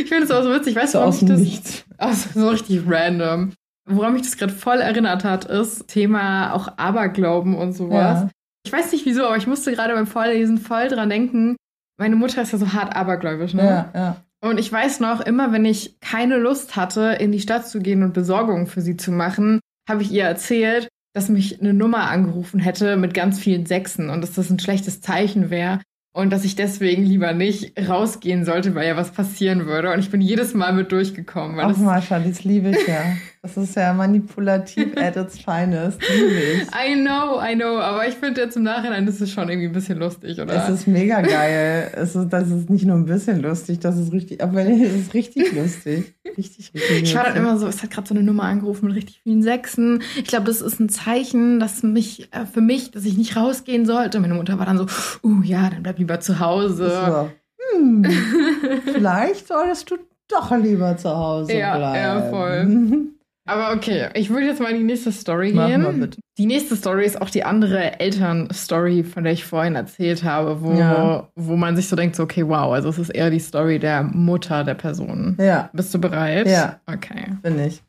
Ich 0.00 0.08
finde 0.08 0.24
es 0.24 0.30
auch 0.30 0.42
so 0.42 0.52
witzig, 0.52 0.76
weißt 0.76 0.94
du, 0.94 0.98
aus 0.98 1.20
dem 1.20 1.34
Nichts. 1.36 1.84
Also, 1.98 2.40
so 2.40 2.48
richtig 2.48 2.80
random. 2.86 3.52
Woran 3.86 4.14
mich 4.14 4.22
das 4.22 4.38
gerade 4.38 4.54
voll 4.54 4.78
erinnert 4.78 5.22
hat, 5.22 5.44
ist 5.44 5.86
Thema 5.88 6.54
auch 6.54 6.78
Aberglauben 6.78 7.54
und 7.54 7.72
sowas. 7.74 8.22
Ja. 8.22 8.30
Ich 8.64 8.72
weiß 8.72 8.92
nicht 8.92 9.04
wieso, 9.04 9.26
aber 9.26 9.36
ich 9.36 9.46
musste 9.46 9.72
gerade 9.72 9.92
beim 9.92 10.06
Vorlesen 10.06 10.56
voll 10.56 10.88
dran 10.88 11.10
denken. 11.10 11.56
Meine 11.98 12.16
Mutter 12.16 12.40
ist 12.40 12.52
ja 12.52 12.58
so 12.58 12.72
hart 12.72 12.96
abergläubisch, 12.96 13.52
ne? 13.52 13.64
Ja, 13.64 13.90
ja. 13.94 14.16
Und 14.42 14.58
ich 14.58 14.72
weiß 14.72 15.00
noch, 15.00 15.20
immer 15.20 15.52
wenn 15.52 15.66
ich 15.66 16.00
keine 16.00 16.38
Lust 16.38 16.76
hatte, 16.76 17.18
in 17.20 17.32
die 17.32 17.40
Stadt 17.40 17.68
zu 17.68 17.80
gehen 17.80 18.02
und 18.02 18.14
Besorgungen 18.14 18.66
für 18.66 18.80
sie 18.80 18.96
zu 18.96 19.12
machen, 19.12 19.60
habe 19.86 20.02
ich 20.02 20.10
ihr 20.10 20.24
erzählt, 20.24 20.88
dass 21.14 21.28
mich 21.28 21.60
eine 21.60 21.74
Nummer 21.74 22.08
angerufen 22.10 22.60
hätte 22.60 22.96
mit 22.96 23.12
ganz 23.12 23.38
vielen 23.38 23.66
Sechsen 23.66 24.08
und 24.08 24.22
dass 24.22 24.32
das 24.32 24.48
ein 24.48 24.58
schlechtes 24.58 25.00
Zeichen 25.00 25.50
wäre. 25.50 25.80
Und 26.12 26.30
dass 26.30 26.44
ich 26.44 26.56
deswegen 26.56 27.04
lieber 27.04 27.32
nicht 27.32 27.72
rausgehen 27.88 28.44
sollte, 28.44 28.74
weil 28.74 28.88
ja 28.88 28.96
was 28.96 29.12
passieren 29.12 29.66
würde. 29.66 29.92
Und 29.92 30.00
ich 30.00 30.10
bin 30.10 30.20
jedes 30.20 30.54
Mal 30.54 30.72
mit 30.72 30.90
durchgekommen. 30.90 31.56
Weil 31.56 31.66
Ach, 31.66 31.70
das, 31.70 31.78
Marsha, 31.78 32.18
das 32.18 32.42
liebe 32.42 32.70
ich 32.70 32.86
ja. 32.86 33.16
Das 33.42 33.56
ist 33.56 33.74
ja 33.74 33.94
manipulativ 33.94 34.94
at 34.98 35.16
its 35.16 35.38
finest. 35.38 35.98
I 36.74 36.94
know, 36.94 37.40
I 37.42 37.54
know. 37.54 37.78
Aber 37.78 38.06
ich 38.06 38.14
finde 38.16 38.42
jetzt 38.42 38.56
im 38.58 38.64
Nachhinein, 38.64 39.06
das 39.06 39.18
ist 39.22 39.30
schon 39.32 39.48
irgendwie 39.48 39.68
ein 39.68 39.72
bisschen 39.72 39.98
lustig, 39.98 40.38
oder? 40.38 40.52
Es 40.54 40.68
ist 40.68 40.86
mega 40.86 41.22
geil. 41.22 41.90
Es 41.94 42.14
ist, 42.14 42.28
das 42.28 42.50
ist 42.50 42.68
nicht 42.68 42.84
nur 42.84 42.96
ein 42.96 43.06
bisschen 43.06 43.40
lustig, 43.40 43.80
das 43.80 43.96
ist 43.96 44.12
richtig, 44.12 44.42
aber 44.42 44.60
es 44.66 44.92
ist 44.94 45.14
richtig 45.14 45.52
lustig. 45.54 46.12
Richtig, 46.36 46.70
richtig 46.74 47.02
ich 47.02 47.14
war 47.14 47.24
dann 47.24 47.32
lustig. 47.32 47.48
immer 47.48 47.58
so, 47.58 47.66
es 47.66 47.82
hat 47.82 47.90
gerade 47.90 48.06
so 48.08 48.14
eine 48.14 48.22
Nummer 48.22 48.42
angerufen 48.42 48.88
mit 48.88 48.96
richtig 48.96 49.20
vielen 49.22 49.42
Sechsen. 49.42 50.02
Ich 50.18 50.24
glaube, 50.24 50.44
das 50.44 50.60
ist 50.60 50.78
ein 50.78 50.90
Zeichen, 50.90 51.60
dass 51.60 51.82
mich, 51.82 52.28
äh, 52.34 52.44
für 52.44 52.60
mich, 52.60 52.90
dass 52.90 53.06
ich 53.06 53.16
nicht 53.16 53.36
rausgehen 53.36 53.86
sollte. 53.86 54.20
Meine 54.20 54.34
Mutter 54.34 54.58
war 54.58 54.66
dann 54.66 54.76
so, 54.76 54.84
uh 55.24 55.40
ja, 55.42 55.70
dann 55.70 55.82
bleib 55.82 55.98
lieber 55.98 56.20
zu 56.20 56.40
Hause. 56.40 56.90
So. 56.90 57.30
Hm, 57.78 58.04
vielleicht 58.92 59.48
solltest 59.48 59.90
du 59.90 59.96
doch 60.28 60.54
lieber 60.58 60.94
zu 60.98 61.08
Hause 61.08 61.54
Ja, 61.54 61.78
bleiben. 61.78 61.96
ja, 61.96 62.22
voll. 62.30 63.06
Aber 63.48 63.72
okay, 63.74 64.10
ich 64.14 64.30
würde 64.30 64.46
jetzt 64.46 64.60
mal 64.60 64.70
in 64.70 64.78
die 64.78 64.84
nächste 64.84 65.10
Story 65.12 65.52
Mach 65.52 65.66
gehen. 65.66 66.10
Die 66.38 66.46
nächste 66.46 66.76
Story 66.76 67.04
ist 67.04 67.20
auch 67.20 67.30
die 67.30 67.42
andere 67.42 67.98
Elternstory, 67.98 69.02
von 69.02 69.24
der 69.24 69.32
ich 69.32 69.44
vorhin 69.44 69.74
erzählt 69.74 70.22
habe, 70.24 70.62
wo, 70.62 70.72
Ja. 70.74 71.28
wo 71.34 71.56
man 71.56 71.74
sich 71.74 71.88
so 71.88 71.96
denkt, 71.96 72.16
so, 72.16 72.22
okay, 72.22 72.46
wow, 72.46 72.72
also 72.72 72.88
es 72.90 72.98
ist 72.98 73.10
eher 73.10 73.30
die 73.30 73.40
Story 73.40 73.78
der 73.78 74.02
Mutter 74.02 74.62
der 74.62 74.74
Person. 74.74 75.36
Ja, 75.40 75.70
Bist 75.72 75.92
du 75.94 75.98
bereit? 76.00 76.46
Ja. 76.46 76.80
Okay. 76.86 77.32
bin 77.42 77.58
ich. 77.58 77.82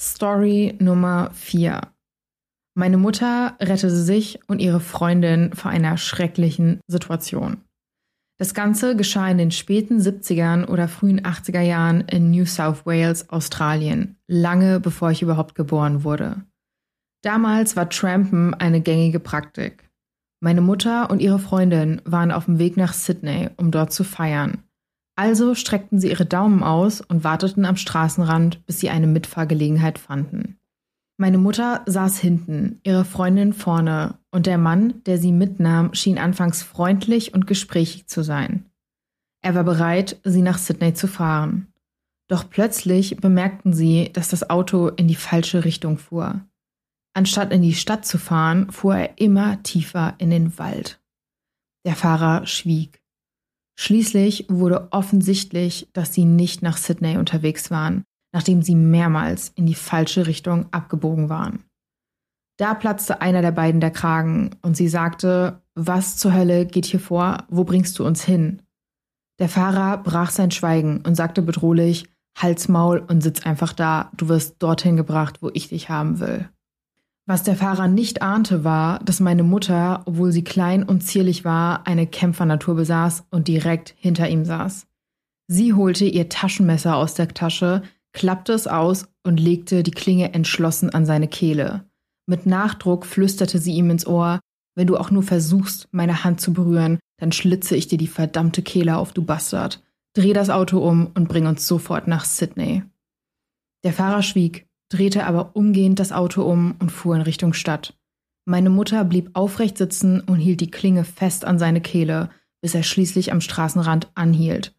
Story 0.00 0.74
Nummer 0.78 1.30
4. 1.32 1.80
Meine 2.78 2.98
Mutter 2.98 3.56
rettete 3.58 3.90
sich 3.90 4.38
und 4.48 4.60
ihre 4.60 4.80
Freundin 4.80 5.54
vor 5.54 5.70
einer 5.70 5.96
schrecklichen 5.96 6.80
Situation. 6.86 7.62
Das 8.38 8.52
Ganze 8.52 8.96
geschah 8.96 9.30
in 9.30 9.38
den 9.38 9.50
späten 9.50 9.98
70ern 9.98 10.66
oder 10.66 10.88
frühen 10.88 11.22
80er 11.22 11.62
Jahren 11.62 12.02
in 12.02 12.30
New 12.30 12.44
South 12.44 12.84
Wales, 12.84 13.30
Australien, 13.30 14.16
lange 14.26 14.78
bevor 14.78 15.10
ich 15.10 15.22
überhaupt 15.22 15.54
geboren 15.54 16.04
wurde. 16.04 16.42
Damals 17.22 17.76
war 17.76 17.88
Trampen 17.88 18.52
eine 18.52 18.82
gängige 18.82 19.20
Praktik. 19.20 19.88
Meine 20.40 20.60
Mutter 20.60 21.10
und 21.10 21.20
ihre 21.20 21.38
Freundin 21.38 22.02
waren 22.04 22.30
auf 22.30 22.44
dem 22.44 22.58
Weg 22.58 22.76
nach 22.76 22.92
Sydney, 22.92 23.48
um 23.56 23.70
dort 23.70 23.92
zu 23.92 24.04
feiern. 24.04 24.62
Also 25.18 25.54
streckten 25.54 25.98
sie 25.98 26.10
ihre 26.10 26.26
Daumen 26.26 26.62
aus 26.62 27.00
und 27.00 27.24
warteten 27.24 27.64
am 27.64 27.76
Straßenrand, 27.76 28.66
bis 28.66 28.80
sie 28.80 28.90
eine 28.90 29.06
Mitfahrgelegenheit 29.06 29.98
fanden. 29.98 30.58
Meine 31.18 31.38
Mutter 31.38 31.82
saß 31.86 32.18
hinten, 32.18 32.80
ihre 32.84 33.06
Freundin 33.06 33.54
vorne, 33.54 34.18
und 34.30 34.44
der 34.44 34.58
Mann, 34.58 35.02
der 35.04 35.16
sie 35.16 35.32
mitnahm, 35.32 35.94
schien 35.94 36.18
anfangs 36.18 36.62
freundlich 36.62 37.32
und 37.32 37.46
gesprächig 37.46 38.06
zu 38.06 38.22
sein. 38.22 38.66
Er 39.42 39.54
war 39.54 39.64
bereit, 39.64 40.20
sie 40.24 40.42
nach 40.42 40.58
Sydney 40.58 40.92
zu 40.92 41.08
fahren. 41.08 41.72
Doch 42.28 42.50
plötzlich 42.50 43.16
bemerkten 43.16 43.72
sie, 43.72 44.10
dass 44.12 44.28
das 44.28 44.50
Auto 44.50 44.88
in 44.88 45.08
die 45.08 45.14
falsche 45.14 45.64
Richtung 45.64 45.96
fuhr. 45.96 46.44
Anstatt 47.14 47.50
in 47.50 47.62
die 47.62 47.74
Stadt 47.74 48.04
zu 48.04 48.18
fahren, 48.18 48.70
fuhr 48.70 48.96
er 48.96 49.18
immer 49.18 49.62
tiefer 49.62 50.14
in 50.18 50.28
den 50.28 50.58
Wald. 50.58 51.00
Der 51.86 51.94
Fahrer 51.94 52.46
schwieg. 52.46 53.00
Schließlich 53.78 54.46
wurde 54.48 54.88
offensichtlich, 54.90 55.88
dass 55.94 56.12
sie 56.12 56.24
nicht 56.24 56.62
nach 56.62 56.76
Sydney 56.76 57.16
unterwegs 57.16 57.70
waren, 57.70 58.04
nachdem 58.36 58.60
sie 58.60 58.74
mehrmals 58.74 59.50
in 59.54 59.64
die 59.64 59.74
falsche 59.74 60.26
Richtung 60.26 60.66
abgebogen 60.70 61.30
waren. 61.30 61.64
Da 62.58 62.74
platzte 62.74 63.22
einer 63.22 63.40
der 63.40 63.50
beiden 63.50 63.80
der 63.80 63.90
Kragen 63.90 64.50
und 64.60 64.76
sie 64.76 64.88
sagte, 64.88 65.62
was 65.74 66.18
zur 66.18 66.34
Hölle 66.34 66.66
geht 66.66 66.84
hier 66.84 67.00
vor, 67.00 67.44
wo 67.48 67.64
bringst 67.64 67.98
du 67.98 68.04
uns 68.04 68.22
hin? 68.22 68.60
Der 69.38 69.48
Fahrer 69.48 69.96
brach 69.96 70.30
sein 70.30 70.50
Schweigen 70.50 71.00
und 71.00 71.14
sagte 71.14 71.40
bedrohlich, 71.40 72.10
Halt's 72.36 72.68
Maul 72.68 72.98
und 72.98 73.22
sitz 73.22 73.46
einfach 73.46 73.72
da, 73.72 74.10
du 74.18 74.28
wirst 74.28 74.62
dorthin 74.62 74.98
gebracht, 74.98 75.38
wo 75.40 75.48
ich 75.54 75.70
dich 75.70 75.88
haben 75.88 76.20
will. 76.20 76.46
Was 77.24 77.42
der 77.42 77.56
Fahrer 77.56 77.88
nicht 77.88 78.20
ahnte, 78.20 78.64
war, 78.64 78.98
dass 78.98 79.18
meine 79.18 79.44
Mutter, 79.44 80.02
obwohl 80.04 80.30
sie 80.30 80.44
klein 80.44 80.82
und 80.82 81.00
zierlich 81.00 81.46
war, 81.46 81.86
eine 81.86 82.06
Kämpfernatur 82.06 82.74
besaß 82.74 83.28
und 83.30 83.48
direkt 83.48 83.94
hinter 83.96 84.28
ihm 84.28 84.44
saß. 84.44 84.86
Sie 85.48 85.72
holte 85.72 86.04
ihr 86.04 86.28
Taschenmesser 86.28 86.96
aus 86.96 87.14
der 87.14 87.28
Tasche, 87.28 87.82
klappte 88.16 88.54
es 88.54 88.66
aus 88.66 89.08
und 89.24 89.38
legte 89.38 89.82
die 89.82 89.90
Klinge 89.90 90.32
entschlossen 90.32 90.88
an 90.88 91.04
seine 91.04 91.28
Kehle. 91.28 91.84
Mit 92.26 92.46
Nachdruck 92.46 93.04
flüsterte 93.04 93.58
sie 93.58 93.74
ihm 93.74 93.90
ins 93.90 94.06
Ohr, 94.06 94.40
wenn 94.74 94.86
du 94.86 94.96
auch 94.96 95.10
nur 95.10 95.22
versuchst, 95.22 95.86
meine 95.92 96.24
Hand 96.24 96.40
zu 96.40 96.54
berühren, 96.54 96.98
dann 97.20 97.30
schlitze 97.30 97.76
ich 97.76 97.88
dir 97.88 97.98
die 97.98 98.06
verdammte 98.06 98.62
Kehle 98.62 98.96
auf, 98.96 99.12
du 99.12 99.22
Bastard. 99.22 99.82
Dreh 100.14 100.32
das 100.32 100.48
Auto 100.48 100.78
um 100.78 101.08
und 101.14 101.28
bring 101.28 101.46
uns 101.46 101.66
sofort 101.66 102.08
nach 102.08 102.24
Sydney. 102.24 102.84
Der 103.84 103.92
Fahrer 103.92 104.22
schwieg, 104.22 104.66
drehte 104.88 105.26
aber 105.26 105.54
umgehend 105.54 106.00
das 106.00 106.10
Auto 106.10 106.42
um 106.42 106.74
und 106.78 106.90
fuhr 106.90 107.16
in 107.16 107.22
Richtung 107.22 107.52
Stadt. 107.52 107.98
Meine 108.46 108.70
Mutter 108.70 109.04
blieb 109.04 109.28
aufrecht 109.34 109.76
sitzen 109.76 110.20
und 110.20 110.36
hielt 110.36 110.62
die 110.62 110.70
Klinge 110.70 111.04
fest 111.04 111.44
an 111.44 111.58
seine 111.58 111.82
Kehle, 111.82 112.30
bis 112.62 112.74
er 112.74 112.82
schließlich 112.82 113.30
am 113.30 113.42
Straßenrand 113.42 114.10
anhielt. 114.14 114.74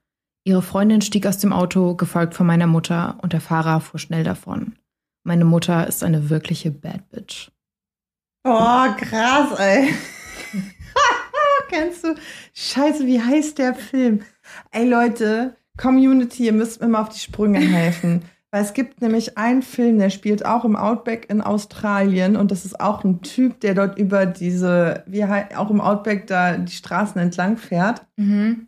Ihre 0.47 0.61
Freundin 0.61 1.01
stieg 1.01 1.27
aus 1.27 1.39
dem 1.39 1.51
Auto, 1.51 1.95
gefolgt 1.95 2.33
von 2.33 2.47
meiner 2.47 2.67
Mutter, 2.67 3.17
und 3.21 3.33
der 3.33 3.41
Fahrer 3.41 3.81
fuhr 3.81 3.99
schnell 3.99 4.23
davon. 4.23 4.77
Meine 5.25 5.43
Mutter 5.43 5.85
ist 5.87 6.05
eine 6.05 6.29
wirkliche 6.29 6.71
Bad 6.71 7.09
Bitch. 7.09 7.51
Oh, 8.45 8.85
krass, 8.95 9.59
ey. 9.59 9.89
Kennst 11.69 12.05
du? 12.05 12.15
Scheiße, 12.53 13.05
wie 13.05 13.21
heißt 13.21 13.57
der 13.57 13.75
Film? 13.75 14.21
Ey, 14.71 14.87
Leute, 14.87 15.57
Community, 15.77 16.45
ihr 16.45 16.53
müsst 16.53 16.79
mir 16.79 16.87
mal 16.87 17.01
auf 17.01 17.09
die 17.09 17.19
Sprünge 17.19 17.59
helfen. 17.59 18.21
Weil 18.49 18.63
es 18.63 18.73
gibt 18.73 19.01
nämlich 19.01 19.37
einen 19.37 19.63
Film, 19.63 19.99
der 19.99 20.09
spielt 20.09 20.45
auch 20.45 20.63
im 20.63 20.77
Outback 20.77 21.29
in 21.29 21.41
Australien 21.41 22.37
und 22.37 22.51
das 22.51 22.63
ist 22.63 22.79
auch 22.79 23.03
ein 23.03 23.21
Typ, 23.21 23.59
der 23.59 23.73
dort 23.73 23.99
über 23.99 24.25
diese, 24.25 25.03
wie 25.07 25.25
auch 25.25 25.69
im 25.69 25.81
Outback 25.81 26.25
da 26.27 26.55
die 26.55 26.71
Straßen 26.71 27.19
entlang 27.19 27.57
fährt. 27.57 28.05
Mhm. 28.15 28.65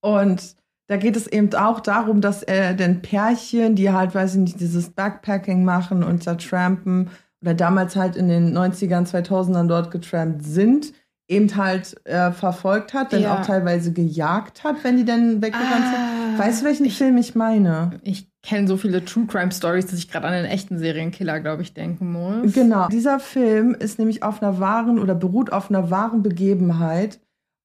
Und 0.00 0.56
da 0.90 0.96
geht 0.96 1.14
es 1.14 1.28
eben 1.28 1.54
auch 1.54 1.78
darum, 1.78 2.20
dass 2.20 2.42
er 2.42 2.74
den 2.74 3.00
Pärchen, 3.00 3.76
die 3.76 3.90
halt, 3.92 4.12
weiß 4.12 4.34
ich 4.34 4.40
nicht, 4.40 4.58
dieses 4.60 4.90
Backpacking 4.90 5.64
machen 5.64 6.02
und 6.02 6.26
da 6.26 6.34
trampen 6.34 7.10
oder 7.40 7.54
damals 7.54 7.94
halt 7.94 8.16
in 8.16 8.26
den 8.28 8.52
90ern, 8.58 9.06
2000ern 9.08 9.68
dort 9.68 9.92
getrampt 9.92 10.42
sind, 10.44 10.92
eben 11.28 11.54
halt 11.54 11.94
äh, 12.08 12.32
verfolgt 12.32 12.92
hat, 12.92 13.12
dann 13.12 13.22
Ja. 13.22 13.38
auch 13.38 13.46
teilweise 13.46 13.92
gejagt 13.92 14.64
hat, 14.64 14.82
wenn 14.82 14.96
die 14.96 15.04
dann 15.04 15.40
weggerannt 15.40 15.86
sind. 15.86 15.96
Ah, 15.96 16.38
Weißt 16.38 16.62
du, 16.62 16.66
welchen 16.66 16.90
Film 16.90 17.16
ich 17.18 17.36
meine? 17.36 18.00
Ich 18.02 18.28
kenne 18.42 18.66
so 18.66 18.76
viele 18.76 19.04
True 19.04 19.26
Crime 19.28 19.52
Stories, 19.52 19.86
dass 19.86 19.98
ich 20.00 20.10
gerade 20.10 20.26
an 20.26 20.32
einen 20.34 20.46
echten 20.46 20.78
Serienkiller, 20.80 21.38
glaube 21.38 21.62
ich, 21.62 21.72
denken 21.72 22.10
muss. 22.10 22.52
Genau. 22.52 22.88
Dieser 22.88 23.20
Film 23.20 23.74
ist 23.78 24.00
nämlich 24.00 24.24
auf 24.24 24.42
einer 24.42 24.58
wahren 24.58 24.98
oder 24.98 25.14
beruht 25.14 25.52
auf 25.52 25.70
einer 25.70 25.88
wahren 25.90 26.24
Begebenheit. 26.24 27.20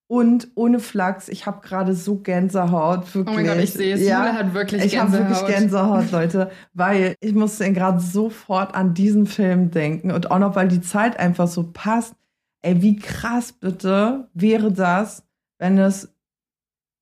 Und 0.08 0.50
ohne 0.54 0.80
Flachs, 0.80 1.30
ich 1.30 1.48
habe 1.48 1.66
gerade 1.68 1.94
so 1.96 2.18
Gänsehaut, 2.18 3.06
Oh 3.12 3.16
wirklich. 3.16 3.36
mein 3.36 3.46
Gott, 3.48 3.58
ich 3.58 3.74
sehe 3.74 3.96
es. 3.96 4.02
Jule 4.02 4.34
hat 4.34 4.54
wirklich 4.54 4.84
Ich 4.86 5.00
habe 5.00 5.12
Gänsehaut. 5.12 5.42
wirklich 5.42 5.56
Gänsehaut, 5.58 6.12
Leute, 6.12 6.52
weil 6.74 7.16
ich 7.22 7.34
musste 7.34 7.72
gerade 7.74 8.00
sofort 8.00 8.76
an 8.76 8.94
diesen 8.94 9.26
Film 9.26 9.72
denken 9.72 10.12
und 10.12 10.30
auch 10.30 10.38
noch, 10.40 10.56
weil 10.56 10.68
die 10.68 10.82
Zeit 10.82 11.20
einfach 11.20 11.48
so 11.48 11.72
passt. 11.74 12.14
Ey, 12.62 12.82
wie 12.82 12.98
krass 12.98 13.52
bitte 13.52 14.28
wäre 14.34 14.72
das, 14.72 15.24
wenn 15.60 15.78
es 15.80 16.15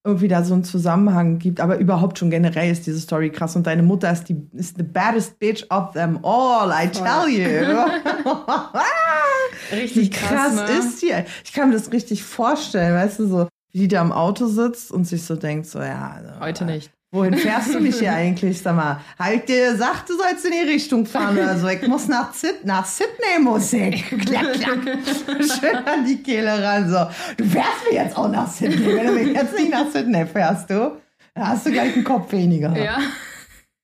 irgendwie 0.05 0.27
da 0.27 0.43
so 0.43 0.53
einen 0.53 0.65
Zusammenhang 0.65 1.39
gibt, 1.39 1.61
aber 1.61 1.77
überhaupt 1.77 2.19
schon 2.19 2.29
generell 2.29 2.69
ist 2.69 2.85
diese 2.85 2.99
Story 2.99 3.29
krass 3.29 3.55
und 3.55 3.65
deine 3.65 3.83
Mutter 3.83 4.11
ist 4.11 4.25
die 4.27 4.35
ist 4.53 4.75
the 4.77 4.83
baddest 4.83 5.39
bitch 5.39 5.65
of 5.69 5.91
them 5.93 6.19
all, 6.23 6.69
I 6.71 6.87
tell 6.89 7.29
you. 7.29 7.77
Richtig 9.71 9.95
Wie 9.95 10.09
krass, 10.09 10.55
ne? 10.55 10.77
ist 10.77 11.01
die? 11.01 11.13
Ich 11.45 11.53
kann 11.53 11.69
mir 11.69 11.75
das 11.75 11.91
richtig 11.91 12.23
vorstellen, 12.23 12.95
weißt 12.95 13.19
du, 13.19 13.27
so 13.27 13.47
wie 13.71 13.79
die 13.79 13.87
da 13.87 14.01
im 14.01 14.11
Auto 14.11 14.47
sitzt 14.47 14.91
und 14.91 15.05
sich 15.05 15.23
so 15.23 15.35
denkt, 15.35 15.67
so 15.67 15.79
ja, 15.79 16.15
also, 16.17 16.39
Heute 16.39 16.65
nicht. 16.65 16.91
Wohin 17.13 17.35
fährst 17.35 17.71
du 17.71 17.79
mich 17.79 17.99
hier 17.99 18.11
eigentlich? 18.11 18.59
Sag 18.59 18.75
mal, 18.75 18.99
halt 19.19 19.47
dir 19.47 19.71
gesagt, 19.71 20.09
du 20.09 20.17
sollst 20.17 20.45
in 20.45 20.51
die 20.51 20.71
Richtung 20.71 21.05
fahren 21.05 21.37
oder 21.37 21.55
so. 21.59 21.67
Ich 21.67 21.87
muss 21.87 22.07
nach, 22.07 22.33
Sid 22.33 22.65
nach 22.65 22.87
Sydney, 22.87 23.39
muss 23.39 23.71
ich. 23.73 24.03
Klack, 24.03 24.53
klack. 24.53 24.79
Schön 25.59 25.75
an 25.85 26.05
die 26.07 26.23
Kehle 26.23 26.63
ran. 26.63 26.89
So, 26.89 27.05
du 27.37 27.47
fährst 27.47 27.87
mir 27.87 28.03
jetzt 28.03 28.17
auch 28.17 28.29
nach 28.29 28.49
Sydney. 28.49 28.95
Wenn 28.95 29.05
du 29.05 29.13
mich 29.13 29.31
jetzt 29.31 29.53
nicht 29.53 29.69
nach 29.69 29.91
Sydney 29.91 30.25
fährst, 30.25 30.67
du, 30.71 30.97
dann 31.35 31.49
hast 31.49 31.67
du 31.67 31.71
gleich 31.71 31.93
einen 31.93 32.03
Kopf 32.03 32.31
weniger. 32.31 32.75
Ja. 32.75 32.97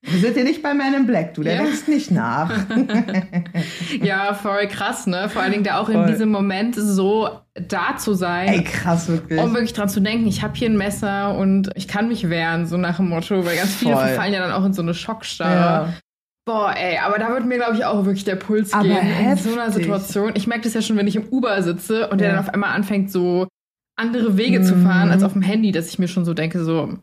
Wir 0.02 0.20
sind 0.20 0.34
hier 0.36 0.44
nicht 0.46 0.64
bei 0.64 0.74
Man 0.74 0.94
in 0.94 1.06
Black, 1.06 1.34
du, 1.34 1.44
der 1.44 1.56
Ja. 1.56 1.64
wächst 1.64 1.88
nicht 1.90 2.10
nach. 2.10 2.52
ja, 4.02 4.34
voll 4.34 4.68
krass, 4.68 5.08
ne? 5.08 5.30
Vor 5.30 5.42
allen 5.42 5.52
Dingen 5.52 5.64
da 5.64 5.80
auch 5.80 5.90
in 5.90 5.96
Voll. 5.96 6.08
diesem 6.08 6.30
Moment 6.30 6.76
so 6.76 7.30
da 7.54 7.98
zu 7.98 8.14
sein. 8.14 8.48
Ey, 8.48 8.64
krass, 8.64 9.10
wirklich. 9.10 9.40
Um 9.42 9.54
wirklich 9.54 9.74
dran 9.74 9.90
zu 9.90 10.00
denken, 10.00 10.28
ich 10.28 10.42
habe 10.42 10.56
hier 10.56 10.70
ein 10.70 10.78
Messer 10.78 11.38
und 11.38 11.70
ich 11.76 11.88
kann 11.88 12.08
mich 12.08 12.30
wehren, 12.30 12.66
so 12.66 12.78
nach 12.78 12.98
dem 12.98 13.10
Motto, 13.10 13.46
weil 13.46 13.58
ganz 13.58 13.76
viele 13.76 13.94
Voll. 13.96 14.06
verfallen 14.08 14.34
ja 14.34 14.40
dann 14.40 14.52
auch 14.54 14.66
in 14.66 14.74
so 14.74 14.82
eine 14.82 14.94
Schockstarre. 14.94 15.88
Ja. 15.88 15.94
Boah, 16.46 16.74
ey, 16.76 16.98
aber 16.98 17.20
da 17.20 17.30
wird 17.34 17.46
mir, 17.46 17.58
glaube 17.58 17.76
ich, 17.76 17.86
auch 17.86 18.06
wirklich 18.06 18.24
der 18.24 18.36
Puls 18.38 18.74
Aber 18.74 18.84
gehen 18.84 18.96
in 18.98 19.36
so 19.38 19.52
einer 19.52 19.64
heftig. 19.66 19.84
Situation. 19.84 20.32
Ich 20.36 20.48
merke 20.48 20.64
das 20.64 20.74
ja 20.74 20.82
schon, 20.82 20.98
wenn 20.98 21.08
ich 21.08 21.16
im 21.16 21.26
Uber 21.30 21.62
sitze 21.62 22.08
und 22.10 22.22
der 22.22 22.30
Ja. 22.30 22.36
dann 22.36 22.44
auf 22.46 22.54
einmal 22.54 22.72
anfängt, 22.72 23.12
so 23.12 23.48
andere 23.98 24.38
Wege 24.38 24.62
zu 24.62 24.76
fahren 24.78 25.12
als 25.12 25.24
auf 25.24 25.34
dem 25.34 25.42
Handy, 25.42 25.72
dass 25.74 25.90
ich 25.90 26.00
mir 26.00 26.08
schon 26.08 26.24
so 26.26 26.34
denke, 26.34 26.64
so, 26.64 26.98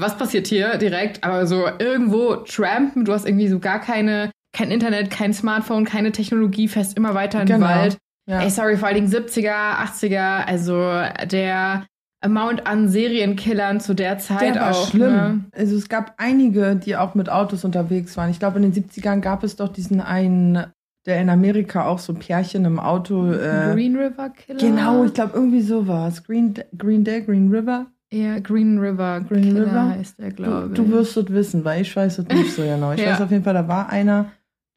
was 0.00 0.16
passiert 0.16 0.46
hier 0.46 0.76
direkt? 0.78 1.22
Aber 1.24 1.46
so 1.46 1.66
irgendwo 1.78 2.36
trampen, 2.36 3.04
du 3.04 3.12
hast 3.12 3.26
irgendwie 3.26 3.48
so 3.48 3.58
gar 3.58 3.80
keine, 3.80 4.30
kein 4.52 4.70
Internet, 4.70 5.10
kein 5.10 5.32
Smartphone, 5.32 5.84
keine 5.84 6.12
Technologie, 6.12 6.68
fährst 6.68 6.96
immer 6.96 7.14
weiter 7.14 7.40
in 7.40 7.46
den 7.46 7.56
Genau. 7.60 7.68
Wald. 7.68 7.98
Ja. 8.28 8.40
Ey, 8.42 8.50
sorry, 8.50 8.76
vor 8.76 8.88
allen 8.88 8.96
Dingen 8.96 9.08
70er, 9.12 9.52
80er, 9.52 10.44
also 10.46 10.92
der 11.30 11.84
Amount 12.22 12.66
an 12.66 12.88
Serienkillern 12.88 13.80
zu 13.80 13.94
der 13.94 14.18
Zeit 14.18 14.54
Der 14.54 14.60
war 14.62 14.70
auch. 14.72 14.88
schlimm. 14.90 15.12
Ne? 15.12 15.44
Also 15.52 15.74
es 15.76 15.88
gab 15.88 16.14
einige, 16.18 16.76
die 16.76 16.96
auch 16.96 17.14
mit 17.14 17.30
Autos 17.30 17.64
unterwegs 17.64 18.16
waren. 18.16 18.30
Ich 18.30 18.38
glaube, 18.38 18.58
in 18.60 18.70
den 18.70 18.74
70ern 18.74 19.20
gab 19.20 19.42
es 19.42 19.56
doch 19.56 19.68
diesen 19.68 20.00
einen, 20.02 20.64
der 21.06 21.20
in 21.20 21.30
Amerika 21.30 21.86
auch 21.86 21.98
so 21.98 22.12
Pärchen 22.12 22.66
im 22.66 22.78
Auto. 22.78 23.32
Äh, 23.32 23.72
Green 23.72 23.96
River 23.96 24.28
Killer? 24.30 24.58
genau, 24.60 25.04
ich 25.04 25.14
glaube 25.14 25.32
irgendwie 25.34 25.62
sowas. 25.62 26.22
Green, 26.24 26.54
Green 26.76 27.04
Day, 27.04 27.22
Green 27.22 27.50
River. 27.50 27.86
Ja, 28.12 28.38
Green 28.40 28.78
River 28.78 29.20
Green 29.20 29.42
Killer 29.42 29.66
River? 29.66 29.88
heißt 29.90 30.18
der, 30.18 30.30
Du, 30.30 30.34
glaube 30.36 30.68
ich. 30.68 30.74
du 30.74 30.88
wirst 30.90 31.16
es 31.16 31.28
wissen, 31.28 31.64
weil 31.64 31.82
ich 31.82 31.94
weiß 31.94 32.18
es 32.18 32.26
nicht 32.28 32.52
so 32.54 32.62
genau. 32.64 32.92
Ich 32.92 33.00
Ja. 33.00 33.12
weiß 33.12 33.20
auf 33.20 33.30
jeden 33.30 33.44
Fall, 33.44 33.54
da 33.54 33.68
war 33.68 33.88
einer 33.88 34.26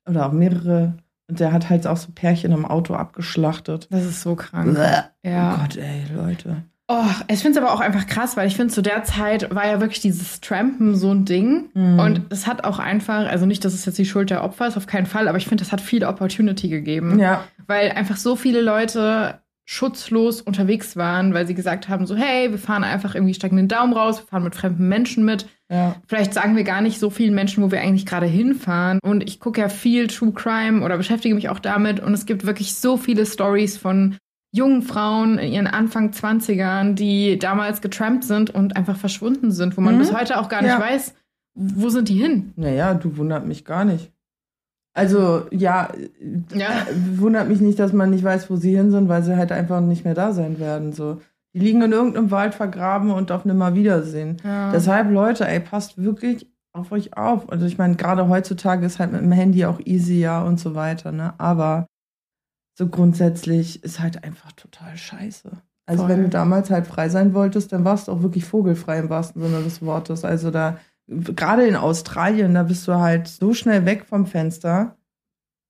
oder 0.08 0.28
auch 0.28 0.32
mehrere 0.32 0.94
und 1.30 1.40
der 1.40 1.52
hat 1.54 1.70
halt 1.70 1.88
auch 1.88 1.98
so 1.98 2.10
Pärchen 2.14 2.52
im 2.52 2.66
Auto 2.66 2.94
abgeschlachtet. 2.96 3.88
Das 3.90 4.04
ist 4.06 4.22
so 4.22 4.36
krank. 4.36 4.76
Bäh. 4.76 5.30
Ja. 5.30 5.56
Oh 5.56 5.62
Gott, 5.62 5.78
ey, 5.78 6.04
Leute. 6.16 6.64
Oh, 6.90 7.06
ich 7.30 7.40
finde 7.40 7.58
es 7.58 7.64
aber 7.66 7.74
auch 7.74 7.80
einfach 7.80 8.06
krass, 8.08 8.36
weil 8.36 8.46
ich 8.46 8.58
finde, 8.58 8.74
zu 8.74 8.82
der 8.82 9.04
Zeit 9.06 9.56
war 9.56 9.66
ja 9.66 9.80
wirklich 9.80 10.02
dieses 10.02 10.42
Trampen 10.42 10.96
so 10.96 11.12
ein 11.12 11.24
Ding. 11.24 11.70
Mhm. 11.74 11.98
Und 11.98 12.22
es 12.30 12.46
hat 12.46 12.66
auch 12.66 12.78
einfach, 12.78 13.26
also 13.26 13.46
nicht, 13.46 13.64
dass 13.64 13.74
es 13.74 13.86
jetzt 13.86 13.98
die 13.98 14.06
Schuld 14.06 14.30
der 14.30 14.44
Opfer 14.44 14.68
ist, 14.68 14.76
auf 14.76 14.86
keinen 14.86 15.06
Fall, 15.06 15.30
aber 15.30 15.38
ich 15.38 15.48
finde, 15.48 15.64
es 15.64 15.72
hat 15.72 15.80
viel 15.80 16.04
Opportunity 16.04 16.68
gegeben. 16.68 17.18
Ja, 17.20 17.46
Weil 17.68 17.92
einfach 17.94 18.18
so 18.18 18.36
viele 18.36 18.62
Leute 18.62 19.40
schutzlos 19.66 20.42
unterwegs 20.42 20.98
waren, 20.98 21.34
weil 21.34 21.48
sie 21.48 21.54
gesagt 21.54 21.88
haben, 21.90 22.06
so, 22.06 22.16
hey, 22.16 22.52
wir 22.52 22.58
fahren 22.58 22.84
einfach 22.84 23.16
irgendwie, 23.16 23.34
stecken 23.34 23.56
den 23.58 23.68
Daumen 23.70 23.94
raus, 23.94 24.20
wir 24.20 24.28
fahren 24.28 24.44
mit 24.44 24.56
fremden 24.56 24.88
Menschen 24.90 25.24
mit. 25.26 25.48
ja. 25.70 25.96
Vielleicht 26.08 26.34
sagen 26.34 26.56
wir 26.56 26.64
gar 26.64 26.82
nicht 26.82 27.00
so 27.00 27.10
vielen 27.10 27.34
Menschen, 27.34 27.64
wo 27.64 27.72
wir 27.72 27.80
eigentlich 27.82 28.06
gerade 28.06 28.26
hinfahren. 28.26 29.00
Und 29.04 29.24
ich 29.24 29.40
gucke 29.40 29.62
ja 29.62 29.70
viel 29.70 30.08
True 30.08 30.34
Crime 30.34 30.84
oder 30.84 30.98
beschäftige 30.98 31.34
mich 31.36 31.50
auch 31.50 31.60
damit. 31.60 32.00
Und 32.00 32.14
es 32.14 32.26
gibt 32.26 32.46
wirklich 32.46 32.76
so 32.76 32.98
viele 32.98 33.26
Stories 33.26 33.78
von 33.78 34.18
jungen 34.56 34.84
Frauen 34.84 35.40
in 35.40 35.52
ihren 35.52 35.68
Anfang 35.68 36.12
20ern, 36.12 36.94
die 36.94 37.40
damals 37.40 37.82
getrampt 37.82 38.24
sind 38.24 38.52
und 38.52 38.76
einfach 38.76 38.98
verschwunden 38.98 39.52
sind, 39.52 39.76
wo 39.78 39.82
man 39.82 39.96
Mhm. 39.96 40.00
bis 40.00 40.14
heute 40.14 40.40
auch 40.40 40.48
gar 40.50 40.62
nicht 40.62 40.72
Ja. 40.72 40.80
weiß, 40.80 41.16
wo 41.56 41.90
sind 41.90 42.10
die 42.10 42.22
hin? 42.22 42.54
Naja, 42.56 42.94
du 42.94 43.18
wundert 43.18 43.48
mich 43.48 43.66
gar 43.66 43.84
nicht. 43.86 44.12
Also, 44.94 45.48
ja, 45.52 45.90
Ja. 46.54 46.68
äh, 46.88 47.20
wundert 47.20 47.48
mich 47.50 47.62
nicht, 47.62 47.80
dass 47.80 47.94
man 47.94 48.12
nicht 48.12 48.24
weiß, 48.24 48.50
wo 48.50 48.56
sie 48.56 48.76
hin 48.76 48.92
sind, 48.92 49.10
weil 49.10 49.24
sie 49.24 49.36
halt 49.36 49.52
einfach 49.52 49.82
nicht 49.82 50.06
mehr 50.06 50.14
da 50.14 50.34
sein 50.34 50.60
werden. 50.60 50.94
So. 50.94 51.20
Die 51.54 51.60
liegen 51.60 51.82
in 51.82 51.92
irgendeinem 51.92 52.32
Wald 52.32 52.54
vergraben 52.54 53.12
und 53.12 53.32
auf 53.32 53.46
Nimmerwiedersehen. 53.46 54.38
Ja. 54.44 54.72
Deshalb, 54.72 55.12
Leute, 55.12 55.48
ey, 55.48 55.60
passt 55.60 55.98
wirklich 56.02 56.48
auf 56.74 56.92
euch 56.92 57.16
auf. 57.18 57.52
Also 57.52 57.66
ich 57.66 57.78
meine, 57.78 57.96
gerade 57.96 58.28
heutzutage 58.28 58.86
ist 58.86 59.00
halt 59.00 59.12
mit 59.12 59.22
dem 59.22 59.32
Handy 59.32 59.66
auch 59.66 59.80
easier 59.84 60.44
und 60.48 60.60
so 60.60 60.74
weiter, 60.76 61.12
ne? 61.12 61.34
Aber 61.38 61.86
so 62.78 62.88
grundsätzlich 62.88 63.84
ist 63.84 64.00
halt 64.00 64.24
einfach 64.24 64.52
total 64.54 64.98
scheiße. 64.98 65.52
Also 65.86 66.04
Voll. 66.04 66.10
wenn 66.12 66.24
du 66.24 66.30
damals 66.30 66.72
halt 66.72 66.88
frei 66.88 67.10
sein 67.10 67.34
wolltest, 67.34 67.72
dann 67.74 67.86
warst 67.86 68.08
du 68.08 68.12
auch 68.14 68.22
wirklich 68.24 68.46
vogelfrei 68.46 69.00
im 69.00 69.10
wahrsten 69.10 69.42
Sinne 69.42 69.62
des 69.64 69.82
Wortes. 69.84 70.24
Also 70.26 70.50
da, 70.50 70.78
gerade 71.08 71.68
in 71.68 71.76
Australien, 71.76 72.54
da 72.54 72.64
bist 72.64 72.88
du 72.88 72.94
halt 72.94 73.28
so 73.28 73.54
schnell 73.54 73.86
weg 73.86 74.06
vom 74.06 74.26
Fenster, 74.26 74.98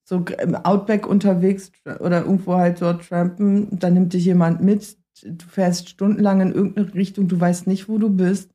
so 0.06 0.26
im 0.42 0.56
Outback 0.56 1.08
unterwegs 1.08 1.72
oder 2.00 2.22
irgendwo 2.22 2.56
halt 2.56 2.82
dort 2.82 3.08
trampen, 3.08 3.68
da 3.80 3.90
nimmt 3.90 4.14
dich 4.14 4.26
jemand 4.26 4.62
mit, 4.62 4.98
du 5.24 5.46
fährst 5.46 5.90
stundenlang 5.90 6.42
in 6.42 6.52
irgendeine 6.52 6.94
Richtung, 6.94 7.28
du 7.28 7.40
weißt 7.40 7.68
nicht, 7.68 7.88
wo 7.88 7.98
du 7.98 8.10
bist. 8.10 8.52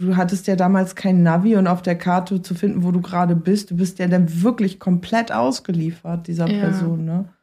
Du 0.00 0.16
hattest 0.16 0.46
ja 0.46 0.54
damals 0.54 0.94
kein 0.94 1.24
Navi 1.24 1.56
und 1.56 1.66
auf 1.66 1.82
der 1.82 1.98
Karte 1.98 2.40
zu 2.40 2.54
finden, 2.54 2.84
wo 2.84 2.92
du 2.92 3.00
gerade 3.00 3.34
bist. 3.34 3.72
Du 3.72 3.76
bist 3.76 3.98
ja 3.98 4.06
dann 4.06 4.42
wirklich 4.42 4.78
komplett 4.78 5.32
ausgeliefert, 5.32 6.28
dieser 6.28 6.48
Ja. 6.48 6.60
Person, 6.60 7.04
ne? 7.04 7.34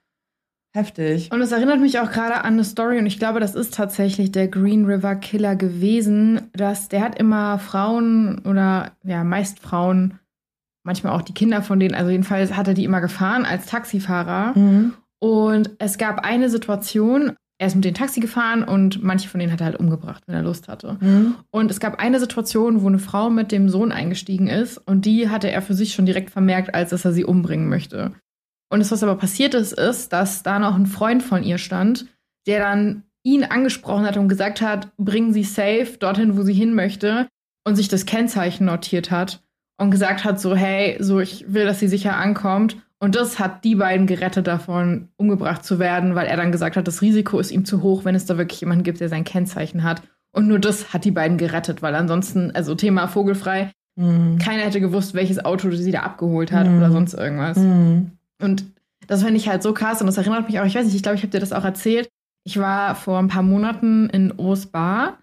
Heftig. 0.75 1.31
Und 1.31 1.39
es 1.41 1.53
erinnert 1.53 1.79
mich 1.79 1.99
auch 1.99 2.11
gerade 2.11 2.35
an 2.43 2.53
eine 2.53 2.65
Story, 2.65 2.99
und 2.99 3.05
ich 3.05 3.17
glaube, 3.17 3.39
das 3.39 3.55
ist 3.55 3.73
tatsächlich 3.73 4.33
der 4.33 4.49
Green 4.49 4.83
River 4.83 5.15
Killer 5.15 5.55
gewesen, 5.55 6.49
dass 6.51 6.89
der 6.89 6.99
hat 6.99 7.17
immer 7.17 7.59
Frauen 7.59 8.39
oder 8.39 8.91
ja, 9.05 9.23
meist 9.23 9.59
Frauen, 9.61 10.19
manchmal 10.83 11.13
auch 11.13 11.21
die 11.21 11.33
Kinder 11.33 11.61
von 11.61 11.79
denen, 11.79 11.95
also 11.95 12.11
jedenfalls 12.11 12.57
hat 12.57 12.67
er 12.67 12.73
die 12.73 12.83
immer 12.83 12.99
gefahren 12.99 13.45
als 13.45 13.67
Taxifahrer. 13.67 14.51
Mhm. 14.57 14.93
Und 15.19 15.71
es 15.79 15.97
gab 15.97 16.25
eine 16.25 16.49
Situation, 16.49 17.37
er 17.57 17.67
ist 17.67 17.75
mit 17.75 17.85
dem 17.85 17.93
Taxi 17.93 18.19
gefahren 18.19 18.65
und 18.65 19.01
manche 19.01 19.29
von 19.29 19.39
denen 19.39 19.53
hat 19.53 19.61
er 19.61 19.67
halt 19.67 19.79
umgebracht, 19.79 20.23
wenn 20.27 20.35
er 20.35 20.43
Lust 20.43 20.67
hatte. 20.67 20.97
Mhm. 20.99 21.35
Und 21.51 21.71
es 21.71 21.79
gab 21.79 22.01
eine 22.01 22.19
Situation, 22.19 22.81
wo 22.81 22.87
eine 22.87 22.99
Frau 22.99 23.29
mit 23.29 23.53
dem 23.53 23.69
Sohn 23.69 23.93
eingestiegen 23.93 24.47
ist 24.47 24.77
und 24.77 25.05
die 25.05 25.29
hatte 25.29 25.49
er 25.49 25.61
für 25.61 25.73
sich 25.73 25.93
schon 25.93 26.05
direkt 26.05 26.31
vermerkt, 26.31 26.75
als 26.75 26.89
dass 26.89 27.05
er 27.05 27.13
sie 27.13 27.23
umbringen 27.23 27.69
möchte. 27.69 28.11
Und 28.75 28.81
das, 28.81 28.91
was 28.91 29.03
aber 29.03 29.15
passiert 29.15 29.53
ist, 29.53 29.71
ist, 29.71 30.11
dass 30.11 30.43
da 30.43 30.59
noch 30.59 30.75
ein 30.75 30.85
Freund 30.85 31.23
von 31.23 31.43
ihr 31.43 31.57
stand, 31.57 32.07
der 32.45 32.59
dann 32.59 33.03
ihn 33.23 33.45
angesprochen 33.45 34.05
hat 34.05 34.17
und 34.17 34.27
gesagt 34.27 34.59
hat, 34.59 34.89
bringen 34.97 35.31
Sie 35.31 35.45
safe 35.45 35.95
dorthin, 35.97 36.35
wo 36.37 36.41
sie 36.43 36.51
hin 36.53 36.73
möchte 36.75 37.25
und 37.65 37.77
sich 37.77 37.87
das 37.87 38.05
Kennzeichen 38.05 38.65
notiert 38.65 39.11
hat 39.11 39.41
und 39.77 39.91
gesagt 39.91 40.25
hat 40.25 40.41
so, 40.41 40.57
hey, 40.57 40.97
so 40.99 41.21
ich 41.21 41.45
will, 41.47 41.63
dass 41.63 41.79
sie 41.79 41.87
sicher 41.87 42.17
ankommt. 42.17 42.75
Und 42.99 43.15
das 43.15 43.39
hat 43.39 43.63
die 43.63 43.75
beiden 43.75 44.07
gerettet 44.07 44.45
davon, 44.45 45.07
umgebracht 45.15 45.63
zu 45.63 45.79
werden, 45.79 46.13
weil 46.15 46.27
er 46.27 46.35
dann 46.35 46.51
gesagt 46.51 46.75
hat, 46.75 46.85
das 46.85 47.01
Risiko 47.01 47.39
ist 47.39 47.51
ihm 47.51 47.63
zu 47.63 47.81
hoch, 47.81 48.03
wenn 48.03 48.13
es 48.13 48.25
da 48.25 48.37
wirklich 48.37 48.59
jemanden 48.59 48.83
gibt, 48.83 48.99
der 48.99 49.07
sein 49.07 49.23
Kennzeichen 49.23 49.83
hat. 49.83 50.01
Und 50.33 50.49
nur 50.49 50.59
das 50.59 50.91
hat 50.91 51.05
die 51.05 51.11
beiden 51.11 51.37
gerettet, 51.37 51.81
weil 51.81 51.95
ansonsten, 51.95 52.51
also 52.51 52.75
Thema 52.75 53.07
vogelfrei, 53.07 53.71
Mhm. 53.97 54.37
keiner 54.39 54.63
hätte 54.63 54.81
gewusst, 54.81 55.13
welches 55.13 55.45
Auto 55.45 55.71
sie 55.71 55.93
da 55.93 56.01
abgeholt 56.01 56.51
hat 56.51 56.67
Mhm. 56.67 56.77
oder 56.79 56.91
sonst 56.91 57.13
irgendwas. 57.13 57.55
Mhm. 57.55 58.11
Und 58.41 58.65
das 59.07 59.21
finde 59.23 59.37
ich 59.37 59.47
halt 59.47 59.63
so 59.63 59.73
krass 59.73 60.01
und 60.01 60.07
das 60.07 60.17
erinnert 60.17 60.47
mich 60.47 60.59
auch, 60.59 60.65
ich 60.65 60.75
weiß 60.75 60.85
nicht, 60.85 60.95
ich 60.95 61.03
glaube, 61.03 61.15
ich 61.15 61.21
habe 61.21 61.31
dir 61.31 61.39
das 61.39 61.53
auch 61.53 61.63
erzählt. 61.63 62.09
Ich 62.43 62.59
war 62.59 62.95
vor 62.95 63.19
ein 63.19 63.27
paar 63.27 63.43
Monaten 63.43 64.09
in 64.09 64.31
Osbar 64.37 65.19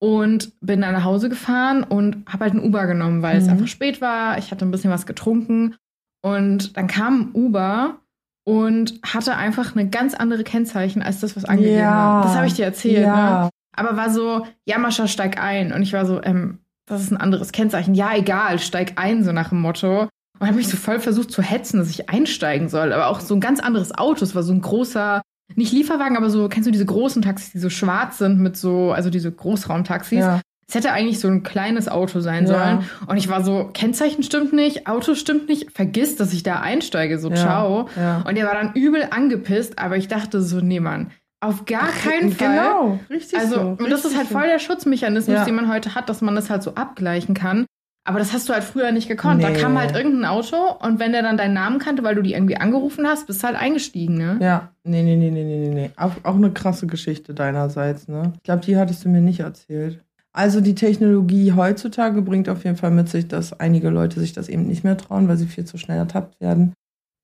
und 0.00 0.52
bin 0.60 0.80
dann 0.82 0.92
nach 0.92 1.04
Hause 1.04 1.28
gefahren 1.28 1.82
und 1.82 2.24
habe 2.30 2.44
halt 2.44 2.54
ein 2.54 2.62
Uber 2.62 2.86
genommen, 2.86 3.22
weil 3.22 3.38
es 3.38 3.44
Mhm. 3.46 3.52
einfach 3.52 3.66
spät 3.68 4.00
war. 4.00 4.38
Ich 4.38 4.50
hatte 4.50 4.64
ein 4.64 4.70
bisschen 4.70 4.90
was 4.90 5.06
getrunken 5.06 5.74
und 6.22 6.76
dann 6.76 6.86
kam 6.86 7.20
ein 7.20 7.30
Uber 7.34 7.98
und 8.44 9.00
hatte 9.04 9.36
einfach 9.36 9.74
eine 9.74 9.88
ganz 9.88 10.14
andere 10.14 10.44
Kennzeichen 10.44 11.02
als 11.02 11.20
das, 11.20 11.34
was 11.36 11.44
angegeben 11.44 11.78
Ja. 11.80 11.96
war. 11.96 12.22
Das 12.22 12.36
habe 12.36 12.46
ich 12.46 12.54
dir 12.54 12.64
erzählt, 12.64 12.98
ne? 13.06 13.12
Ja. 13.12 13.50
Aber 13.74 13.96
war 13.96 14.10
so, 14.10 14.46
ja, 14.64 14.78
Mascha, 14.78 15.06
steig 15.08 15.38
ein. 15.42 15.72
Und 15.72 15.82
ich 15.82 15.92
war 15.92 16.06
so, 16.06 16.22
ähm, 16.22 16.60
das 16.86 17.02
ist 17.02 17.10
ein 17.10 17.16
anderes 17.16 17.52
Kennzeichen. 17.52 17.94
Ja, 17.94 18.14
egal, 18.14 18.58
steig 18.58 18.92
ein, 18.96 19.24
so 19.24 19.32
nach 19.32 19.48
dem 19.50 19.60
Motto. 19.60 20.08
Und 20.38 20.46
habe 20.46 20.56
mich 20.56 20.68
so 20.68 20.76
voll 20.76 20.98
versucht 21.00 21.30
zu 21.30 21.42
hetzen, 21.42 21.78
dass 21.78 21.88
ich 21.90 22.08
einsteigen 22.10 22.68
soll. 22.68 22.92
Aber 22.92 23.08
auch 23.08 23.20
so 23.20 23.34
ein 23.34 23.40
ganz 23.40 23.60
anderes 23.60 23.96
Auto. 23.96 24.22
Es 24.24 24.34
war 24.34 24.42
so 24.42 24.52
ein 24.52 24.60
großer, 24.60 25.22
nicht 25.54 25.72
Lieferwagen, 25.72 26.16
aber 26.16 26.28
so, 26.30 26.48
kennst 26.48 26.66
du 26.66 26.70
diese 26.70 26.84
großen 26.86 27.22
Taxis, 27.22 27.52
die 27.52 27.58
so 27.58 27.70
schwarz 27.70 28.18
sind 28.18 28.38
mit 28.40 28.56
so, 28.56 28.92
also 28.92 29.10
diese 29.10 29.32
Großraumtaxis? 29.32 30.18
Ja. 30.18 30.40
Es 30.68 30.74
hätte 30.74 30.90
eigentlich 30.92 31.20
so 31.20 31.28
ein 31.28 31.44
kleines 31.44 31.88
Auto 31.88 32.18
sein 32.20 32.46
Ja. 32.46 32.52
sollen. 32.52 32.90
Und 33.06 33.16
ich 33.18 33.28
war 33.28 33.44
so, 33.44 33.70
Kennzeichen 33.72 34.24
stimmt 34.24 34.52
nicht, 34.52 34.88
Auto 34.88 35.14
stimmt 35.14 35.48
nicht, 35.48 35.70
vergiss, 35.72 36.16
dass 36.16 36.32
ich 36.32 36.42
da 36.42 36.60
einsteige, 36.60 37.18
so 37.20 37.30
Ja. 37.30 37.36
ciao. 37.36 37.88
Ja. 37.96 38.22
Und 38.26 38.36
der 38.36 38.46
war 38.46 38.54
dann 38.54 38.72
übel 38.74 39.06
angepisst, 39.10 39.78
aber 39.78 39.96
ich 39.96 40.08
dachte 40.08 40.42
so, 40.42 40.60
nee, 40.60 40.80
Mann, 40.80 41.12
auf 41.40 41.66
gar 41.66 41.86
keinen 41.88 42.32
Fall. 42.32 42.48
Genau, 42.56 42.98
richtig 43.08 43.38
Also, 43.38 43.54
so. 43.54 43.60
und 43.78 43.90
das 43.90 44.00
ist 44.00 44.06
richtig 44.06 44.16
halt 44.18 44.28
voll 44.28 44.46
der 44.48 44.58
Schutzmechanismus, 44.58 45.44
den 45.44 45.54
man 45.54 45.68
heute 45.72 45.94
hat, 45.94 46.08
dass 46.08 46.20
man 46.20 46.34
das 46.34 46.50
halt 46.50 46.64
so 46.64 46.74
abgleichen 46.74 47.34
kann. 47.34 47.64
Aber 48.08 48.20
das 48.20 48.32
hast 48.32 48.48
du 48.48 48.52
halt 48.52 48.62
früher 48.62 48.92
nicht 48.92 49.08
gekonnt. 49.08 49.42
Da 49.42 49.50
Nee. 49.50 49.58
kam 49.58 49.76
halt 49.76 49.96
irgendein 49.96 50.26
Auto 50.26 50.56
und 50.80 51.00
wenn 51.00 51.10
der 51.10 51.22
dann 51.22 51.36
deinen 51.36 51.54
Namen 51.54 51.80
kannte, 51.80 52.04
weil 52.04 52.14
du 52.14 52.22
die 52.22 52.34
irgendwie 52.34 52.56
angerufen 52.56 53.04
hast, 53.06 53.26
bist 53.26 53.42
du 53.42 53.48
halt 53.48 53.56
eingestiegen, 53.56 54.16
ne? 54.16 54.38
Ja, 54.40 54.70
nee, 54.84 55.02
nee, 55.02 55.16
nee, 55.16 55.30
nee, 55.30 55.42
nee, 55.42 55.68
nee, 55.68 55.74
nee. 55.74 55.90
Auch, 55.96 56.12
auch 56.22 56.36
eine 56.36 56.52
krasse 56.52 56.86
Geschichte 56.86 57.34
deinerseits, 57.34 58.06
ne? 58.06 58.32
Ich 58.36 58.42
glaube, 58.44 58.60
die 58.64 58.76
hattest 58.76 59.04
du 59.04 59.08
mir 59.08 59.20
nicht 59.20 59.40
erzählt. 59.40 60.04
Also 60.32 60.60
die 60.60 60.74
Technologie 60.76 61.52
heutzutage 61.54 62.22
bringt 62.22 62.48
auf 62.48 62.62
jeden 62.64 62.76
Fall 62.76 62.90
mit 62.92 63.08
sich, 63.08 63.26
dass 63.26 63.58
einige 63.58 63.88
Leute 63.90 64.20
sich 64.20 64.32
das 64.32 64.48
eben 64.48 64.66
nicht 64.66 64.84
mehr 64.84 64.96
trauen, 64.96 65.26
weil 65.28 65.36
sie 65.38 65.46
viel 65.46 65.64
zu 65.64 65.76
schnell 65.76 65.98
ertappt 65.98 66.40
werden. 66.40 66.74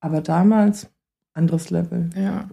Aber 0.01 0.20
damals, 0.20 0.91
anderes 1.35 1.70
Level. 1.70 2.11
Ja. 2.16 2.49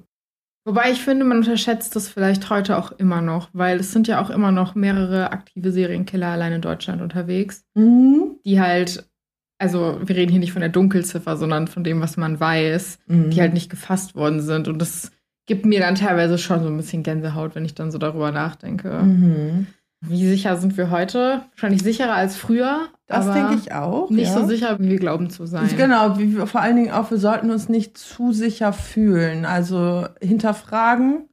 Wobei 0.66 0.92
ich 0.92 1.02
finde, 1.02 1.26
man 1.26 1.38
unterschätzt 1.38 1.96
das 1.96 2.10
vielleicht 2.10 2.50
heute 2.50 2.78
auch 2.78 2.92
immer 2.92 3.22
noch, 3.22 3.50
weil 3.54 3.80
es 3.80 3.92
sind 3.92 4.08
ja 4.08 4.22
auch 4.22 4.30
immer 4.30 4.52
noch 4.52 4.76
mehrere 4.76 5.32
aktive 5.32 5.72
Serienkiller 5.72 6.28
allein 6.28 6.54
in 6.54 6.62
Deutschland 6.62 7.02
unterwegs, 7.02 7.64
Mhm. 7.76 8.36
die 8.46 8.60
halt, 8.60 9.10
also 9.58 10.00
wir 10.04 10.16
reden 10.16 10.32
hier 10.32 10.40
nicht 10.40 10.52
von 10.54 10.62
der 10.62 10.70
Dunkelziffer, 10.70 11.38
sondern 11.38 11.68
von 11.68 11.84
dem, 11.84 12.02
was 12.02 12.18
man 12.18 12.40
weiß, 12.40 13.00
Mhm. 13.08 13.30
die 13.32 13.42
halt 13.42 13.54
nicht 13.54 13.70
gefasst 13.70 14.16
worden 14.16 14.42
sind. 14.42 14.68
Und 14.68 14.80
das 14.80 15.12
gibt 15.48 15.66
mir 15.66 15.80
dann 15.80 15.96
teilweise 15.96 16.38
schon 16.38 16.62
so 16.62 16.68
ein 16.68 16.78
bisschen 16.78 17.04
Gänsehaut, 17.04 17.56
wenn 17.56 17.66
ich 17.66 17.74
dann 17.74 17.90
so 17.92 17.98
darüber 17.98 18.32
nachdenke. 18.32 18.90
Mhm. 19.02 19.68
Wie 20.02 20.28
sicher 20.28 20.56
sind 20.58 20.78
wir 20.78 20.92
heute? 20.92 21.44
Wahrscheinlich 21.52 21.84
sicherer 21.84 22.14
als 22.14 22.38
früher. 22.38 22.88
Das 23.08 23.32
denke 23.34 23.56
ich 23.56 23.74
auch. 23.74 24.10
Nicht 24.10 24.30
ja. 24.30 24.40
so 24.40 24.46
sicher, 24.46 24.80
wie 24.80 24.90
wir 24.90 25.00
glauben 25.00 25.30
zu 25.30 25.46
sein. 25.46 25.70
Genau, 25.76 26.18
wir, 26.18 26.48
vor 26.48 26.62
allen 26.62 26.78
Dingen 26.78 26.92
auch, 26.92 27.12
wir 27.12 27.18
sollten 27.18 27.52
uns 27.52 27.68
nicht 27.68 27.98
zu 27.98 28.32
sicher 28.32 28.72
fühlen. 28.72 29.46
Also 29.46 30.08
hinterfragen, 30.22 31.28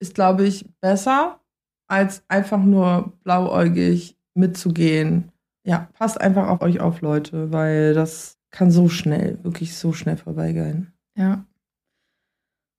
ist, 0.00 0.14
glaube 0.14 0.44
ich, 0.44 0.66
besser, 0.80 1.40
als 1.88 2.22
einfach 2.28 2.62
nur 2.62 3.12
blauäugig 3.24 4.16
mitzugehen. 4.34 5.32
Ja, 5.64 5.88
passt 5.94 6.20
einfach 6.20 6.48
auf 6.48 6.60
euch 6.60 6.80
auf, 6.80 7.00
Leute, 7.00 7.52
weil 7.52 7.94
das 7.94 8.38
kann 8.50 8.70
so 8.70 8.88
schnell, 8.88 9.38
wirklich 9.42 9.76
so 9.76 9.92
schnell 9.92 10.16
vorbeigehen. 10.16 10.92
Ja. 11.16 11.44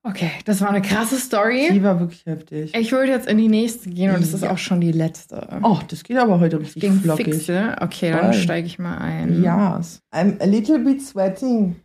Okay, 0.03 0.31
das 0.45 0.61
war 0.61 0.69
eine 0.69 0.81
krasse 0.81 1.17
Story. 1.17 1.69
Die 1.73 1.83
war 1.83 1.99
wirklich 1.99 2.25
heftig. 2.25 2.73
Ich 2.73 2.91
würde 2.93 3.11
jetzt 3.11 3.27
in 3.27 3.37
die 3.37 3.49
nächste 3.49 3.89
gehen 3.89 4.13
und 4.15 4.21
das 4.21 4.33
ist 4.33 4.43
Ja. 4.43 4.51
auch 4.51 4.57
schon 4.57 4.79
die 4.79 4.93
letzte. 4.93 5.59
Oh, 5.61 5.77
das 5.89 6.03
geht 6.03 6.17
aber 6.17 6.39
heute 6.39 6.59
richtig 6.59 6.81
Ging 6.81 7.01
flockig. 7.01 7.25
fix, 7.33 7.47
ne? 7.49 7.75
Okay, 7.81 8.11
dann 8.11 8.33
steige 8.33 8.65
ich 8.65 8.79
mal 8.79 8.97
ein. 8.97 9.43
Yes. 9.43 10.01
I'm 10.13 10.41
a 10.41 10.45
little 10.45 10.79
bit 10.79 11.01
sweating. 11.01 11.75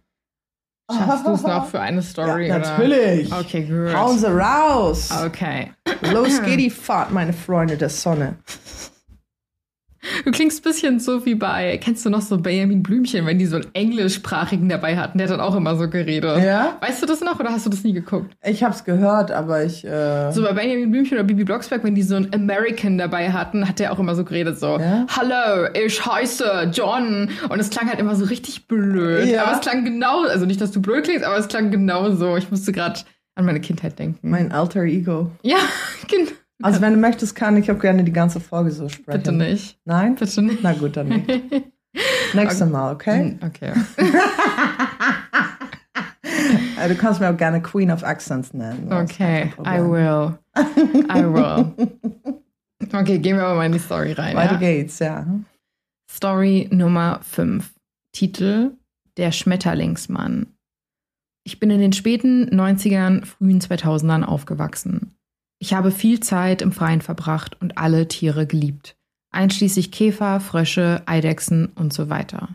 Schaffst 0.93 1.27
du 1.27 1.31
es 1.33 1.43
noch 1.43 1.67
für 1.67 1.81
eine 1.81 2.03
Story? 2.03 2.47
Ja, 2.49 2.57
oder? 2.57 2.71
natürlich. 2.71 3.33
Okay, 3.33 3.63
gut. 3.65 3.95
Hauen 3.97 4.19
Sie 4.19 4.27
raus. 4.31 5.09
Okay. 5.27 5.73
Los 6.13 6.43
geht 6.43 6.61
die 6.61 6.71
Fahrt, 6.71 7.11
meine 7.11 7.33
Freunde 7.33 7.77
der 7.77 7.89
Sonne. 7.89 8.37
Du 10.25 10.31
klingst 10.31 10.61
ein 10.61 10.63
bisschen 10.71 11.01
so 11.01 11.27
wie 11.27 11.35
bei, 11.35 11.79
kennst 11.83 12.05
du 12.07 12.11
noch 12.11 12.23
so 12.23 12.39
Benjamin 12.39 12.83
Blümchen, 12.83 13.27
wenn 13.27 13.39
die 13.39 13.47
so 13.47 13.57
einen 13.57 13.67
englischsprachigen 13.75 14.69
dabei 14.69 14.97
hatten? 14.97 15.19
Der 15.19 15.27
hat 15.27 15.35
dann 15.35 15.41
auch 15.41 15.55
immer 15.55 15.77
so 15.77 15.89
geredet. 15.89 16.43
Ja? 16.43 16.77
Weißt 16.81 17.03
du 17.03 17.07
das 17.07 17.21
noch 17.21 17.39
oder 17.41 17.51
hast 17.51 17.67
du 17.67 17.71
das 17.71 17.85
nie 17.85 17.93
geguckt? 17.93 18.35
Ich 18.43 18.63
hab's 18.65 18.85
gehört, 18.85 19.31
aber 19.31 19.65
ich. 19.65 19.85
Äh, 19.85 20.33
So 20.33 20.43
bei 20.43 20.53
Benjamin 20.53 20.91
Blümchen 20.91 21.19
oder 21.19 21.25
Bibi 21.25 21.45
Blocksberg, 21.45 21.85
wenn 21.85 21.95
die 21.95 22.03
so 22.03 22.17
einen 22.17 22.33
American 22.35 22.97
dabei 22.99 23.33
hatten, 23.33 23.69
hat 23.69 23.79
der 23.79 23.93
auch 23.93 23.99
immer 23.99 24.15
so 24.15 24.25
geredet, 24.25 24.59
so, 24.59 24.79
Ja? 24.79 25.07
Hallo, 25.15 25.69
ich 25.75 26.05
heiße 26.05 26.71
John. 26.73 27.29
Und 27.49 27.61
es 27.61 27.71
klang 27.71 27.89
halt 27.89 28.01
immer 28.01 28.17
so 28.17 28.25
richtig 28.25 28.67
blöd. 28.67 29.29
Ja. 29.29 29.45
Aber 29.45 29.53
es 29.53 29.61
klang 29.61 29.85
genau, 29.85 30.25
also 30.25 30.47
nicht, 30.47 30.61
dass 30.61 30.71
du 30.73 30.81
blöd 30.81 31.05
klingst, 31.05 31.25
aber 31.25 31.37
es 31.37 31.49
klang 31.49 31.71
genau 31.71 32.11
so. 32.13 32.37
Ich 32.37 32.51
musste 32.51 32.73
gerade 32.73 33.01
an 33.35 33.45
meine 33.45 33.61
Kindheit 33.61 33.99
denken. 33.99 34.31
mein 34.31 34.53
alter 34.53 34.83
Ego. 34.83 35.31
ja, 35.43 35.59
genau. 36.09 36.31
Also, 36.65 36.81
wenn 36.81 36.95
du 36.95 36.99
möchtest, 36.99 37.35
kann 37.35 37.57
ich 37.59 37.71
auch 37.71 37.79
gerne 37.79 38.05
die 38.05 38.13
ganze 38.13 38.41
Folge 38.41 38.71
so 38.71 38.89
sprechen. 38.89 39.19
Bitte 39.19 39.33
nicht. 39.33 39.79
Nein? 39.85 40.15
Bitte 40.15 40.41
nicht. 40.41 40.63
Na 40.63 40.73
gut, 40.73 40.97
dann 40.97 41.09
nicht. 41.09 41.31
Nächstes 42.33 42.69
Mal, 42.69 42.93
okay? 42.93 43.39
Okay. 43.45 43.73
Äh, 46.81 46.89
Du 46.89 46.95
kannst 46.97 47.21
mir 47.21 47.31
auch 47.31 47.37
gerne 47.37 47.63
Queen 47.63 47.91
of 47.91 48.03
Accents 48.03 48.53
nennen. 48.53 48.93
Okay, 48.93 49.53
I 49.61 49.79
will. 49.81 50.37
I 50.57 51.23
will. 51.23 51.73
Okay, 52.93 53.19
gehen 53.19 53.37
wir 53.37 53.45
aber 53.45 53.55
mal 53.57 53.67
in 53.67 53.73
die 53.73 53.79
Story 53.79 54.13
rein. 54.13 54.37
Weiter 54.37 54.53
Ja? 54.55 54.59
geht's, 54.59 54.99
ja. 54.99 55.27
Story 56.11 56.69
Nummer 56.71 57.21
5. 57.23 57.73
Titel 58.13 58.73
Der 59.17 59.33
Schmetterlingsmann. 59.33 60.47
Ich 61.45 61.59
bin 61.59 61.71
in 61.71 61.81
den 61.81 61.93
späten 61.93 62.49
90ern, 62.51 63.25
frühen 63.25 63.61
2000ern 63.61 64.23
aufgewachsen. 64.25 65.15
Ich 65.59 65.75
habe 65.75 65.91
viel 65.91 66.21
Zeit 66.21 66.63
im 66.63 66.73
Freien 66.73 67.01
verbracht 67.01 67.61
und 67.61 67.79
alle 67.79 68.09
Tiere 68.09 68.47
geliebt, 68.47 68.97
einschließlich 69.31 69.91
Käfer, 69.91 70.41
Frösche, 70.41 71.03
Eidechsen 71.07 71.67
und 71.75 71.93
so 71.93 72.11
weiter. 72.11 72.49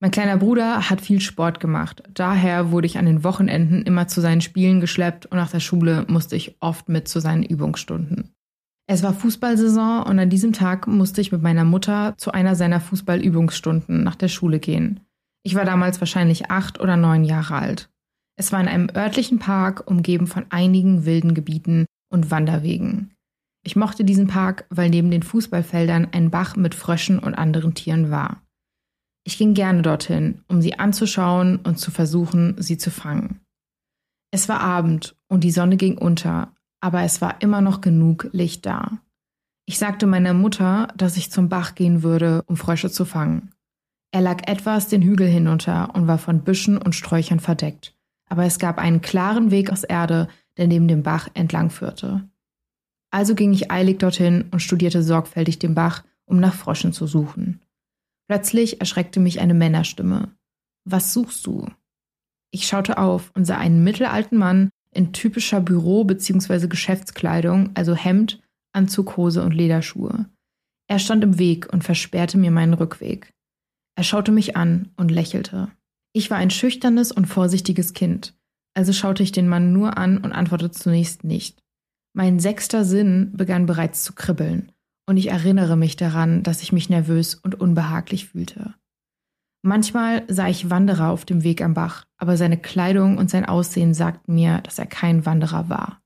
Mein 0.00 0.10
kleiner 0.10 0.36
Bruder 0.36 0.90
hat 0.90 1.00
viel 1.00 1.20
Sport 1.20 1.60
gemacht, 1.60 2.02
daher 2.12 2.72
wurde 2.72 2.86
ich 2.86 2.98
an 2.98 3.06
den 3.06 3.22
Wochenenden 3.22 3.82
immer 3.82 4.08
zu 4.08 4.20
seinen 4.20 4.40
Spielen 4.40 4.80
geschleppt 4.80 5.26
und 5.26 5.36
nach 5.36 5.50
der 5.50 5.60
Schule 5.60 6.04
musste 6.08 6.34
ich 6.34 6.56
oft 6.60 6.88
mit 6.88 7.06
zu 7.06 7.20
seinen 7.20 7.44
Übungsstunden. 7.44 8.34
Es 8.88 9.02
war 9.02 9.14
Fußballsaison 9.14 10.02
und 10.02 10.18
an 10.18 10.28
diesem 10.28 10.52
Tag 10.52 10.86
musste 10.88 11.20
ich 11.20 11.30
mit 11.30 11.40
meiner 11.40 11.64
Mutter 11.64 12.14
zu 12.18 12.32
einer 12.32 12.56
seiner 12.56 12.80
Fußballübungsstunden 12.80 14.02
nach 14.02 14.16
der 14.16 14.28
Schule 14.28 14.58
gehen. 14.58 15.00
Ich 15.44 15.54
war 15.54 15.64
damals 15.64 16.00
wahrscheinlich 16.00 16.50
acht 16.50 16.80
oder 16.80 16.96
neun 16.96 17.24
Jahre 17.24 17.54
alt. 17.54 17.90
Es 18.36 18.50
war 18.50 18.60
in 18.60 18.68
einem 18.68 18.88
örtlichen 18.94 19.38
Park, 19.38 19.84
umgeben 19.88 20.26
von 20.26 20.46
einigen 20.50 21.04
wilden 21.04 21.34
Gebieten 21.34 21.86
und 22.12 22.30
Wanderwegen. 22.30 23.14
Ich 23.64 23.76
mochte 23.76 24.04
diesen 24.04 24.26
Park, 24.26 24.66
weil 24.70 24.90
neben 24.90 25.10
den 25.10 25.22
Fußballfeldern 25.22 26.08
ein 26.12 26.30
Bach 26.30 26.56
mit 26.56 26.74
Fröschen 26.74 27.18
und 27.18 27.34
anderen 27.34 27.74
Tieren 27.74 28.10
war. 28.10 28.42
Ich 29.24 29.38
ging 29.38 29.54
gerne 29.54 29.82
dorthin, 29.82 30.42
um 30.48 30.60
sie 30.60 30.78
anzuschauen 30.78 31.56
und 31.56 31.78
zu 31.78 31.90
versuchen, 31.90 32.60
sie 32.60 32.76
zu 32.76 32.90
fangen. 32.90 33.40
Es 34.32 34.48
war 34.48 34.60
Abend 34.60 35.16
und 35.28 35.44
die 35.44 35.52
Sonne 35.52 35.76
ging 35.76 35.96
unter, 35.96 36.54
aber 36.80 37.02
es 37.02 37.20
war 37.20 37.40
immer 37.40 37.60
noch 37.60 37.80
genug 37.80 38.28
Licht 38.32 38.66
da. 38.66 38.98
Ich 39.64 39.78
sagte 39.78 40.06
meiner 40.06 40.34
Mutter, 40.34 40.88
dass 40.96 41.16
ich 41.16 41.30
zum 41.30 41.48
Bach 41.48 41.76
gehen 41.76 42.02
würde, 42.02 42.42
um 42.46 42.56
Frösche 42.56 42.90
zu 42.90 43.04
fangen. 43.04 43.52
Er 44.10 44.20
lag 44.20 44.46
etwas 44.48 44.88
den 44.88 45.02
Hügel 45.02 45.28
hinunter 45.28 45.94
und 45.94 46.08
war 46.08 46.18
von 46.18 46.42
Büschen 46.42 46.76
und 46.76 46.94
Sträuchern 46.94 47.40
verdeckt, 47.40 47.94
aber 48.28 48.44
es 48.44 48.58
gab 48.58 48.78
einen 48.78 49.00
klaren 49.00 49.50
Weg 49.50 49.70
aus 49.70 49.84
Erde, 49.84 50.28
der 50.58 50.66
neben 50.66 50.88
dem 50.88 51.02
Bach 51.02 51.28
entlang 51.34 51.70
führte. 51.70 52.28
Also 53.10 53.34
ging 53.34 53.52
ich 53.52 53.70
eilig 53.70 53.98
dorthin 53.98 54.46
und 54.50 54.60
studierte 54.60 55.02
sorgfältig 55.02 55.58
den 55.58 55.74
Bach, 55.74 56.04
um 56.24 56.40
nach 56.40 56.54
Fröschen 56.54 56.92
zu 56.92 57.06
suchen. 57.06 57.60
Plötzlich 58.28 58.80
erschreckte 58.80 59.20
mich 59.20 59.40
eine 59.40 59.54
Männerstimme. 59.54 60.34
Was 60.84 61.12
suchst 61.12 61.46
du? 61.46 61.68
Ich 62.50 62.66
schaute 62.66 62.98
auf 62.98 63.30
und 63.34 63.44
sah 63.44 63.58
einen 63.58 63.84
mittelalten 63.84 64.38
Mann 64.38 64.70
in 64.90 65.12
typischer 65.12 65.60
Büro- 65.60 66.04
bzw. 66.04 66.68
Geschäftskleidung, 66.68 67.70
also 67.74 67.94
Hemd, 67.94 68.40
Anzug, 68.72 69.18
und 69.18 69.52
Lederschuhe. 69.52 70.26
Er 70.88 70.98
stand 70.98 71.24
im 71.24 71.38
Weg 71.38 71.72
und 71.72 71.84
versperrte 71.84 72.38
mir 72.38 72.50
meinen 72.50 72.74
Rückweg. 72.74 73.32
Er 73.96 74.04
schaute 74.04 74.32
mich 74.32 74.56
an 74.56 74.90
und 74.96 75.10
lächelte. 75.10 75.70
Ich 76.14 76.30
war 76.30 76.38
ein 76.38 76.50
schüchternes 76.50 77.12
und 77.12 77.26
vorsichtiges 77.26 77.94
Kind, 77.94 78.34
also 78.74 78.92
schaute 78.92 79.22
ich 79.22 79.32
den 79.32 79.48
Mann 79.48 79.72
nur 79.72 79.98
an 79.98 80.18
und 80.18 80.32
antwortete 80.32 80.72
zunächst 80.72 81.24
nicht. 81.24 81.62
Mein 82.14 82.40
sechster 82.40 82.84
Sinn 82.84 83.32
begann 83.34 83.66
bereits 83.66 84.04
zu 84.04 84.12
kribbeln, 84.12 84.72
und 85.06 85.16
ich 85.16 85.28
erinnere 85.28 85.76
mich 85.76 85.96
daran, 85.96 86.42
dass 86.42 86.62
ich 86.62 86.72
mich 86.72 86.90
nervös 86.90 87.34
und 87.34 87.60
unbehaglich 87.60 88.28
fühlte. 88.28 88.74
Manchmal 89.64 90.24
sah 90.28 90.48
ich 90.48 90.70
Wanderer 90.70 91.10
auf 91.10 91.24
dem 91.24 91.44
Weg 91.44 91.62
am 91.62 91.74
Bach, 91.74 92.04
aber 92.18 92.36
seine 92.36 92.58
Kleidung 92.58 93.16
und 93.16 93.30
sein 93.30 93.44
Aussehen 93.44 93.94
sagten 93.94 94.34
mir, 94.34 94.58
dass 94.58 94.78
er 94.78 94.86
kein 94.86 95.24
Wanderer 95.24 95.68
war. 95.68 96.02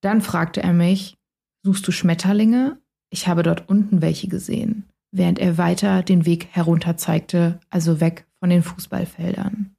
Dann 0.00 0.22
fragte 0.22 0.62
er 0.62 0.72
mich, 0.72 1.16
Suchst 1.64 1.86
du 1.86 1.92
Schmetterlinge? 1.92 2.80
Ich 3.10 3.28
habe 3.28 3.42
dort 3.42 3.68
unten 3.68 4.02
welche 4.02 4.26
gesehen, 4.26 4.88
während 5.12 5.38
er 5.38 5.58
weiter 5.58 6.02
den 6.02 6.26
Weg 6.26 6.48
herunter 6.50 6.96
zeigte, 6.96 7.60
also 7.70 8.00
weg 8.00 8.26
von 8.40 8.50
den 8.50 8.62
Fußballfeldern. 8.62 9.76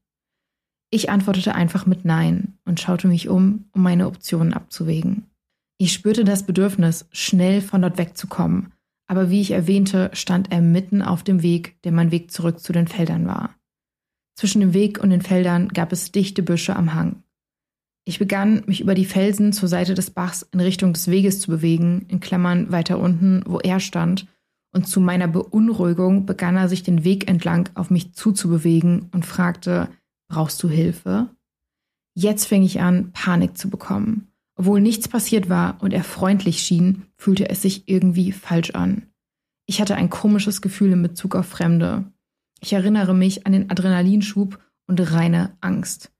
Ich 0.93 1.09
antwortete 1.09 1.55
einfach 1.55 1.87
mit 1.87 2.05
Nein 2.05 2.53
und 2.65 2.79
schaute 2.79 3.07
mich 3.07 3.27
um, 3.27 3.65
um 3.71 3.81
meine 3.81 4.05
Optionen 4.05 4.53
abzuwägen. 4.53 5.23
Ich 5.79 5.91
spürte 5.91 6.23
das 6.23 6.45
Bedürfnis, 6.45 7.07
schnell 7.11 7.61
von 7.61 7.81
dort 7.81 7.97
wegzukommen, 7.97 8.73
aber 9.07 9.31
wie 9.31 9.41
ich 9.41 9.49
erwähnte, 9.49 10.11
stand 10.13 10.51
er 10.51 10.61
mitten 10.61 11.01
auf 11.01 11.23
dem 11.23 11.41
Weg, 11.41 11.81
der 11.81 11.93
mein 11.93 12.11
Weg 12.11 12.29
zurück 12.29 12.59
zu 12.59 12.73
den 12.73 12.87
Feldern 12.87 13.25
war. 13.25 13.55
Zwischen 14.35 14.59
dem 14.59 14.75
Weg 14.75 15.01
und 15.01 15.09
den 15.09 15.23
Feldern 15.23 15.69
gab 15.69 15.91
es 15.91 16.11
dichte 16.11 16.43
Büsche 16.43 16.75
am 16.75 16.93
Hang. 16.93 17.23
Ich 18.05 18.19
begann, 18.19 18.61
mich 18.67 18.79
über 18.79 18.93
die 18.93 19.05
Felsen 19.05 19.51
zur 19.51 19.69
Seite 19.69 19.95
des 19.95 20.11
Bachs 20.11 20.47
in 20.51 20.59
Richtung 20.59 20.93
des 20.93 21.07
Weges 21.07 21.39
zu 21.39 21.49
bewegen, 21.49 22.05
in 22.07 22.19
Klammern 22.19 22.71
weiter 22.71 22.99
unten, 22.99 23.41
wo 23.47 23.57
er 23.57 23.79
stand, 23.79 24.27
und 24.71 24.87
zu 24.87 24.99
meiner 24.99 25.27
Beunruhigung 25.27 26.27
begann 26.27 26.55
er 26.55 26.69
sich 26.69 26.83
den 26.83 27.03
Weg 27.03 27.27
entlang 27.27 27.69
auf 27.73 27.89
mich 27.89 28.13
zuzubewegen 28.13 29.09
und 29.11 29.25
fragte, 29.25 29.89
brauchst 30.27 30.61
du 30.63 30.69
Hilfe? 30.69 31.29
Jetzt 32.15 32.45
fing 32.45 32.63
ich 32.63 32.81
an, 32.81 33.11
Panik 33.11 33.57
zu 33.57 33.69
bekommen. 33.69 34.27
Obwohl 34.55 34.81
nichts 34.81 35.07
passiert 35.07 35.49
war 35.49 35.81
und 35.81 35.93
er 35.93 36.03
freundlich 36.03 36.59
schien, 36.59 37.07
fühlte 37.17 37.49
es 37.49 37.61
sich 37.61 37.87
irgendwie 37.87 38.31
falsch 38.31 38.71
an. 38.71 39.07
Ich 39.65 39.81
hatte 39.81 39.95
ein 39.95 40.09
komisches 40.09 40.61
Gefühl 40.61 40.91
in 40.91 41.01
Bezug 41.01 41.35
auf 41.35 41.47
Fremde. 41.47 42.11
Ich 42.59 42.73
erinnere 42.73 43.13
mich 43.13 43.47
an 43.47 43.53
den 43.53 43.71
Adrenalinschub 43.71 44.59
und 44.87 45.11
reine 45.11 45.57
Angst. 45.61 46.11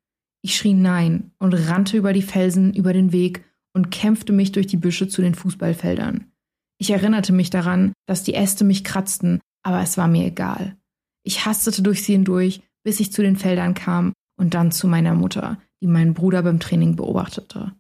Ich 0.42 0.58
schrie 0.58 0.74
Nein 0.74 1.32
und 1.40 1.54
rannte 1.54 1.98
über 1.98 2.12
die 2.12 2.22
Felsen, 2.22 2.74
über 2.74 2.92
den 2.92 3.12
Weg 3.12 3.46
und 3.74 3.92
kämpfte 3.92 4.34
mich 4.34 4.52
durch 4.52 4.68
die 4.68 4.78
Büsche 4.78 5.08
zu 5.08 5.22
den 5.22 5.36
Fußballfeldern. 5.36 6.32
Ich 6.80 6.90
erinnerte 6.90 7.34
mich 7.34 7.50
daran, 7.50 7.94
dass 8.08 8.24
die 8.24 8.34
Äste 8.34 8.64
mich 8.64 8.84
kratzten, 8.84 9.40
aber 9.64 9.82
es 9.82 9.98
war 9.98 10.08
mir 10.08 10.26
egal. 10.26 10.76
Ich 11.24 11.46
hastete 11.46 11.82
durch 11.82 12.04
sie 12.04 12.14
hindurch, 12.14 12.62
bis 12.84 13.00
ich 13.00 13.12
zu 13.12 13.22
den 13.22 13.36
Feldern 13.36 13.74
kam 13.74 14.14
und 14.38 14.54
dann 14.54 14.72
zu 14.72 14.88
meiner 14.88 15.14
Mutter, 15.14 15.58
die 15.82 15.88
meinen 15.88 16.14
Bruder 16.14 16.44
beim 16.44 16.60
Training 16.60 16.96
beobachtete. 16.96 17.74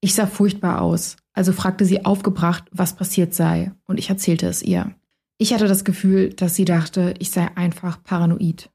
Ich 0.00 0.14
sah 0.14 0.26
furchtbar 0.26 0.82
aus, 0.82 1.16
also 1.32 1.52
fragte 1.52 1.84
sie 1.84 2.04
aufgebracht, 2.04 2.64
was 2.70 2.94
passiert 2.94 3.34
sei, 3.34 3.72
und 3.86 3.98
ich 3.98 4.10
erzählte 4.10 4.46
es 4.46 4.62
ihr. 4.62 4.94
Ich 5.38 5.52
hatte 5.52 5.66
das 5.66 5.84
Gefühl, 5.84 6.30
dass 6.30 6.54
sie 6.54 6.64
dachte, 6.64 7.14
ich 7.18 7.30
sei 7.30 7.48
einfach 7.56 8.02
paranoid. 8.02 8.70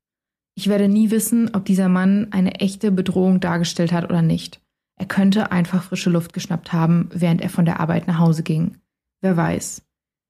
Ich 0.56 0.68
werde 0.68 0.90
nie 0.90 1.10
wissen, 1.12 1.52
ob 1.54 1.66
dieser 1.66 1.88
Mann 1.88 2.28
eine 2.32 2.56
echte 2.56 2.92
Bedrohung 2.92 3.40
dargestellt 3.40 3.92
hat 3.92 4.06
oder 4.06 4.22
nicht. 4.22 4.62
Er 4.98 5.06
könnte 5.06 5.52
einfach 5.52 5.84
frische 5.84 6.10
Luft 6.10 6.34
geschnappt 6.34 6.74
haben, 6.74 7.10
während 7.14 7.42
er 7.42 7.50
von 7.50 7.64
der 7.64 7.80
Arbeit 7.80 8.08
nach 8.08 8.20
Hause 8.20 8.44
ging. 8.44 8.78
Wer 9.22 9.38
weiß. 9.38 9.84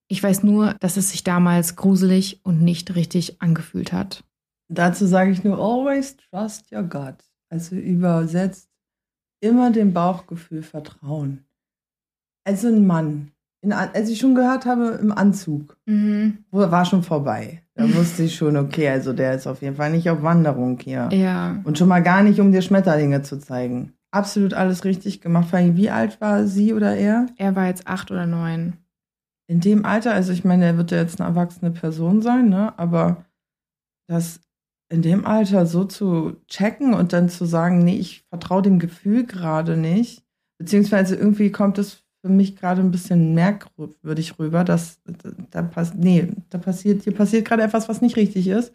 Ich 0.07 0.21
weiß 0.21 0.43
nur, 0.43 0.75
dass 0.79 0.97
es 0.97 1.11
sich 1.11 1.23
damals 1.23 1.75
gruselig 1.75 2.41
und 2.43 2.61
nicht 2.61 2.95
richtig 2.95 3.41
angefühlt 3.41 3.91
hat. 3.91 4.23
Dazu 4.69 5.05
sage 5.07 5.31
ich 5.31 5.43
nur, 5.43 5.57
always 5.57 6.15
trust 6.17 6.71
your 6.71 6.83
gut. 6.83 7.15
Also 7.49 7.75
übersetzt 7.75 8.69
immer 9.41 9.71
dem 9.71 9.93
Bauchgefühl 9.93 10.61
vertrauen. 10.63 11.45
also 12.45 12.67
ein 12.67 12.85
Mann, 12.85 13.31
in, 13.61 13.73
als 13.73 14.09
ich 14.09 14.19
schon 14.19 14.35
gehört 14.35 14.65
habe, 14.65 14.97
im 15.01 15.11
Anzug, 15.11 15.77
Mhm. 15.85 16.45
war 16.51 16.85
schon 16.85 17.03
vorbei. 17.03 17.61
Da 17.75 17.83
wusste 17.95 18.23
ich 18.23 18.35
schon, 18.35 18.57
okay, 18.57 18.89
also 18.89 19.13
der 19.13 19.33
ist 19.35 19.47
auf 19.47 19.61
jeden 19.61 19.75
Fall 19.75 19.91
nicht 19.91 20.09
auf 20.09 20.23
Wanderung 20.23 20.79
hier. 20.79 21.09
Ja. 21.11 21.59
Und 21.63 21.77
schon 21.77 21.87
mal 21.87 22.01
gar 22.03 22.23
nicht, 22.23 22.39
um 22.39 22.51
dir 22.51 22.61
Schmetterlinge 22.61 23.21
zu 23.23 23.39
zeigen. 23.39 23.93
Absolut 24.11 24.53
alles 24.53 24.85
richtig 24.85 25.21
gemacht. 25.21 25.49
Vor 25.49 25.59
allem, 25.59 25.75
wie 25.77 25.89
alt 25.89 26.19
war 26.21 26.45
sie 26.47 26.73
oder 26.73 26.95
er? 26.95 27.27
Er 27.37 27.55
war 27.55 27.67
jetzt 27.67 27.87
acht 27.87 28.09
oder 28.11 28.25
neun. 28.25 28.73
In 29.47 29.59
dem 29.59 29.85
Alter, 29.85 30.13
also 30.13 30.31
ich 30.31 30.43
meine, 30.45 30.65
er 30.65 30.77
wird 30.77 30.91
ja 30.91 30.97
jetzt 30.97 31.19
eine 31.19 31.29
erwachsene 31.29 31.71
Person 31.71 32.21
sein, 32.21 32.49
ne? 32.49 32.77
Aber 32.77 33.25
das 34.07 34.39
in 34.89 35.01
dem 35.01 35.25
Alter 35.25 35.65
so 35.65 35.85
zu 35.85 36.37
checken 36.47 36.93
und 36.93 37.13
dann 37.13 37.29
zu 37.29 37.45
sagen, 37.45 37.83
nee, 37.83 37.97
ich 37.97 38.23
vertraue 38.29 38.63
dem 38.63 38.79
Gefühl 38.79 39.25
gerade 39.25 39.77
nicht, 39.77 40.23
beziehungsweise 40.57 41.15
irgendwie 41.15 41.51
kommt 41.51 41.77
es 41.77 42.03
für 42.21 42.29
mich 42.29 42.57
gerade 42.57 42.81
ein 42.81 42.91
bisschen 42.91 43.33
merkwürdig 43.33 44.39
rüber, 44.39 44.63
dass 44.63 44.99
da 45.51 45.61
pass 45.61 45.93
nee, 45.93 46.27
da 46.49 46.57
passiert, 46.57 47.03
hier 47.03 47.13
passiert 47.13 47.47
gerade 47.47 47.63
etwas, 47.63 47.87
was 47.87 48.01
nicht 48.01 48.17
richtig 48.17 48.47
ist. 48.47 48.73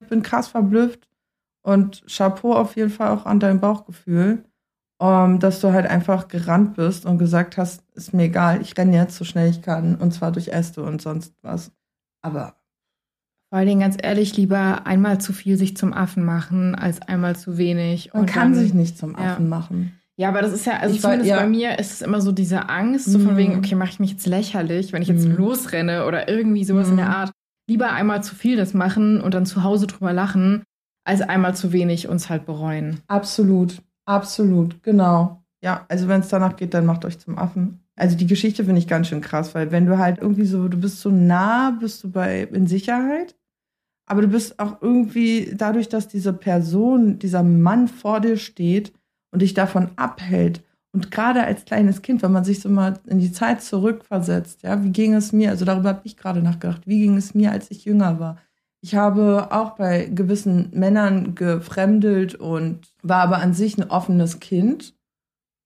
Ich 0.00 0.08
bin 0.08 0.22
krass 0.22 0.48
verblüfft 0.48 1.08
und 1.62 2.04
Chapeau 2.06 2.54
auf 2.54 2.76
jeden 2.76 2.90
Fall 2.90 3.08
auch 3.08 3.26
an 3.26 3.40
dein 3.40 3.60
Bauchgefühl, 3.60 4.44
ähm, 5.00 5.40
dass 5.40 5.60
du 5.60 5.72
halt 5.72 5.86
einfach 5.86 6.28
gerannt 6.28 6.74
bist 6.74 7.06
und 7.06 7.18
gesagt 7.18 7.56
hast, 7.56 7.82
ist 7.94 8.14
mir 8.14 8.24
egal, 8.24 8.60
ich 8.60 8.76
renne 8.76 8.96
jetzt 8.96 9.16
so 9.16 9.24
schnell 9.24 9.50
ich 9.50 9.62
kann 9.62 9.96
und 9.96 10.12
zwar 10.12 10.30
durch 10.30 10.48
Äste 10.48 10.82
und 10.82 11.02
sonst 11.02 11.34
was. 11.42 11.72
Aber 12.22 12.54
Vor 13.54 13.60
allen 13.60 13.68
Dingen 13.68 13.82
ganz 13.82 13.96
ehrlich, 14.02 14.36
lieber 14.36 14.84
einmal 14.84 15.20
zu 15.20 15.32
viel 15.32 15.56
sich 15.56 15.76
zum 15.76 15.92
Affen 15.92 16.24
machen, 16.24 16.74
als 16.74 17.00
einmal 17.02 17.36
zu 17.36 17.56
wenig. 17.56 18.10
man 18.12 18.22
Und 18.22 18.26
kann 18.28 18.52
dann- 18.52 18.60
sich 18.60 18.74
nicht 18.74 18.98
zum 18.98 19.12
ja. 19.12 19.18
Affen 19.34 19.48
machen. 19.48 19.92
Ja, 20.16 20.30
aber 20.30 20.42
das 20.42 20.52
ist 20.52 20.66
ja, 20.66 20.78
also 20.80 20.92
Ich 20.92 21.04
war- 21.04 21.10
zumindest 21.12 21.30
ja. 21.30 21.36
bei 21.40 21.46
mir 21.46 21.78
ist 21.78 21.92
es 21.92 22.02
immer 22.02 22.20
so 22.20 22.32
diese 22.32 22.68
Angst, 22.68 23.04
so 23.04 23.20
von 23.20 23.34
Mhm. 23.34 23.36
wegen, 23.36 23.56
okay, 23.58 23.76
mache 23.76 23.90
ich 23.90 24.00
mich 24.00 24.10
jetzt 24.10 24.26
lächerlich, 24.26 24.92
wenn 24.92 25.02
ich 25.02 25.08
jetzt 25.08 25.28
Mhm. 25.28 25.36
losrenne 25.36 26.04
oder 26.06 26.28
irgendwie 26.28 26.64
sowas 26.64 26.88
in 26.88 26.94
Mhm. 26.94 26.98
der 26.98 27.10
Art. 27.16 27.30
Lieber 27.68 27.92
einmal 27.92 28.24
zu 28.24 28.34
viel 28.34 28.56
das 28.56 28.74
machen 28.74 29.20
und 29.20 29.34
dann 29.34 29.46
zu 29.46 29.62
Hause 29.62 29.86
drüber 29.86 30.12
lachen, 30.12 30.64
als 31.06 31.20
einmal 31.20 31.54
zu 31.54 31.72
wenig 31.72 32.08
uns 32.08 32.28
halt 32.28 32.46
bereuen. 32.46 33.02
Absolut, 33.06 33.80
absolut, 34.04 34.82
genau. 34.82 35.44
Ja, 35.62 35.84
also 35.88 36.08
wenn 36.08 36.22
es 36.22 36.28
danach 36.28 36.56
geht, 36.56 36.74
dann 36.74 36.86
macht 36.86 37.04
euch 37.04 37.20
zum 37.20 37.38
Affen. 37.38 37.84
Also 37.94 38.16
die 38.16 38.26
Geschichte 38.26 38.64
finde 38.64 38.80
ich 38.80 38.88
ganz 38.88 39.06
schön 39.06 39.20
krass, 39.20 39.54
weil 39.54 39.70
wenn 39.70 39.86
du 39.86 39.96
halt 39.96 40.18
irgendwie 40.18 40.44
so, 40.44 40.66
du 40.66 40.76
bist 40.76 41.00
so 41.00 41.12
nah, 41.12 41.70
bist 41.78 42.02
du 42.02 42.10
bei 42.10 42.42
in 42.52 42.66
Sicherheit, 42.66 43.36
aber 44.06 44.22
du 44.22 44.28
bist 44.28 44.58
auch 44.58 44.80
irgendwie 44.82 45.52
dadurch, 45.56 45.88
dass 45.88 46.08
diese 46.08 46.32
Person, 46.32 47.18
dieser 47.18 47.42
Mann 47.42 47.88
vor 47.88 48.20
dir 48.20 48.36
steht 48.36 48.92
und 49.32 49.42
dich 49.42 49.54
davon 49.54 49.90
abhält. 49.96 50.62
Und 50.92 51.10
gerade 51.10 51.42
als 51.42 51.64
kleines 51.64 52.02
Kind, 52.02 52.22
wenn 52.22 52.30
man 52.32 52.44
sich 52.44 52.60
so 52.60 52.68
mal 52.68 52.94
in 53.06 53.18
die 53.18 53.32
Zeit 53.32 53.62
zurückversetzt, 53.62 54.62
ja, 54.62 54.84
wie 54.84 54.90
ging 54.90 55.14
es 55.14 55.32
mir? 55.32 55.50
Also 55.50 55.64
darüber 55.64 55.88
habe 55.88 56.02
ich 56.04 56.16
gerade 56.16 56.40
nachgedacht. 56.40 56.82
Wie 56.86 57.00
ging 57.00 57.16
es 57.16 57.34
mir, 57.34 57.50
als 57.50 57.70
ich 57.70 57.84
jünger 57.84 58.20
war? 58.20 58.38
Ich 58.80 58.94
habe 58.94 59.48
auch 59.50 59.70
bei 59.76 60.04
gewissen 60.04 60.68
Männern 60.72 61.34
gefremdelt 61.34 62.34
und 62.36 62.94
war 63.02 63.22
aber 63.22 63.38
an 63.38 63.54
sich 63.54 63.76
ein 63.78 63.90
offenes 63.90 64.38
Kind. 64.38 64.94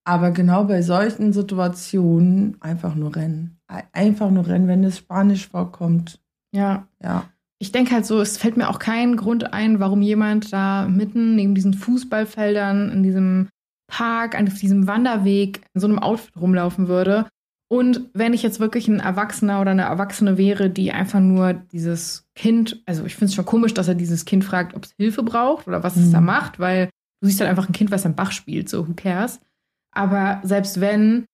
Aber 0.04 0.30
genau 0.30 0.64
bei 0.64 0.80
solchen 0.80 1.32
Situationen 1.34 2.56
einfach 2.60 2.94
nur 2.94 3.14
rennen. 3.16 3.58
Ei- 3.66 3.84
Einfach 3.92 4.30
nur 4.30 4.46
rennen, 4.46 4.68
wenn 4.68 4.84
es 4.84 4.96
Spanisch 4.98 5.48
vorkommt. 5.48 6.22
Ja. 6.52 6.86
Ja. 7.02 7.24
Ich 7.60 7.72
denke 7.72 7.92
halt 7.92 8.06
so, 8.06 8.20
es 8.20 8.38
fällt 8.38 8.56
mir 8.56 8.68
auch 8.68 8.78
kein 8.78 9.16
Grund 9.16 9.52
ein, 9.52 9.80
warum 9.80 10.00
jemand 10.00 10.52
da 10.52 10.86
mitten 10.86 11.34
neben 11.34 11.54
diesen 11.54 11.74
Fußballfeldern, 11.74 12.90
in 12.90 13.02
diesem 13.02 13.48
Park, 13.90 14.40
auf 14.40 14.54
diesem 14.54 14.86
Wanderweg 14.86 15.62
in 15.74 15.80
so 15.80 15.86
einem 15.88 15.98
Outfit 15.98 16.36
rumlaufen 16.40 16.88
würde. 16.88 17.26
Und 17.70 18.08
wenn 18.14 18.32
ich 18.32 18.42
jetzt 18.42 18.60
wirklich 18.60 18.88
ein 18.88 19.00
Erwachsener 19.00 19.60
oder 19.60 19.72
eine 19.72 19.82
Erwachsene 19.82 20.38
wäre, 20.38 20.70
die 20.70 20.92
einfach 20.92 21.20
nur 21.20 21.52
dieses 21.52 22.24
Kind, 22.34 22.82
also 22.86 23.04
ich 23.04 23.14
finde 23.14 23.26
es 23.26 23.34
schon 23.34 23.44
komisch, 23.44 23.74
dass 23.74 23.88
er 23.88 23.94
dieses 23.94 24.24
Kind 24.24 24.44
fragt, 24.44 24.74
ob 24.74 24.84
es 24.84 24.92
Hilfe 24.96 25.22
braucht 25.22 25.66
oder 25.66 25.82
was 25.82 25.96
es 25.96 26.06
Mhm. 26.08 26.12
da 26.12 26.20
macht, 26.20 26.58
weil 26.60 26.86
du 27.20 27.28
siehst 27.28 27.40
halt 27.40 27.50
einfach 27.50 27.68
ein 27.68 27.74
Kind, 27.74 27.90
was 27.90 28.06
am 28.06 28.14
Bach 28.14 28.32
spielt, 28.32 28.68
so 28.68 28.86
who 28.88 28.94
cares. 28.94 29.40
Aber 29.94 30.40
selbst 30.44 30.80
wenn, 30.80 31.26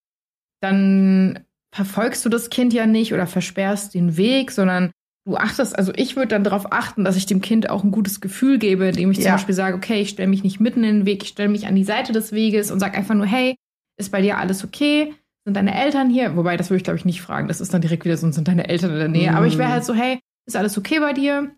dann 0.61 1.41
verfolgst 1.75 2.25
du 2.25 2.29
das 2.29 2.51
Kind 2.51 2.73
ja 2.73 2.87
nicht 2.87 3.13
oder 3.13 3.27
versperrst 3.27 3.95
den 3.95 4.17
Weg, 4.17 4.51
sondern 4.51 4.91
du 5.27 5.37
achtest, 5.37 5.77
also 5.79 5.93
ich 5.97 6.17
würde 6.17 6.29
dann 6.29 6.45
darauf 6.45 6.73
achten, 6.73 7.05
dass 7.05 7.17
ich 7.17 7.27
dem 7.27 7.41
Kind 7.41 7.71
auch 7.71 7.83
ein 7.83 7.91
gutes 7.91 8.21
Gefühl 8.21 8.59
gebe, 8.59 8.87
indem 8.87 9.11
ich 9.11 9.19
zum 9.19 9.27
Ja. 9.27 9.33
Beispiel 9.33 9.55
sage, 9.55 9.77
okay, 9.77 10.01
ich 10.01 10.11
stelle 10.11 10.29
mich 10.29 10.43
nicht 10.43 10.61
mitten 10.61 10.85
in 10.85 11.01
den 11.01 11.07
Weg, 11.07 11.23
ich 11.23 11.31
stelle 11.31 11.49
mich 11.49 11.67
an 11.67 11.75
die 11.75 11.85
Seite 11.85 12.13
des 12.13 12.33
Weges 12.33 12.71
und 12.71 12.81
sage 12.81 12.97
einfach 12.97 13.15
nur, 13.15 13.27
hey, 13.27 13.57
ist 13.97 14.13
bei 14.13 14.21
dir 14.21 14.39
alles 14.39 14.65
okay? 14.65 15.15
Sind 15.45 15.57
deine 15.57 15.75
Eltern 15.75 16.11
hier? 16.11 16.37
Wobei, 16.37 16.57
das 16.57 16.71
würde 16.71 16.79
ich, 16.79 16.85
glaube 16.85 16.99
ich, 16.99 17.05
nicht 17.05 17.21
fragen. 17.21 17.49
Das 17.49 17.61
ist 17.61 17.73
dann 17.75 17.83
direkt 17.83 18.05
wieder 18.05 18.17
so, 18.17 18.31
sind 18.31 18.49
deine 18.49 18.69
Eltern 18.69 18.91
in 18.93 18.99
der 18.99 19.09
Nähe. 19.09 19.31
Mhm. 19.31 19.37
Aber 19.37 19.47
ich 19.47 19.59
wäre 19.59 19.71
halt 19.71 19.85
so, 19.85 19.95
hey, 19.95 20.19
ist 20.47 20.57
alles 20.57 20.77
okay 20.79 21.01
bei 21.01 21.13
dir? 21.13 21.51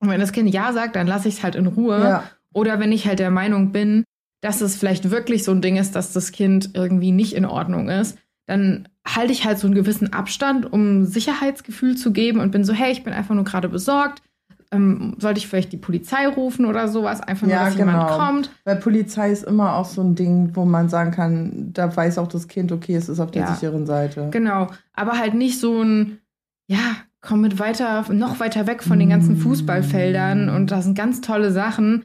Und 0.00 0.10
wenn 0.10 0.20
das 0.20 0.32
Kind 0.32 0.52
Ja 0.52 0.72
sagt, 0.72 0.96
dann 0.96 1.06
lasse 1.06 1.28
ich 1.28 1.36
es 1.38 1.42
halt 1.42 1.54
in 1.54 1.66
Ruhe. 1.66 1.98
Ja. 1.98 2.30
Oder 2.52 2.78
wenn 2.80 2.92
ich 2.92 3.06
halt 3.06 3.18
der 3.18 3.30
Meinung 3.30 3.72
bin, 3.72 4.04
dass 4.42 4.60
es 4.60 4.76
vielleicht 4.76 5.10
wirklich 5.10 5.42
so 5.42 5.52
ein 5.52 5.62
Ding 5.62 5.76
ist, 5.76 5.94
dass 5.96 6.12
das 6.12 6.32
Kind 6.32 6.70
irgendwie 6.74 7.12
nicht 7.12 7.34
in 7.34 7.46
Ordnung 7.46 7.88
ist, 7.88 8.18
dann 8.46 8.88
halte 9.06 9.32
ich 9.32 9.44
halt 9.44 9.58
so 9.58 9.66
einen 9.66 9.74
gewissen 9.74 10.12
Abstand, 10.12 10.70
um 10.72 11.04
Sicherheitsgefühl 11.04 11.96
zu 11.96 12.12
geben 12.12 12.40
und 12.40 12.50
bin 12.50 12.64
so, 12.64 12.72
hey, 12.72 12.92
ich 12.92 13.04
bin 13.04 13.12
einfach 13.12 13.34
nur 13.34 13.44
gerade 13.44 13.68
besorgt. 13.68 14.22
Ähm, 14.70 15.14
sollte 15.18 15.38
ich 15.38 15.46
vielleicht 15.46 15.72
die 15.72 15.76
Polizei 15.76 16.26
rufen 16.26 16.64
oder 16.66 16.88
sowas? 16.88 17.20
Einfach 17.20 17.46
nur, 17.46 17.54
Ja, 17.56 17.66
dass 17.66 17.76
jemand 17.76 18.08
genau. 18.08 18.18
kommt. 18.18 18.50
Weil 18.64 18.76
Polizei 18.76 19.30
ist 19.30 19.44
immer 19.44 19.76
auch 19.76 19.84
so 19.84 20.02
ein 20.02 20.14
Ding, 20.14 20.50
wo 20.54 20.64
man 20.64 20.88
sagen 20.88 21.10
kann, 21.10 21.70
da 21.72 21.94
weiß 21.94 22.18
auch 22.18 22.26
das 22.28 22.48
Kind, 22.48 22.72
okay, 22.72 22.96
es 22.96 23.08
ist 23.08 23.20
auf 23.20 23.30
der 23.30 23.42
Ja. 23.42 23.54
sicheren 23.54 23.86
Seite. 23.86 24.28
Genau. 24.30 24.68
Aber 24.94 25.12
halt 25.18 25.34
nicht 25.34 25.60
so 25.60 25.82
ein, 25.82 26.18
ja, 26.66 26.78
komm 27.20 27.42
mit 27.42 27.58
weiter, 27.58 28.04
noch 28.12 28.40
weiter 28.40 28.66
weg 28.66 28.82
von 28.82 28.98
den 28.98 29.10
ganzen 29.10 29.34
Mm. 29.38 29.40
Fußballfeldern 29.42 30.48
und 30.50 30.70
da 30.70 30.82
sind 30.82 30.96
ganz 30.96 31.20
tolle 31.20 31.52
Sachen. 31.52 32.02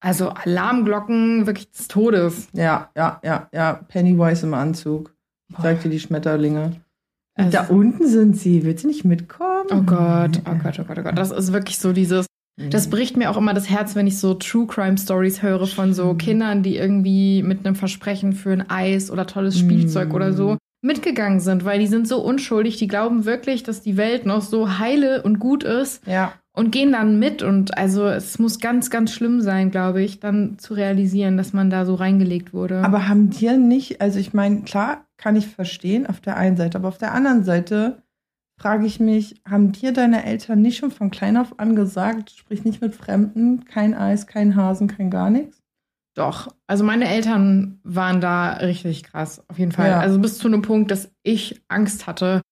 Also 0.00 0.30
Alarmglocken 0.30 1.46
wirklich 1.46 1.70
des 1.70 1.88
Todes. 1.88 2.48
Ja, 2.52 2.90
ja, 2.96 3.20
ja, 3.24 3.48
ja. 3.52 3.74
Pennywise 3.88 4.44
im 4.46 4.54
Anzug. 4.54 5.14
Sagt 5.60 5.84
dir 5.84 5.88
die 5.90 6.00
Schmetterlinge. 6.00 6.72
Also- 7.34 7.50
da 7.50 7.64
unten 7.68 8.06
sind 8.06 8.36
sie. 8.36 8.64
Willst 8.64 8.84
du 8.84 8.88
nicht 8.88 9.04
mitkommen? 9.04 9.66
Oh 9.70 9.82
Gott, 9.82 10.40
oh 10.48 10.54
Gott, 10.62 10.78
oh 10.80 10.84
Gott, 10.84 10.98
oh 10.98 11.02
Gott. 11.02 11.18
Das 11.18 11.30
ist 11.30 11.52
wirklich 11.52 11.78
so 11.78 11.92
dieses, 11.92 12.26
das 12.70 12.90
bricht 12.90 13.16
mir 13.16 13.30
auch 13.30 13.36
immer 13.38 13.54
das 13.54 13.70
Herz, 13.70 13.94
wenn 13.96 14.06
ich 14.06 14.18
so 14.18 14.34
True 14.34 14.66
Crime 14.66 14.98
Stories 14.98 15.42
höre 15.42 15.66
von 15.66 15.94
so. 15.94 16.14
Kindern, 16.14 16.62
die 16.62 16.76
irgendwie 16.76 17.42
mit 17.42 17.64
einem 17.66 17.74
Versprechen 17.74 18.34
für 18.34 18.52
ein 18.52 18.68
Eis 18.68 19.10
oder 19.10 19.26
tolles 19.26 19.58
Spielzeug 19.58 20.08
Mhm. 20.10 20.14
oder 20.14 20.32
so 20.34 20.58
mitgegangen 20.84 21.38
sind, 21.40 21.64
weil 21.64 21.78
die 21.78 21.86
sind 21.86 22.08
so 22.08 22.20
unschuldig, 22.20 22.76
die 22.76 22.88
glauben 22.88 23.24
wirklich, 23.24 23.62
dass 23.62 23.82
die 23.82 23.96
Welt 23.96 24.26
noch 24.26 24.42
so 24.42 24.78
heile 24.80 25.22
und 25.22 25.38
gut 25.38 25.62
ist 25.62 26.04
Ja. 26.08 26.32
und 26.56 26.72
gehen 26.72 26.90
dann 26.92 27.20
mit 27.20 27.42
und 27.44 27.78
also 27.78 28.04
es 28.08 28.40
muss 28.40 28.58
ganz, 28.58 28.90
ganz 28.90 29.12
schlimm 29.12 29.40
sein, 29.40 29.70
glaube 29.70 30.02
ich, 30.02 30.18
dann 30.18 30.58
zu 30.58 30.74
realisieren, 30.74 31.36
dass 31.36 31.52
man 31.52 31.70
da 31.70 31.86
so 31.86 31.94
reingelegt 31.94 32.52
wurde. 32.52 32.84
Aber 32.84 33.06
haben 33.08 33.30
dir 33.30 33.56
nicht, 33.58 34.00
also 34.00 34.18
ich 34.18 34.34
meine, 34.34 34.62
klar, 34.62 35.04
kann 35.22 35.36
ich 35.36 35.46
verstehen 35.46 36.06
auf 36.06 36.20
der 36.20 36.36
einen 36.36 36.56
Seite, 36.56 36.78
aber 36.78 36.88
auf 36.88 36.98
der 36.98 37.14
anderen 37.14 37.44
Seite 37.44 38.02
frage 38.60 38.86
ich 38.86 38.98
mich, 38.98 39.40
haben 39.48 39.70
dir 39.72 39.92
deine 39.92 40.24
Eltern 40.24 40.62
nicht 40.62 40.78
schon 40.78 40.90
von 40.90 41.10
klein 41.10 41.36
auf 41.36 41.58
an 41.60 41.76
gesagt, 41.76 42.30
sprich 42.30 42.64
nicht 42.64 42.80
mit 42.80 42.94
Fremden, 42.94 43.64
kein 43.64 43.94
Eis, 43.94 44.26
kein 44.26 44.56
Hasen, 44.56 44.88
kein 44.88 45.10
gar 45.10 45.30
nichts? 45.30 45.60
Doch, 46.14 46.48
also 46.66 46.84
meine 46.84 47.08
Eltern 47.08 47.78
waren 47.84 48.20
da 48.20 48.54
richtig 48.54 49.04
krass, 49.04 49.42
auf 49.48 49.58
jeden 49.58 49.72
Fall. 49.72 49.88
Ja. 49.90 50.00
Also 50.00 50.18
bis 50.18 50.38
zu 50.38 50.48
einem 50.48 50.62
Punkt, 50.62 50.90
dass 50.90 51.10
ich 51.22 51.62
Angst 51.68 52.06
hatte 52.06 52.42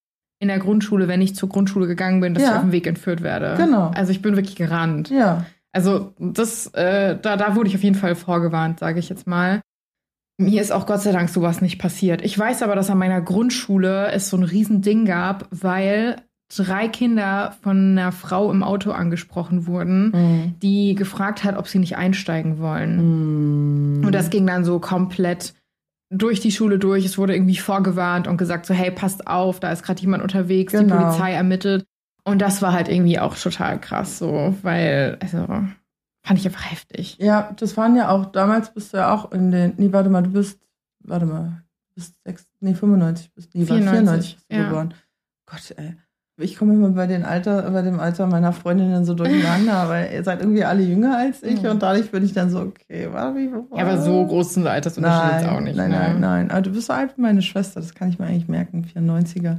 in 0.41 0.49
der 0.49 0.59
Grundschule, 0.61 1.09
wenn 1.09 1.21
ich 1.21 1.35
zur 1.35 1.49
Grundschule 1.49 1.87
gegangen 1.87 2.21
bin, 2.21 2.35
dass 2.35 2.43
Ja. 2.45 2.51
ich 2.51 2.55
auf 2.57 2.63
dem 2.63 2.73
Weg 2.73 2.87
entführt 2.87 3.23
werde. 3.23 3.55
Genau. 3.63 3.91
Also 3.95 4.13
ich 4.13 4.23
bin 4.23 4.37
wirklich 4.37 4.57
gerannt. 4.57 5.11
Ja. 5.11 5.45
Also 5.73 6.15
das, 6.19 6.69
äh, 6.69 7.19
da, 7.21 7.37
da 7.37 7.55
wurde 7.57 7.69
ich 7.69 7.75
auf 7.75 7.83
jeden 7.83 7.97
Fall 7.97 8.15
vorgewarnt, 8.15 8.79
sage 8.79 8.99
ich 9.01 9.09
jetzt 9.09 9.27
mal. 9.27 9.61
Mir 10.41 10.63
ist 10.63 10.73
auch 10.73 10.87
Gott 10.87 11.03
sei 11.03 11.13
Dank 11.13 11.29
sowas 11.29 11.61
nicht 11.61 11.79
passiert. 11.79 12.23
Ich 12.23 12.39
weiß 12.39 12.63
aber, 12.63 12.75
dass 12.75 12.89
an 12.91 12.99
meiner 12.99 13.21
Grundschule 13.21 14.11
es 14.13 14.31
so 14.31 14.37
ein 14.37 14.43
Riesending 14.43 15.05
gab, 15.05 15.47
weil 15.51 16.17
drei 16.57 16.89
Kinder 16.89 17.55
von 17.63 17.93
einer 17.99 18.11
Frau 18.11 18.51
im 18.51 18.63
Auto 18.63 18.91
angesprochen 18.91 19.67
wurden, 19.67 20.11
Mhm. 20.11 20.55
die 20.63 20.95
gefragt 20.95 21.45
hat, 21.45 21.57
ob 21.57 21.69
sie 21.69 21.79
nicht 21.79 21.97
einsteigen 21.97 22.59
wollen. 22.59 23.99
Mhm. 24.01 24.05
Und 24.07 24.15
das 24.15 24.31
ging 24.31 24.47
dann 24.47 24.65
so 24.65 24.79
komplett 24.81 25.55
durch 26.13 26.41
die 26.41 26.51
Schule 26.51 26.79
durch. 26.79 27.05
Es 27.05 27.19
wurde 27.19 27.35
irgendwie 27.37 27.57
vorgewarnt 27.59 28.27
und 28.27 28.37
gesagt 28.37 28.67
so, 28.67 28.75
hey, 28.75 28.91
passt 28.91 29.27
auf, 29.29 29.61
da 29.61 29.71
ist 29.71 29.85
gerade 29.85 30.01
jemand 30.01 30.23
unterwegs, 30.25 30.73
die 30.73 30.79
Genau. 30.79 30.97
Polizei 31.05 31.33
ermittelt. 31.33 31.85
Und 32.25 32.43
das 32.43 32.63
war 32.63 32.73
halt 32.73 32.89
irgendwie 32.89 33.19
auch 33.21 33.37
total 33.37 33.79
krass 33.81 34.19
so, 34.19 34.55
weil, 34.63 35.19
also, 35.21 35.47
fand 36.23 36.39
ich 36.39 36.47
einfach 36.47 36.71
heftig. 36.71 37.17
Ja, 37.19 37.53
das 37.57 37.77
waren 37.77 37.97
ja 37.97 38.11
auch, 38.11 38.27
damals 38.27 38.73
bist 38.73 38.93
du 38.93 38.99
ja 38.99 39.13
auch 39.13 39.33
in 39.33 39.51
den, 39.51 39.75
nee, 39.77 39.93
warte 39.93 40.11
mal, 40.11 40.23
du 40.23 40.31
bist, 40.31 40.61
warte 41.01 41.27
mal, 41.27 41.63
du 41.89 41.95
bist 41.97 42.15
sechs, 42.25 42.47
nee, 42.61 42.75
95 42.75 43.33
bist, 43.35 43.55
nee, 43.55 43.65
94, 43.65 43.91
94, 43.91 43.91
94 43.91 44.37
bist 44.37 44.51
du 44.51 44.57
ja. 44.57 44.69
geboren. 44.69 44.95
Gott, 45.47 45.75
ey. 45.77 45.97
Ich 46.43 46.57
komme 46.57 46.73
immer 46.73 46.89
bei, 46.91 47.07
den 47.07 47.25
Alter, 47.25 47.71
bei 47.71 47.83
dem 47.83 48.01
Alter 48.01 48.27
meiner 48.27 48.55
Freundinnen 48.55 49.05
so 49.05 49.13
durcheinander, 49.13 49.89
weil 49.89 50.11
ihr 50.13 50.25
seid 50.25 50.41
irgendwie 50.41 50.65
alle 50.65 50.83
jünger 50.83 51.19
als 51.19 51.43
ich 51.43 51.67
und 51.67 51.83
dadurch 51.83 52.11
bin 52.11 52.25
ich 52.25 52.33
dann 52.33 52.49
so, 52.49 52.61
okay, 52.61 53.09
warte, 53.13 53.37
wie 53.37 53.77
Ja, 53.77 53.85
aber 53.85 54.01
so 54.01 54.27
groß 54.27 54.55
sind 54.55 54.67
Altersunterschied 54.67 55.41
jetzt 55.41 55.51
auch 55.51 55.61
nicht. 55.61 55.77
Nein, 55.77 55.91
ne? 55.91 55.99
nein, 55.99 56.21
nein. 56.21 56.51
Aber 56.51 56.63
du 56.63 56.71
bist 56.71 56.87
so 56.87 56.95
alt 56.95 57.17
wie 57.17 57.23
meine 57.23 57.43
Schwester, 57.43 57.81
das 57.81 57.95
kann 57.95 58.09
ich 58.09 58.19
mir 58.19 58.27
eigentlich 58.27 58.49
merken, 58.49 58.85
94er. 58.85 59.59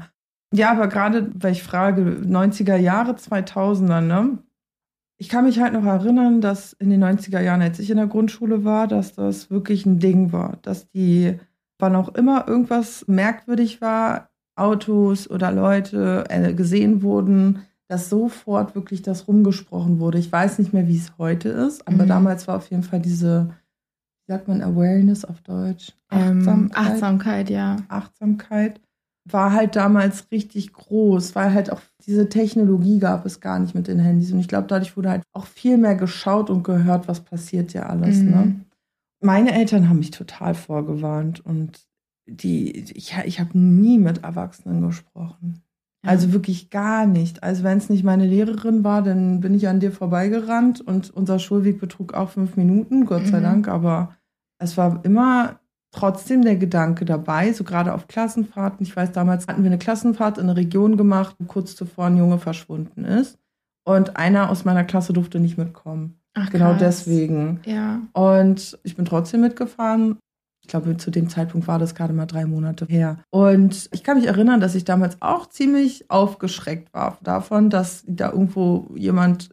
Ja, 0.54 0.72
aber 0.72 0.88
gerade, 0.88 1.30
weil 1.36 1.52
ich 1.52 1.64
frage, 1.64 2.02
90er 2.02 2.76
Jahre, 2.76 3.12
2000er, 3.12 4.02
ne? 4.02 4.40
Ich 5.22 5.30
kann 5.30 5.46
mich 5.46 5.60
halt 5.60 5.74
noch 5.74 5.86
erinnern, 5.86 6.42
dass 6.42 6.74
in 6.74 6.90
den 6.90 7.04
90er 7.04 7.42
Jahren, 7.42 7.62
als 7.62 7.78
ich 7.78 7.92
in 7.92 7.98
der 7.98 8.08
Grundschule 8.08 8.64
war, 8.66 8.88
dass 8.88 9.14
das 9.14 9.52
wirklich 9.52 9.86
ein 9.86 10.00
Ding 10.00 10.32
war. 10.32 10.58
Dass 10.64 10.90
die, 10.90 11.38
wann 11.78 11.96
auch 11.96 12.16
immer 12.16 12.48
irgendwas 12.48 13.08
merkwürdig 13.08 13.82
war, 13.82 14.32
Autos 14.56 15.30
oder 15.30 15.52
Leute 15.52 16.24
äh, 16.30 16.54
gesehen 16.56 17.04
wurden, 17.04 17.60
dass 17.88 18.10
sofort 18.10 18.74
wirklich 18.74 19.04
das 19.04 19.28
rumgesprochen 19.28 20.00
wurde. 20.00 20.18
Ich 20.18 20.32
weiß 20.32 20.58
nicht 20.58 20.74
mehr, 20.74 20.88
wie 20.88 20.98
es 20.98 21.16
heute 21.20 21.50
ist, 21.50 21.88
aber 21.88 22.06
Mhm. 22.06 22.10
damals 22.10 22.48
war 22.48 22.56
auf 22.56 22.72
jeden 22.72 22.82
Fall 22.82 23.00
diese, 23.00 23.54
wie 24.26 24.34
sagt 24.34 24.48
man, 24.48 24.64
Awareness 24.64 25.24
auf 25.24 25.42
Deutsch? 25.42 25.94
Ähm, 26.10 26.72
Achtsamkeit, 26.74 27.52
ja. 27.52 27.76
Achtsamkeit 27.90 28.82
war 29.34 29.54
halt 29.54 29.76
damals 29.76 30.32
richtig 30.32 30.74
groß, 30.74 31.36
weil 31.36 31.54
halt 31.54 31.72
auch 31.72 31.82
diese 32.06 32.30
Technologie 32.30 33.00
gab 33.00 33.26
es 33.26 33.40
gar 33.40 33.60
nicht 33.60 33.76
mit 33.76 33.88
den 33.88 34.00
Handys. 34.00 34.32
Und 34.32 34.40
ich 34.40 34.48
glaube, 34.48 34.68
dadurch 34.68 34.98
wurde 34.98 35.10
halt 35.10 35.24
auch 35.34 35.46
viel 35.46 35.78
mehr 35.78 35.96
geschaut 35.96 36.50
und 36.50 36.64
gehört, 36.64 37.08
was 37.08 37.22
passiert 37.22 37.74
ja 37.74 37.84
alles. 37.84 38.20
Mhm. 38.20 38.30
Ne? 38.30 38.56
Meine 39.24 39.54
Eltern 39.54 39.88
haben 39.90 40.00
mich 40.00 40.12
total 40.12 40.56
vorgewarnt 40.56 41.46
und 41.46 41.80
die, 42.28 42.72
ich, 42.96 43.16
ich 43.26 43.40
habe 43.40 43.58
nie 43.58 43.98
mit 43.98 44.24
Erwachsenen 44.24 44.82
gesprochen. 44.82 45.62
Also 46.04 46.34
wirklich 46.34 46.72
gar 46.72 47.06
nicht. 47.06 47.44
Also 47.44 47.64
wenn 47.64 47.78
es 47.78 47.90
nicht 47.90 48.04
meine 48.04 48.26
Lehrerin 48.26 48.84
war, 48.84 49.04
dann 49.04 49.40
bin 49.40 49.54
ich 49.54 49.68
an 49.68 49.80
dir 49.80 49.92
vorbeigerannt 49.92 50.82
und 50.82 51.12
unser 51.12 51.38
Schulweg 51.38 51.80
betrug 51.80 52.16
auch 52.16 52.32
fünf 52.32 52.58
Minuten, 52.58 53.06
Gott 53.06 53.28
sei 53.28 53.38
Mhm. 53.40 53.44
Dank. 53.44 53.68
Aber 53.68 54.16
es 54.58 54.78
war 54.78 55.06
immer 55.06 55.60
trotzdem 55.92 56.42
der 56.44 56.56
Gedanke 56.56 57.06
dabei, 57.06 57.52
so 57.54 57.64
gerade 57.64 57.94
auf 57.94 58.08
Klassenfahrten. 58.08 58.86
Ich 58.86 58.96
weiß, 58.96 59.12
damals 59.12 59.48
hatten 59.48 59.64
wir 59.64 59.70
eine 59.70 59.78
Klassenfahrt 59.80 60.38
in 60.38 60.46
eine 60.46 60.56
Region 60.56 60.98
gemacht, 60.98 61.36
wo 61.40 61.46
kurz 61.46 61.76
zuvor 61.76 62.06
ein 62.06 62.18
Junge 62.18 62.40
verschwunden 62.40 63.04
ist. 63.06 63.38
Und 63.84 64.16
einer 64.18 64.50
aus 64.50 64.64
meiner 64.64 64.84
Klasse 64.84 65.12
durfte 65.14 65.40
nicht 65.40 65.58
mitkommen. 65.58 66.20
Ach, 66.34 66.50
Genau 66.50 66.70
krass. 66.72 66.80
deswegen. 66.80 67.60
Ja. 67.66 68.00
Und 68.14 68.80
ich 68.84 68.96
bin 68.96 69.06
trotzdem 69.06 69.42
mitgefahren. 69.42 70.18
Ich 70.64 70.68
glaube, 70.70 70.96
zu 70.96 71.10
dem 71.12 71.28
Zeitpunkt 71.28 71.68
war 71.68 71.80
das 71.80 71.96
gerade 71.96 72.14
mal 72.14 72.28
drei 72.28 72.46
Monate 72.46 72.86
her. 72.86 73.18
Und 73.32 73.90
ich 73.92 74.04
kann 74.04 74.18
mich 74.18 74.28
erinnern, 74.28 74.62
dass 74.62 74.76
ich 74.76 74.86
damals 74.86 75.18
auch 75.20 75.48
ziemlich 75.48 76.10
aufgeschreckt 76.10 76.94
war 76.94 77.18
davon, 77.22 77.70
dass 77.72 78.04
da 78.08 78.32
irgendwo 78.32 78.88
jemand 78.96 79.50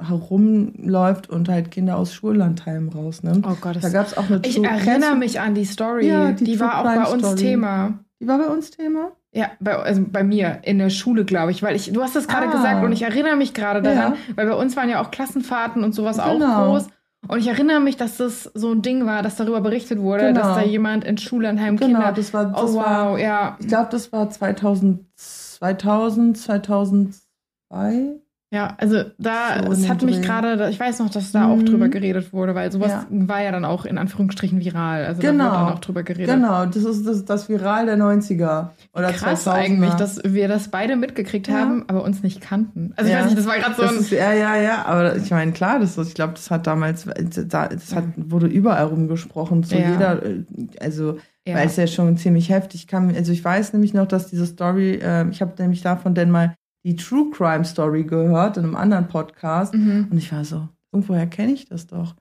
herumläuft 0.00 1.28
und 1.28 1.48
halt 1.48 1.70
Kinder 1.70 1.96
aus 1.96 2.12
Schullandheimen 2.14 2.88
rausnimmt. 2.90 3.46
Oh 3.48 3.56
Gott, 3.60 3.76
Da 3.82 3.88
gab 3.88 4.06
es 4.06 4.16
auch 4.16 4.26
eine 4.30 4.40
ich 4.44 4.56
True- 4.56 4.66
erinnere 4.66 5.16
mich 5.16 5.40
an 5.40 5.54
die 5.54 5.64
Story. 5.64 6.08
Ja, 6.08 6.32
die 6.32 6.44
die 6.44 6.60
war 6.60 6.78
auch 6.80 6.84
bei 6.84 7.04
uns 7.12 7.22
Story. 7.26 7.36
Thema. 7.40 7.98
Die 8.20 8.26
war 8.28 8.38
bei 8.38 8.46
uns 8.46 8.70
Thema? 8.70 9.12
Ja, 9.32 9.50
bei, 9.60 9.76
also 9.76 10.04
bei 10.10 10.24
mir 10.24 10.60
in 10.62 10.78
der 10.78 10.90
Schule, 10.90 11.24
glaube 11.24 11.50
ich, 11.50 11.62
weil 11.62 11.76
ich, 11.76 11.92
du 11.92 12.02
hast 12.02 12.16
das 12.16 12.26
gerade 12.28 12.48
Ah. 12.48 12.52
gesagt 12.52 12.84
und 12.84 12.92
ich 12.92 13.02
erinnere 13.02 13.36
mich 13.36 13.54
gerade 13.54 13.82
daran, 13.82 14.14
Ja. 14.14 14.18
weil 14.36 14.46
bei 14.48 14.54
uns 14.54 14.76
waren 14.76 14.88
ja 14.88 15.02
auch 15.02 15.10
Klassenfahrten 15.10 15.84
und 15.84 15.94
sowas 15.94 16.18
auch 16.18 16.32
Genau. 16.38 16.70
groß. 16.72 16.86
Und 17.26 17.38
ich 17.40 17.48
erinnere 17.48 17.80
mich, 17.80 17.96
dass 17.96 18.16
das 18.16 18.44
so 18.54 18.70
ein 18.72 18.80
Ding 18.80 19.04
war, 19.04 19.22
dass 19.22 19.36
darüber 19.36 19.60
berichtet 19.60 19.98
wurde, 19.98 20.28
Genau. 20.28 20.40
dass 20.40 20.54
da 20.56 20.62
jemand 20.62 21.04
in 21.04 21.18
Schullandheim 21.18 21.76
Genau, 21.76 21.98
Kinder. 21.98 22.12
das 22.12 22.32
war, 22.32 22.46
das 22.46 22.62
oh 22.62 22.74
wow, 22.74 22.84
war 22.86 23.18
ja. 23.18 23.56
ich 23.60 23.66
glaube, 23.68 23.88
das 23.90 24.12
war 24.12 24.30
2000, 24.30 25.00
2000, 25.16 26.38
2002. 26.38 28.20
Ja, 28.50 28.76
also 28.78 29.02
da, 29.18 29.62
So 29.62 29.72
es 29.72 29.86
hat 29.90 30.02
mich 30.02 30.22
gerade, 30.22 30.70
ich 30.70 30.80
weiß 30.80 31.00
noch, 31.00 31.10
dass 31.10 31.32
da 31.32 31.48
auch 31.48 31.58
Mhm. 31.58 31.66
drüber 31.66 31.88
geredet 31.90 32.32
wurde, 32.32 32.54
weil 32.54 32.72
sowas 32.72 32.92
Ja. 32.92 33.06
war 33.10 33.42
ja 33.42 33.52
dann 33.52 33.66
auch 33.66 33.84
in 33.84 33.98
Anführungsstrichen 33.98 34.58
viral. 34.58 35.04
Also 35.04 35.20
Genau. 35.20 35.44
da 35.44 35.50
wurde 35.52 35.64
dann 35.66 35.74
auch 35.74 35.78
drüber 35.80 36.02
geredet. 36.02 36.34
Genau, 36.34 36.64
das 36.64 36.76
ist 36.82 37.06
das, 37.06 37.26
das 37.26 37.50
Viral 37.50 37.84
der 37.84 37.98
90er. 37.98 38.70
Oder 38.94 39.12
Krass 39.12 39.44
2000er. 39.44 39.52
eigentlich, 39.52 39.94
dass 39.96 40.20
wir 40.24 40.48
das 40.48 40.68
beide 40.68 40.96
mitgekriegt 40.96 41.46
Ja. 41.48 41.56
haben, 41.58 41.84
aber 41.88 42.02
uns 42.02 42.22
nicht 42.22 42.40
kannten. 42.40 42.94
Also 42.96 43.10
ich 43.10 43.14
Ja. 43.14 43.20
weiß 43.20 43.26
nicht, 43.26 43.38
das 43.38 43.46
war 43.46 43.58
gerade 43.58 43.74
so 43.74 43.82
ein. 43.82 43.96
ist, 44.00 44.10
ja, 44.12 44.32
ja, 44.32 44.56
ja, 44.56 44.84
aber 44.86 45.16
ich 45.16 45.30
meine, 45.30 45.52
klar, 45.52 45.78
das 45.78 45.98
ist, 45.98 46.08
ich 46.08 46.14
glaube, 46.14 46.32
das 46.32 46.50
hat 46.50 46.66
damals, 46.66 47.04
das 47.04 47.94
hat, 47.94 48.04
wurde 48.16 48.46
überall 48.46 48.84
rumgesprochen, 48.86 49.62
zu 49.62 49.76
jeder, 49.76 50.24
äh, 50.24 50.44
also, 50.80 51.18
weil 51.46 51.66
es 51.66 51.76
ja 51.76 51.86
schon 51.86 52.16
ziemlich 52.16 52.48
heftig 52.48 52.86
kam. 52.86 53.10
Also 53.14 53.30
ich 53.30 53.44
weiß 53.44 53.74
nämlich 53.74 53.92
noch, 53.92 54.06
dass 54.06 54.28
diese 54.28 54.46
Story, 54.46 54.94
äh, 55.02 55.28
ich 55.28 55.42
habe 55.42 55.52
nämlich 55.58 55.82
davon 55.82 56.14
denn 56.14 56.30
mal 56.30 56.54
die 56.84 56.96
True 56.96 57.30
Crime 57.32 57.64
Story 57.64 58.04
gehört 58.04 58.56
in 58.56 58.64
einem 58.64 58.76
anderen 58.76 59.08
Podcast 59.08 59.74
Mhm. 59.74 60.08
und 60.10 60.18
ich 60.18 60.32
war 60.32 60.44
so, 60.44 60.68
irgendwoher 60.92 61.26
kenne 61.26 61.52
ich 61.52 61.66
das 61.66 61.86
doch. 61.86 62.14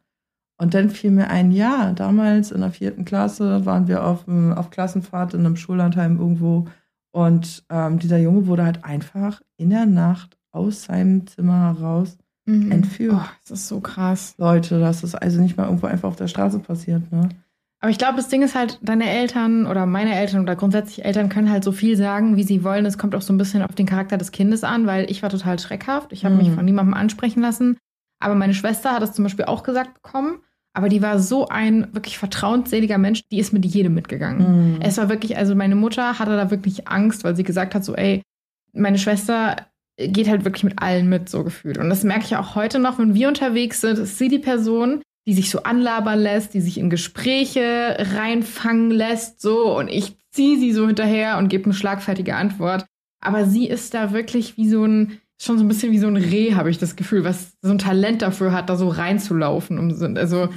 Und 0.59 0.73
dann 0.73 0.89
fiel 0.89 1.11
mir 1.11 1.29
ein, 1.29 1.51
ja, 1.51 1.91
damals 1.93 2.51
in 2.51 2.61
der 2.61 2.71
vierten 2.71 3.05
Klasse 3.05 3.65
waren 3.65 3.87
wir 3.87 4.03
auf, 4.03 4.25
dem- 4.25 4.53
auf 4.53 4.71
Klassenfahrt 4.71 5.33
in 5.35 5.41
einem 5.45 5.55
Schullandheim 5.55 6.17
irgendwo 6.19 6.65
und 7.11 7.63
ähm, 7.69 7.99
dieser 7.99 8.17
Junge 8.17 8.47
wurde 8.47 8.65
halt 8.65 8.83
einfach 8.83 9.41
in 9.57 9.69
der 9.69 9.85
Nacht 9.85 10.37
aus 10.51 10.83
seinem 10.85 11.27
Zimmer 11.27 11.75
heraus 11.77 12.17
Mhm. 12.45 12.71
entführt. 12.71 13.13
Oh, 13.15 13.29
das 13.43 13.59
ist 13.59 13.67
so 13.67 13.81
krass. 13.81 14.33
Leute, 14.37 14.79
das 14.79 15.03
ist 15.03 15.15
also 15.15 15.39
nicht 15.41 15.57
mal 15.57 15.65
irgendwo 15.65 15.85
einfach 15.87 16.07
auf 16.09 16.15
der 16.15 16.27
Straße 16.29 16.59
passiert, 16.59 17.11
ne? 17.11 17.27
Aber 17.79 17.91
ich 17.91 17.97
glaube, 17.99 18.15
das 18.17 18.27
Ding 18.27 18.41
ist 18.41 18.55
halt, 18.55 18.79
deine 18.81 19.07
Eltern 19.09 19.67
oder 19.67 19.85
meine 19.85 20.15
Eltern 20.15 20.41
oder 20.41 20.55
grundsätzlich 20.55 21.05
Eltern 21.05 21.29
können 21.29 21.51
halt 21.51 21.63
so 21.63 21.71
viel 21.71 21.95
sagen, 21.95 22.35
wie 22.35 22.43
sie 22.43 22.63
wollen. 22.63 22.85
Es 22.85 22.97
kommt 22.97 23.13
auch 23.13 23.21
so 23.21 23.31
ein 23.33 23.37
bisschen 23.37 23.61
auf 23.61 23.75
den 23.75 23.85
Charakter 23.85 24.17
des 24.17 24.31
Kindes 24.31 24.63
an, 24.63 24.87
weil 24.87 25.09
ich 25.11 25.21
war 25.21 25.29
total 25.29 25.59
schreckhaft. 25.59 26.11
Ich 26.11 26.25
habe 26.25 26.33
Mhm. 26.35 26.41
mich 26.41 26.51
von 26.51 26.65
niemandem 26.65 26.95
ansprechen 26.95 27.41
lassen. 27.41 27.77
Aber 28.19 28.33
meine 28.33 28.55
Schwester 28.55 28.93
hat 28.93 29.03
es 29.03 29.13
zum 29.13 29.23
Beispiel 29.23 29.45
auch 29.45 29.61
gesagt 29.61 29.93
bekommen. 30.01 30.39
Aber 30.73 30.89
die 30.89 31.01
war 31.03 31.19
so 31.19 31.47
ein 31.49 31.87
wirklich 31.93 32.17
vertrauensseliger 32.17 32.97
Mensch, 32.97 33.21
die 33.31 33.39
ist 33.39 33.53
mit 33.53 33.65
jedem 33.65 33.93
mitgegangen. 33.93 34.73
Mhm. 34.75 34.81
Es 34.81 34.97
war 34.97 35.09
wirklich, 35.09 35.37
also 35.37 35.55
meine 35.55 35.75
Mutter 35.75 36.17
hatte 36.19 36.35
da 36.35 36.49
wirklich 36.51 36.87
Angst, 36.87 37.23
weil 37.23 37.35
sie 37.35 37.43
gesagt 37.43 37.73
hat, 37.75 37.83
so, 37.83 37.95
ey, 37.95 38.21
meine 38.73 38.97
Schwester 38.99 39.55
geht 39.99 40.27
halt 40.29 40.45
wirklich 40.45 40.63
mit 40.63 40.79
allen 40.81 41.09
mit, 41.09 41.29
so 41.29 41.43
gefühlt. 41.43 41.77
Und 41.79 41.89
das 41.89 42.03
merke 42.03 42.25
ich 42.25 42.35
auch 42.35 42.53
heute 42.55 42.77
noch, 42.77 42.99
wenn 42.99 43.15
wir 43.15 43.27
unterwegs 43.27 43.81
sind, 43.81 43.97
ist 43.97 44.17
sie 44.19 44.29
die 44.29 44.37
Person, 44.39 45.01
die 45.27 45.33
sich 45.33 45.49
so 45.51 45.63
anlabern 45.63 46.19
lässt, 46.19 46.53
die 46.53 46.61
sich 46.61 46.77
in 46.79 46.89
Gespräche 46.89 47.97
reinfangen 48.15 48.89
lässt, 48.91 49.41
so, 49.41 49.77
und 49.77 49.89
ich 49.89 50.15
ziehe 50.31 50.57
sie 50.57 50.71
so 50.71 50.87
hinterher 50.87 51.37
und 51.37 51.49
gebe 51.49 51.65
eine 51.65 51.73
schlagfertige 51.73 52.35
Antwort. 52.35 52.85
Aber 53.23 53.45
sie 53.45 53.67
ist 53.67 53.93
da 53.93 54.13
wirklich 54.13 54.57
wie 54.57 54.69
so 54.69 54.83
ein, 54.85 55.19
schon 55.41 55.57
so 55.57 55.63
ein 55.63 55.67
bisschen 55.67 55.91
wie 55.91 55.99
so 55.99 56.07
ein 56.07 56.15
Reh, 56.17 56.53
habe 56.55 56.69
ich 56.69 56.77
das 56.77 56.95
Gefühl, 56.95 57.23
was 57.23 57.51
so 57.61 57.71
ein 57.71 57.77
Talent 57.79 58.21
dafür 58.21 58.51
hat, 58.53 58.69
da 58.69 58.75
so 58.75 58.87
reinzulaufen. 58.89 59.77
Um, 59.79 59.91
so- 59.93 60.05
also, 60.05 60.49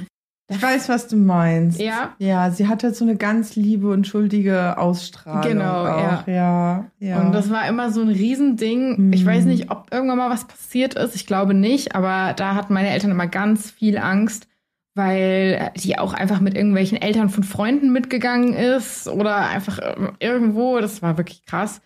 Ich 0.49 0.61
weiß, 0.61 0.87
was 0.89 1.07
du 1.07 1.15
meinst. 1.17 1.79
ja, 1.79 2.13
Ja, 2.19 2.51
sie 2.51 2.67
hat 2.67 2.83
halt 2.83 2.95
so 2.95 3.03
eine 3.05 3.15
ganz 3.15 3.55
liebe 3.55 3.89
und 3.89 4.05
schuldige 4.07 4.77
Ausstrahlung. 4.77 5.41
Genau, 5.51 5.85
auch. 5.85 6.27
ja. 6.27 6.85
ja. 6.99 7.21
Und 7.21 7.31
das 7.33 7.49
war 7.49 7.67
immer 7.67 7.91
so 7.91 8.01
ein 8.01 8.09
Riesending. 8.09 9.11
Ich 9.13 9.23
Mhm. 9.23 9.27
weiß 9.27 9.45
nicht, 9.45 9.71
ob 9.71 9.87
irgendwann 9.91 10.17
mal 10.19 10.29
was 10.29 10.45
passiert 10.45 10.93
ist. 10.93 11.15
Ich 11.15 11.25
glaube 11.25 11.53
nicht, 11.53 11.95
aber 11.95 12.33
da 12.33 12.53
hatten 12.55 12.73
meine 12.73 12.89
Eltern 12.89 13.11
immer 13.11 13.27
ganz 13.27 13.71
viel 13.71 13.97
Angst, 13.97 14.47
weil 14.95 15.71
die 15.77 15.97
auch 15.97 16.13
einfach 16.13 16.39
mit 16.41 16.55
irgendwelchen 16.55 17.01
Eltern 17.01 17.29
von 17.29 17.43
Freunden 17.43 17.91
mitgegangen 17.93 18.53
ist 18.53 19.07
oder 19.07 19.35
einfach 19.49 19.79
ähm, 19.81 20.11
irgendwo. 20.19 20.79
Das 20.79 21.01
war 21.01 21.17
wirklich 21.17 21.45
krass. 21.45 21.81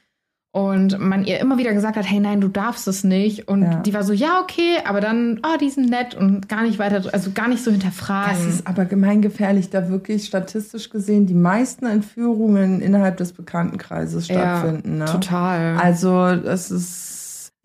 Und 0.51 0.99
man 0.99 1.25
ihr 1.25 1.41
immer 1.41 1.57
wieder 1.57 1.73
gesagt 1.73 1.97
hat, 1.97 2.09
hey, 2.09 2.21
nein, 2.21 2.39
du 2.39 2.47
darfst 2.47 2.87
es 2.87 3.03
nicht. 3.03 3.49
Und 3.49 3.63
Ja. 3.63 3.75
die 3.81 3.93
war 3.93 4.03
so, 4.03 4.13
ja, 4.13 4.39
okay, 4.41 4.77
aber 4.85 5.01
dann, 5.01 5.41
oh, 5.45 5.57
die 5.59 5.69
sind 5.69 5.89
nett 5.89 6.15
und 6.15 6.47
gar 6.47 6.63
nicht 6.63 6.79
weiter, 6.79 7.03
also 7.13 7.31
gar 7.33 7.49
nicht 7.49 7.61
so 7.61 7.71
hinterfragen. 7.71 8.31
Das 8.37 8.45
ist 8.47 8.65
aber 8.65 8.85
gemeingefährlich, 8.85 9.69
da 9.69 9.89
wirklich 9.89 10.25
statistisch 10.25 10.89
gesehen 10.89 11.25
die 11.25 11.33
meisten 11.33 11.85
Entführungen 11.85 12.79
innerhalb 12.81 13.17
des 13.17 13.33
Bekanntenkreises 13.33 14.29
Ja, 14.29 14.59
stattfinden. 14.59 14.99
ne? 14.99 15.05
total. 15.05 15.75
Also, 15.75 16.37
das 16.37 16.71
ist. 16.71 17.14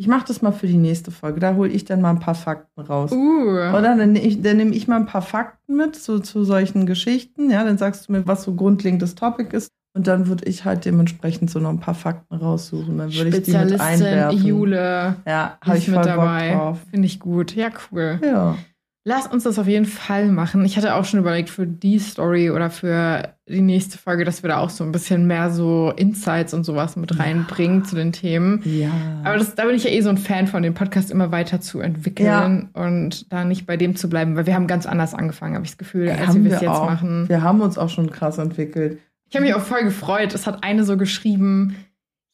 Ich 0.01 0.07
mache 0.07 0.25
das 0.27 0.41
mal 0.41 0.51
für 0.53 0.67
die 0.67 0.79
nächste 0.79 1.11
Folge. 1.11 1.41
Da 1.41 1.57
hole 1.57 1.69
ich 1.69 1.85
dann 1.85 2.01
mal 2.01 2.09
ein 2.09 2.21
paar 2.21 2.35
Fakten 2.35 2.81
raus. 2.81 3.13
uh. 3.13 3.51
Oder 3.51 3.95
dann, 3.99 4.17
ich- 4.17 4.41
dann 4.41 4.57
nehme 4.57 4.75
ich 4.75 4.89
mal 4.89 4.97
ein 4.97 5.05
paar 5.05 5.21
Fakten 5.21 5.77
mit 5.77 5.95
so, 5.95 6.19
zu 6.21 6.43
solchen 6.43 6.87
Geschichten. 6.87 7.51
Ja, 7.51 7.65
dann 7.65 7.77
sagst 7.77 8.09
du 8.09 8.13
mir, 8.13 8.27
was 8.27 8.45
so 8.45 8.55
grundlegendes 8.55 9.15
Topic 9.15 9.55
ist. 9.55 9.69
Und 9.93 10.07
dann 10.07 10.27
würde 10.27 10.47
ich 10.47 10.65
halt 10.65 10.87
dementsprechend 10.87 11.51
so 11.51 11.59
noch 11.59 11.69
ein 11.69 11.81
paar 11.81 11.95
Fakten 11.95 12.35
raussuchen. 12.35 12.97
Dann 12.97 13.13
würde 13.13 13.29
ich 13.29 13.43
die 13.43 13.51
mit 13.53 13.79
einwerfen. 13.79 14.47
Jule. 14.47 15.17
Ja, 15.27 15.59
habe 15.63 15.77
ich 15.77 15.85
voll 15.91 15.97
mit 15.99 16.07
dabei. 16.07 16.73
Finde 16.91 17.07
ich 17.07 17.21
gut. 17.21 17.55
Ja, 17.55 17.69
cool. 17.93 18.19
Ja. 18.25 18.57
Lass 19.11 19.27
uns 19.27 19.43
das 19.43 19.59
auf 19.59 19.67
jeden 19.67 19.87
Fall 19.87 20.29
machen. 20.29 20.65
Ich 20.65 20.77
hatte 20.77 20.95
auch 20.95 21.05
schon 21.05 21.19
überlegt 21.19 21.51
für 21.51 21.67
die 21.67 21.99
Story 21.99 22.49
oder 22.49 22.71
für 22.71 23.35
die 23.49 23.61
nächste 23.61 23.99
Folge, 23.99 24.25
dass 24.25 24.45
wir 24.45 24.51
da 24.51 24.59
auch 24.59 24.71
so 24.71 24.85
ein 24.85 24.93
bisschen 24.93 25.27
mehr 25.27 25.51
so 25.51 25.93
Insights 25.97 26.55
und 26.55 26.63
sowas 26.63 26.95
mit 26.95 27.19
reinbringen 27.19 27.85
zu 27.85 27.97
den 27.97 28.13
Themen. 28.13 28.63
Ja. 28.65 28.93
Aber 29.25 29.37
das, 29.37 29.57
da 29.57 29.65
bin 29.65 29.75
ich 29.75 29.83
ja 29.83 29.91
eh 29.91 30.01
so 30.03 30.11
ein 30.11 30.17
Fan 30.17 30.47
von, 30.47 30.63
den 30.63 30.75
Podcast 30.75 31.11
immer 31.11 31.33
weiter 31.33 31.61
zu 31.61 31.81
entwickeln 31.81 32.69
und 32.73 33.33
da 33.33 33.45
nicht 33.45 33.67
bei 33.67 33.77
dem 33.77 33.97
zu 33.97 34.09
bleiben, 34.09 34.37
weil 34.37 34.47
wir 34.47 34.55
haben 34.55 34.69
ganz 34.69 34.87
anders 34.87 35.13
angefangen, 35.13 35.57
habe 35.57 35.65
ich 35.65 35.73
das 35.73 35.79
Gefühl, 35.79 36.07
Ey, 36.07 36.17
als 36.17 36.29
haben 36.29 36.45
wir 36.45 36.55
es 36.55 36.61
jetzt 36.61 36.71
auch. 36.71 36.87
machen. 36.87 37.29
Wir 37.29 37.43
haben 37.43 37.63
uns 37.63 37.79
auch 37.79 37.89
schon 37.89 38.13
krass 38.13 38.39
entwickelt. 38.39 39.01
Ich 39.29 39.35
habe 39.35 39.45
mich 39.45 39.57
auch 39.57 39.61
voll 39.61 39.83
gefreut. 39.83 40.37
Es 40.37 40.47
hat 40.47 40.63
eine 40.63 40.85
so 40.85 40.97
geschrieben, 40.97 41.75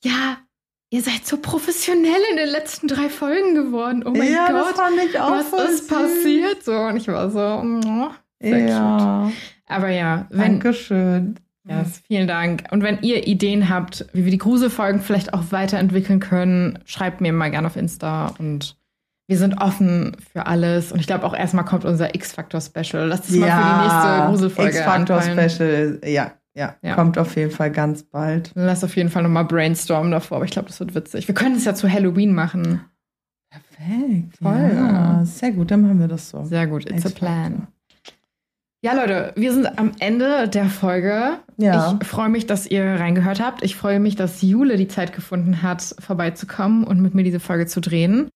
ja, 0.04 0.36
Ihr 0.90 1.02
seid 1.02 1.26
so 1.26 1.38
professionell 1.38 2.20
in 2.30 2.36
den 2.36 2.48
letzten 2.48 2.86
drei 2.86 3.08
Folgen 3.08 3.54
geworden. 3.54 4.04
Oh 4.06 4.10
mein 4.10 4.32
ja, 4.32 4.50
Gott. 4.50 4.70
das 4.70 4.76
fand 4.76 4.96
ich 5.04 5.18
auch 5.18 5.30
was 5.30 5.70
ist 5.70 5.88
süß. 5.88 5.88
passiert? 5.88 6.64
So, 6.64 6.72
und 6.72 6.96
ich 6.96 7.08
war 7.08 7.28
so, 7.30 7.40
oh, 7.40 8.10
sehr 8.40 8.60
cute. 8.60 8.68
Ja, 8.68 9.32
Aber 9.66 9.88
ja, 9.88 10.26
wenn, 10.30 10.60
Dankeschön. 10.60 11.40
ja, 11.68 11.84
vielen 12.06 12.28
Dank. 12.28 12.64
Und 12.70 12.84
wenn 12.84 13.00
ihr 13.02 13.26
Ideen 13.26 13.68
habt, 13.68 14.06
wie 14.12 14.24
wir 14.24 14.30
die 14.30 14.38
Gruselfolgen 14.38 15.00
vielleicht 15.00 15.34
auch 15.34 15.50
weiterentwickeln 15.50 16.20
können, 16.20 16.78
schreibt 16.84 17.20
mir 17.20 17.32
mal 17.32 17.50
gerne 17.50 17.66
auf 17.66 17.76
Insta 17.76 18.34
und 18.38 18.76
wir 19.28 19.38
sind 19.38 19.60
offen 19.60 20.16
für 20.32 20.46
alles. 20.46 20.92
Und 20.92 21.00
ich 21.00 21.08
glaube 21.08 21.24
auch 21.24 21.34
erstmal 21.34 21.64
kommt 21.64 21.84
unser 21.84 22.14
X-Factor-Special. 22.14 23.08
Lass 23.08 23.22
das 23.22 23.32
mal 23.32 23.50
für 23.50 23.64
die 23.64 23.82
nächste 23.82 24.26
Gruselfolge 24.28 24.78
X-Factor. 24.78 25.22
Special, 25.22 26.00
ja, 26.04 26.32
ja, 26.56 26.74
Ja. 26.82 26.94
kommt 26.94 27.18
auf 27.18 27.36
jeden 27.36 27.50
Fall 27.52 27.70
ganz 27.70 28.02
bald. 28.02 28.50
Lass 28.54 28.82
auf 28.82 28.96
jeden 28.96 29.10
Fall 29.10 29.22
nochmal 29.22 29.44
brainstormen 29.44 30.10
davor, 30.10 30.36
aber 30.38 30.44
ich 30.44 30.50
glaube, 30.50 30.68
das 30.68 30.80
wird 30.80 30.94
witzig. 30.94 31.28
Wir 31.28 31.34
können 31.34 31.56
es 31.56 31.64
ja 31.64 31.74
zu 31.74 31.90
Halloween 31.90 32.32
machen. 32.34 32.80
Perfekt. 33.50 34.38
Voll. 34.42 34.70
Ja, 34.74 35.24
sehr 35.24 35.52
gut, 35.52 35.70
dann 35.70 35.82
machen 35.82 36.00
wir 36.00 36.08
das 36.08 36.30
so. 36.30 36.44
Sehr 36.44 36.66
gut, 36.66 36.90
it's 36.90 37.06
a 37.06 37.10
plan. 37.10 37.68
Ja, 38.82 38.92
Leute, 38.94 39.32
wir 39.36 39.52
sind 39.52 39.78
am 39.78 39.92
Ende 39.98 40.48
der 40.48 40.66
Folge. 40.66 41.38
Ja. 41.56 41.98
Ich 42.00 42.06
freue 42.06 42.28
mich, 42.28 42.46
dass 42.46 42.66
ihr 42.66 42.84
reingehört 42.84 43.40
habt. 43.40 43.62
Ich 43.64 43.74
freue 43.74 43.98
mich, 43.98 44.16
dass 44.16 44.42
Jule 44.42 44.76
die 44.76 44.86
Zeit 44.88 45.12
gefunden 45.12 45.62
hat, 45.62 45.94
vorbeizukommen 45.98 46.84
und 46.84 47.00
mit 47.00 47.14
mir 47.14 47.24
diese 47.24 47.40
Folge 47.40 47.66
zu 47.66 47.80
drehen. 47.80 48.28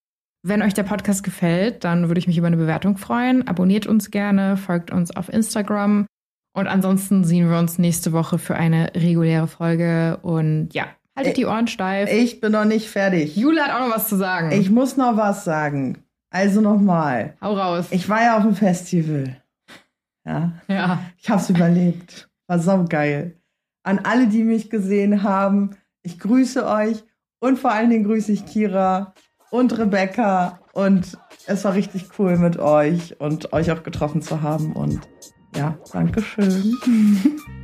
Wenn 0.43 0.61
euch 0.63 0.73
der 0.73 0.83
Podcast 0.83 1.23
gefällt, 1.23 1.83
dann 1.83 2.07
würde 2.07 2.19
ich 2.19 2.27
mich 2.27 2.37
über 2.37 2.47
eine 2.47 2.57
Bewertung 2.57 2.97
freuen. 2.97 3.47
Abonniert 3.47 3.85
uns 3.85 4.09
gerne, 4.09 4.57
folgt 4.57 4.91
uns 4.91 5.15
auf 5.15 5.29
Instagram. 5.29 6.07
Und 6.53 6.67
ansonsten 6.67 7.23
sehen 7.23 7.49
wir 7.49 7.57
uns 7.57 7.77
nächste 7.79 8.11
Woche 8.11 8.37
für 8.37 8.55
eine 8.55 8.91
reguläre 8.95 9.47
Folge. 9.47 10.19
Und 10.21 10.69
ja, 10.73 10.85
haltet 11.15 11.37
die 11.37 11.45
Ohren 11.45 11.67
steif. 11.67 12.11
Ich 12.11 12.41
bin 12.41 12.51
noch 12.51 12.65
nicht 12.65 12.89
fertig. 12.89 13.35
Jule 13.35 13.61
hat 13.61 13.73
auch 13.73 13.87
noch 13.87 13.95
was 13.95 14.09
zu 14.09 14.17
sagen. 14.17 14.51
Ich 14.51 14.69
muss 14.69 14.97
noch 14.97 15.15
was 15.17 15.45
sagen. 15.45 16.03
Also 16.29 16.61
nochmal. 16.61 17.35
Hau 17.41 17.53
raus. 17.53 17.87
Ich 17.91 18.07
war 18.09 18.21
ja 18.21 18.37
auf 18.37 18.43
dem 18.43 18.55
Festival. 18.55 19.41
Ja, 20.25 20.53
ja. 20.67 20.99
ich 21.17 21.29
hab's 21.29 21.49
überlebt. 21.49 22.29
War 22.47 22.59
saugeil. 22.59 23.37
An 23.83 23.99
alle, 23.99 24.27
die 24.27 24.43
mich 24.43 24.69
gesehen 24.69 25.23
haben, 25.23 25.71
ich 26.03 26.19
grüße 26.19 26.65
euch 26.65 27.03
und 27.39 27.57
vor 27.57 27.71
allen 27.71 27.89
Dingen 27.89 28.05
grüße 28.05 28.31
ich 28.31 28.45
Kira 28.45 29.13
und 29.49 29.77
Rebecca 29.77 30.59
und 30.73 31.17
es 31.47 31.65
war 31.65 31.73
richtig 31.73 32.07
cool 32.17 32.37
mit 32.37 32.59
euch 32.59 33.19
und 33.19 33.51
euch 33.53 33.71
auch 33.71 33.83
getroffen 33.83 34.21
zu 34.21 34.41
haben 34.41 34.73
und 34.73 35.01
ja, 35.55 35.77
Dankeschön. 35.91 36.77